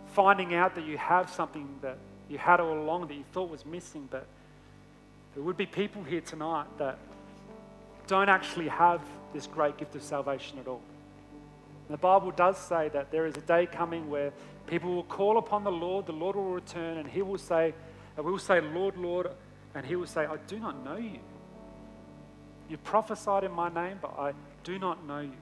finding 0.08 0.54
out 0.54 0.74
that 0.74 0.84
you 0.84 0.98
have 0.98 1.30
something 1.30 1.68
that 1.80 1.96
you 2.28 2.38
had 2.38 2.60
all 2.60 2.78
along 2.78 3.08
that 3.08 3.14
you 3.14 3.24
thought 3.32 3.50
was 3.50 3.64
missing, 3.64 4.08
but 4.10 4.26
there 5.34 5.42
would 5.42 5.56
be 5.56 5.66
people 5.66 6.02
here 6.02 6.20
tonight 6.20 6.66
that 6.78 6.98
don't 8.06 8.28
actually 8.28 8.68
have 8.68 9.00
this 9.32 9.46
great 9.46 9.76
gift 9.78 9.94
of 9.94 10.02
salvation 10.02 10.58
at 10.58 10.68
all. 10.68 10.82
The 11.90 11.96
Bible 11.98 12.30
does 12.30 12.56
say 12.56 12.88
that 12.90 13.10
there 13.10 13.26
is 13.26 13.36
a 13.36 13.42
day 13.42 13.66
coming 13.66 14.08
where 14.08 14.32
people 14.66 14.94
will 14.94 15.04
call 15.04 15.36
upon 15.38 15.64
the 15.64 15.72
Lord, 15.72 16.06
the 16.06 16.12
Lord 16.12 16.36
will 16.36 16.44
return, 16.44 16.96
and 16.96 17.08
He 17.08 17.22
will 17.22 17.38
say, 17.38 17.74
we 18.16 18.22
will 18.22 18.38
say, 18.38 18.60
Lord, 18.60 18.96
Lord, 18.96 19.28
and 19.74 19.84
He 19.84 19.96
will 19.96 20.06
say, 20.06 20.24
I 20.24 20.36
do 20.46 20.58
not 20.58 20.82
know 20.84 20.96
you. 20.96 21.18
You 22.68 22.78
prophesied 22.78 23.44
in 23.44 23.52
my 23.52 23.68
name, 23.68 23.98
but 24.00 24.18
I 24.18 24.32
do 24.62 24.78
not 24.78 25.06
know 25.06 25.20
you. 25.20 25.36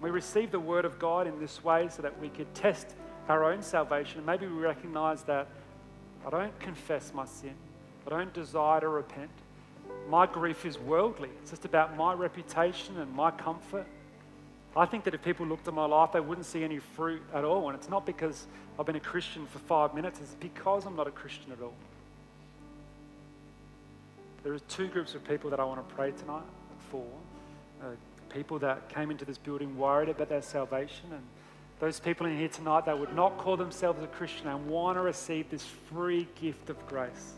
We 0.00 0.10
receive 0.10 0.50
the 0.50 0.60
word 0.60 0.84
of 0.84 0.98
God 0.98 1.26
in 1.26 1.40
this 1.40 1.64
way 1.64 1.88
so 1.88 2.02
that 2.02 2.20
we 2.20 2.28
could 2.28 2.52
test 2.54 2.94
our 3.28 3.44
own 3.44 3.62
salvation. 3.62 4.24
Maybe 4.26 4.46
we 4.46 4.52
recognize 4.52 5.22
that 5.22 5.48
I 6.26 6.30
don't 6.30 6.60
confess 6.60 7.12
my 7.14 7.24
sin, 7.24 7.54
I 8.06 8.10
don't 8.10 8.34
desire 8.34 8.80
to 8.80 8.88
repent. 8.88 9.30
My 10.08 10.26
grief 10.26 10.66
is 10.66 10.78
worldly, 10.78 11.30
it's 11.40 11.50
just 11.50 11.64
about 11.64 11.96
my 11.96 12.12
reputation 12.12 12.98
and 12.98 13.10
my 13.14 13.30
comfort. 13.30 13.86
I 14.76 14.86
think 14.86 15.04
that 15.04 15.14
if 15.14 15.22
people 15.22 15.46
looked 15.46 15.68
at 15.68 15.74
my 15.74 15.86
life, 15.86 16.12
they 16.12 16.20
wouldn't 16.20 16.46
see 16.46 16.64
any 16.64 16.78
fruit 16.78 17.22
at 17.32 17.44
all. 17.44 17.68
And 17.68 17.78
it's 17.78 17.88
not 17.88 18.04
because 18.04 18.46
I've 18.78 18.86
been 18.86 18.96
a 18.96 19.00
Christian 19.00 19.46
for 19.46 19.60
five 19.60 19.94
minutes, 19.94 20.20
it's 20.20 20.34
because 20.34 20.84
I'm 20.84 20.96
not 20.96 21.06
a 21.06 21.12
Christian 21.12 21.52
at 21.52 21.60
all. 21.60 21.74
There 24.42 24.52
are 24.52 24.58
two 24.58 24.88
groups 24.88 25.14
of 25.14 25.26
people 25.26 25.50
that 25.50 25.60
I 25.60 25.64
want 25.64 25.88
to 25.88 25.94
pray 25.94 26.10
tonight 26.10 26.42
for. 26.90 27.06
Uh, 27.82 27.86
people 28.28 28.58
that 28.58 28.88
came 28.88 29.10
into 29.10 29.24
this 29.24 29.38
building 29.38 29.78
worried 29.78 30.08
about 30.08 30.28
their 30.28 30.42
salvation, 30.42 31.12
and 31.12 31.22
those 31.78 32.00
people 32.00 32.26
in 32.26 32.36
here 32.36 32.48
tonight 32.48 32.84
that 32.86 32.98
would 32.98 33.14
not 33.14 33.38
call 33.38 33.56
themselves 33.56 34.02
a 34.02 34.06
Christian 34.08 34.48
and 34.48 34.66
want 34.66 34.96
to 34.98 35.02
receive 35.02 35.50
this 35.50 35.64
free 35.64 36.26
gift 36.40 36.68
of 36.68 36.86
grace. 36.86 37.34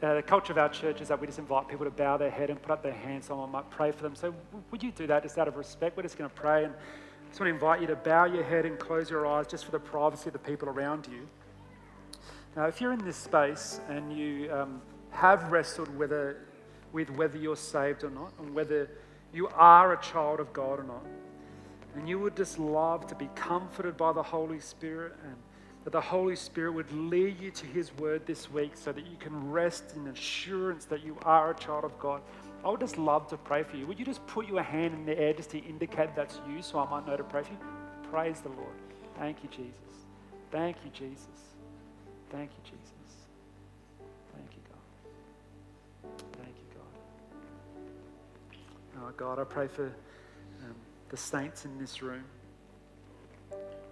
Uh, 0.00 0.14
the 0.14 0.22
culture 0.22 0.52
of 0.52 0.58
our 0.58 0.68
church 0.68 1.00
is 1.00 1.08
that 1.08 1.20
we 1.20 1.26
just 1.26 1.40
invite 1.40 1.66
people 1.66 1.84
to 1.84 1.90
bow 1.90 2.16
their 2.16 2.30
head 2.30 2.50
and 2.50 2.62
put 2.62 2.70
up 2.70 2.84
their 2.84 2.92
hands. 2.92 3.26
Someone 3.26 3.50
might 3.50 3.68
pray 3.68 3.90
for 3.90 4.02
them. 4.04 4.14
So, 4.14 4.32
would 4.70 4.80
you 4.80 4.92
do 4.92 5.08
that 5.08 5.24
just 5.24 5.36
out 5.38 5.48
of 5.48 5.56
respect? 5.56 5.96
We're 5.96 6.04
just 6.04 6.16
going 6.16 6.30
to 6.30 6.36
pray. 6.36 6.64
And 6.64 6.72
I 6.72 7.28
just 7.28 7.40
want 7.40 7.50
to 7.50 7.54
invite 7.54 7.80
you 7.80 7.88
to 7.88 7.96
bow 7.96 8.26
your 8.26 8.44
head 8.44 8.64
and 8.64 8.78
close 8.78 9.10
your 9.10 9.26
eyes 9.26 9.48
just 9.48 9.64
for 9.64 9.72
the 9.72 9.80
privacy 9.80 10.28
of 10.28 10.34
the 10.34 10.38
people 10.38 10.68
around 10.68 11.08
you. 11.10 11.26
Now, 12.54 12.66
if 12.66 12.80
you're 12.80 12.92
in 12.92 13.04
this 13.04 13.16
space 13.16 13.80
and 13.88 14.16
you 14.16 14.52
um, 14.52 14.80
have 15.10 15.50
wrestled 15.50 15.88
with 15.98 17.10
whether 17.10 17.36
you're 17.36 17.56
saved 17.56 18.04
or 18.04 18.10
not, 18.10 18.32
and 18.38 18.54
whether 18.54 18.88
you 19.32 19.48
are 19.48 19.94
a 19.94 20.00
child 20.00 20.38
of 20.38 20.52
God 20.52 20.78
or 20.78 20.84
not, 20.84 21.04
and 21.96 22.08
you 22.08 22.20
would 22.20 22.36
just 22.36 22.58
love 22.60 23.08
to 23.08 23.16
be 23.16 23.28
comforted 23.34 23.96
by 23.96 24.12
the 24.12 24.22
Holy 24.22 24.60
Spirit 24.60 25.14
and 25.24 25.34
that 25.88 25.92
the 25.92 26.00
Holy 26.02 26.36
Spirit 26.36 26.72
would 26.72 26.92
lead 26.92 27.40
you 27.40 27.50
to 27.50 27.64
His 27.64 27.96
Word 27.96 28.26
this 28.26 28.50
week 28.50 28.72
so 28.74 28.92
that 28.92 29.06
you 29.06 29.16
can 29.18 29.50
rest 29.50 29.94
in 29.96 30.06
assurance 30.08 30.84
that 30.84 31.02
you 31.02 31.16
are 31.22 31.52
a 31.52 31.54
child 31.54 31.82
of 31.82 31.98
God. 31.98 32.20
I 32.62 32.68
would 32.68 32.80
just 32.80 32.98
love 32.98 33.26
to 33.28 33.38
pray 33.38 33.62
for 33.62 33.78
you. 33.78 33.86
Would 33.86 33.98
you 33.98 34.04
just 34.04 34.26
put 34.26 34.46
your 34.46 34.62
hand 34.62 34.92
in 34.92 35.06
the 35.06 35.18
air 35.18 35.32
just 35.32 35.48
to 35.52 35.58
indicate 35.58 36.14
that's 36.14 36.42
you 36.46 36.60
so 36.60 36.78
I 36.78 36.90
might 36.90 37.06
know 37.06 37.16
to 37.16 37.24
pray 37.24 37.42
for 37.42 37.52
you? 37.52 37.58
Praise 38.10 38.40
the 38.40 38.50
Lord. 38.50 38.74
Thank 39.18 39.42
you, 39.42 39.48
Jesus. 39.48 39.72
Thank 40.50 40.76
you, 40.84 40.90
Jesus. 40.90 41.26
Thank 42.28 42.50
you, 42.50 42.70
Jesus. 42.70 43.14
Thank 44.36 44.50
you, 44.56 44.62
God. 44.68 46.12
Thank 46.34 46.54
you, 46.58 46.66
God. 48.52 49.06
Oh, 49.06 49.12
God, 49.16 49.38
I 49.38 49.44
pray 49.44 49.68
for 49.68 49.86
um, 49.86 50.74
the 51.08 51.16
saints 51.16 51.64
in 51.64 51.78
this 51.78 52.02
room 52.02 52.24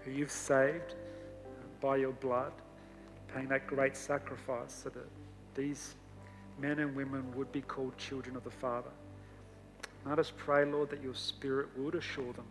who 0.01 0.11
you've 0.11 0.31
saved 0.31 0.95
by 1.81 1.97
your 1.97 2.13
blood, 2.13 2.53
paying 3.35 3.49
that 3.49 3.67
great 3.67 3.97
sacrifice 3.97 4.83
so 4.85 4.91
that 4.91 5.09
these 5.55 5.95
men 6.59 6.79
and 6.79 6.95
women 6.95 7.25
would 7.35 7.51
be 7.53 7.61
called 7.61 7.97
children 7.99 8.37
of 8.37 8.45
the 8.45 8.51
Father. 8.51 8.91
And 10.05 10.13
I 10.13 10.17
just 10.17 10.37
pray, 10.37 10.65
Lord, 10.65 10.91
that 10.91 11.03
your 11.03 11.15
Spirit 11.15 11.69
would 11.77 11.95
assure 11.95 12.33
them. 12.33 12.47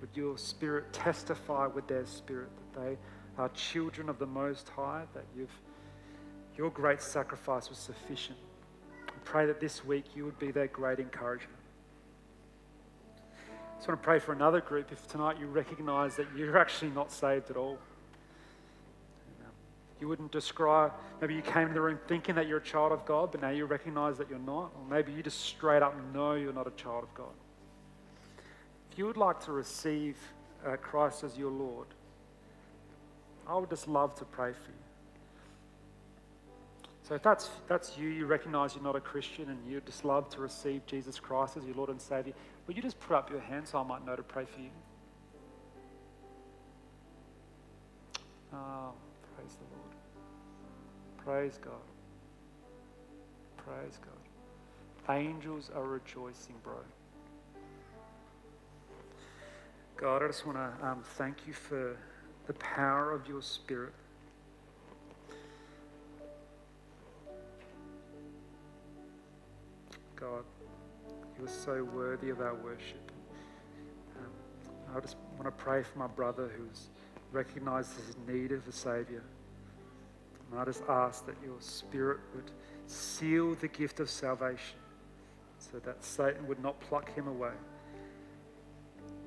Would 0.00 0.10
your 0.14 0.38
Spirit 0.38 0.92
testify 0.92 1.66
with 1.66 1.86
their 1.86 2.06
spirit 2.06 2.50
that 2.74 2.80
they 2.80 2.96
are 3.38 3.48
children 3.50 4.08
of 4.08 4.18
the 4.18 4.26
Most 4.26 4.68
High, 4.68 5.04
that 5.14 5.24
you've, 5.36 5.50
your 6.56 6.70
great 6.70 7.02
sacrifice 7.02 7.68
was 7.68 7.78
sufficient. 7.78 8.38
I 9.08 9.12
pray 9.24 9.46
that 9.46 9.60
this 9.60 9.84
week 9.84 10.04
you 10.14 10.24
would 10.24 10.38
be 10.38 10.50
their 10.50 10.68
great 10.68 11.00
encouragement. 11.00 11.58
I 13.84 13.86
just 13.86 13.90
want 13.90 14.00
to 14.00 14.04
pray 14.06 14.18
for 14.18 14.32
another 14.32 14.62
group 14.62 14.92
if 14.92 15.06
tonight 15.08 15.38
you 15.38 15.46
recognize 15.46 16.16
that 16.16 16.26
you're 16.34 16.56
actually 16.56 16.90
not 16.92 17.12
saved 17.12 17.50
at 17.50 17.58
all. 17.58 17.76
You 20.00 20.08
wouldn't 20.08 20.32
describe, 20.32 20.92
maybe 21.20 21.34
you 21.34 21.42
came 21.42 21.68
to 21.68 21.74
the 21.74 21.82
room 21.82 21.98
thinking 22.08 22.34
that 22.36 22.48
you're 22.48 22.60
a 22.60 22.62
child 22.62 22.92
of 22.92 23.04
God, 23.04 23.30
but 23.30 23.42
now 23.42 23.50
you 23.50 23.66
recognize 23.66 24.16
that 24.16 24.30
you're 24.30 24.38
not. 24.38 24.72
Or 24.74 24.86
maybe 24.88 25.12
you 25.12 25.22
just 25.22 25.38
straight 25.38 25.82
up 25.82 25.94
know 26.14 26.32
you're 26.32 26.54
not 26.54 26.66
a 26.66 26.70
child 26.70 27.04
of 27.04 27.12
God. 27.12 27.34
If 28.90 28.96
you 28.96 29.04
would 29.04 29.18
like 29.18 29.44
to 29.44 29.52
receive 29.52 30.16
uh, 30.66 30.76
Christ 30.76 31.22
as 31.22 31.36
your 31.36 31.50
Lord, 31.50 31.88
I 33.46 33.54
would 33.58 33.68
just 33.68 33.86
love 33.86 34.14
to 34.14 34.24
pray 34.24 34.52
for 34.52 34.70
you. 34.70 34.84
So 37.06 37.14
if 37.14 37.22
that's, 37.22 37.50
that's 37.68 37.98
you, 37.98 38.08
you 38.08 38.24
recognize 38.24 38.74
you're 38.74 38.82
not 38.82 38.96
a 38.96 39.00
Christian 39.00 39.50
and 39.50 39.58
you'd 39.68 39.84
just 39.84 40.06
love 40.06 40.30
to 40.30 40.40
receive 40.40 40.86
Jesus 40.86 41.20
Christ 41.20 41.58
as 41.58 41.64
your 41.66 41.74
Lord 41.74 41.90
and 41.90 42.00
Savior, 42.00 42.32
would 42.66 42.76
you 42.76 42.82
just 42.82 42.98
put 43.00 43.16
up 43.16 43.30
your 43.30 43.40
hand 43.40 43.68
so 43.68 43.78
I 43.78 43.82
might 43.82 44.04
know 44.04 44.16
to 44.16 44.22
pray 44.22 44.44
for 44.44 44.60
you? 44.60 44.70
Oh, 48.52 48.92
praise 49.36 49.56
the 49.56 49.64
Lord. 49.74 49.94
Praise 51.18 51.58
God. 51.62 51.72
Praise 53.56 53.98
God. 54.00 55.14
Angels 55.16 55.70
are 55.74 55.84
rejoicing, 55.84 56.54
bro. 56.62 56.76
God, 59.96 60.22
I 60.22 60.26
just 60.26 60.46
want 60.46 60.58
to 60.58 60.86
um, 60.86 61.02
thank 61.16 61.46
you 61.46 61.52
for 61.52 61.96
the 62.46 62.52
power 62.54 63.12
of 63.12 63.26
your 63.28 63.42
Spirit. 63.42 63.94
Are 71.44 71.48
so 71.48 71.84
worthy 71.84 72.30
of 72.30 72.40
our 72.40 72.54
worship. 72.54 73.12
Um, 74.18 74.96
I 74.96 75.00
just 75.00 75.16
want 75.32 75.44
to 75.44 75.50
pray 75.50 75.82
for 75.82 75.98
my 75.98 76.06
brother 76.06 76.50
who's 76.56 76.88
recognized 77.32 77.92
his 77.96 78.16
need 78.26 78.52
of 78.52 78.66
a 78.66 78.72
Savior. 78.72 79.22
And 80.50 80.60
I 80.60 80.64
just 80.64 80.82
ask 80.88 81.26
that 81.26 81.36
your 81.44 81.60
Spirit 81.60 82.20
would 82.34 82.50
seal 82.86 83.54
the 83.56 83.68
gift 83.68 84.00
of 84.00 84.08
salvation 84.08 84.78
so 85.58 85.78
that 85.80 86.02
Satan 86.02 86.46
would 86.48 86.62
not 86.62 86.80
pluck 86.80 87.14
him 87.14 87.28
away, 87.28 87.52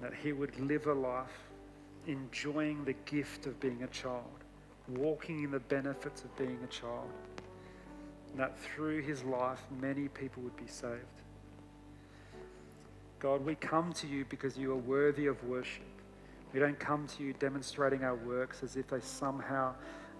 that 0.01 0.13
he 0.13 0.31
would 0.31 0.59
live 0.59 0.87
a 0.87 0.93
life 0.93 1.49
enjoying 2.07 2.83
the 2.83 2.93
gift 3.05 3.45
of 3.45 3.59
being 3.59 3.83
a 3.83 3.87
child, 3.87 4.43
walking 4.87 5.43
in 5.43 5.51
the 5.51 5.59
benefits 5.59 6.23
of 6.23 6.35
being 6.35 6.57
a 6.63 6.67
child. 6.67 7.11
And 8.31 8.39
that 8.39 8.57
through 8.59 9.01
his 9.01 9.23
life, 9.23 9.61
many 9.79 10.07
people 10.07 10.41
would 10.43 10.55
be 10.57 10.67
saved. 10.67 11.03
God, 13.19 13.43
we 13.43 13.55
come 13.55 13.93
to 13.93 14.07
you 14.07 14.25
because 14.29 14.57
you 14.57 14.71
are 14.71 14.77
worthy 14.77 15.25
of 15.25 15.43
worship. 15.43 15.85
We 16.53 16.59
don't 16.59 16.79
come 16.79 17.07
to 17.07 17.23
you 17.23 17.33
demonstrating 17.33 18.03
our 18.03 18.15
works 18.15 18.61
as 18.63 18.77
if 18.77 18.87
they 18.87 18.99
somehow 18.99 19.73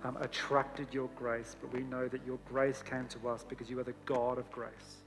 um, 0.04 0.18
attracted 0.20 0.94
your 0.94 1.10
grace, 1.16 1.56
but 1.62 1.72
we 1.74 1.82
know 1.84 2.08
that 2.08 2.26
your 2.26 2.40
grace 2.50 2.84
came 2.84 3.08
to 3.10 3.30
us 3.30 3.46
because 3.48 3.70
you 3.70 3.80
are 3.80 3.84
the 3.84 3.96
God 4.06 4.38
of 4.38 4.50
grace. 4.52 5.04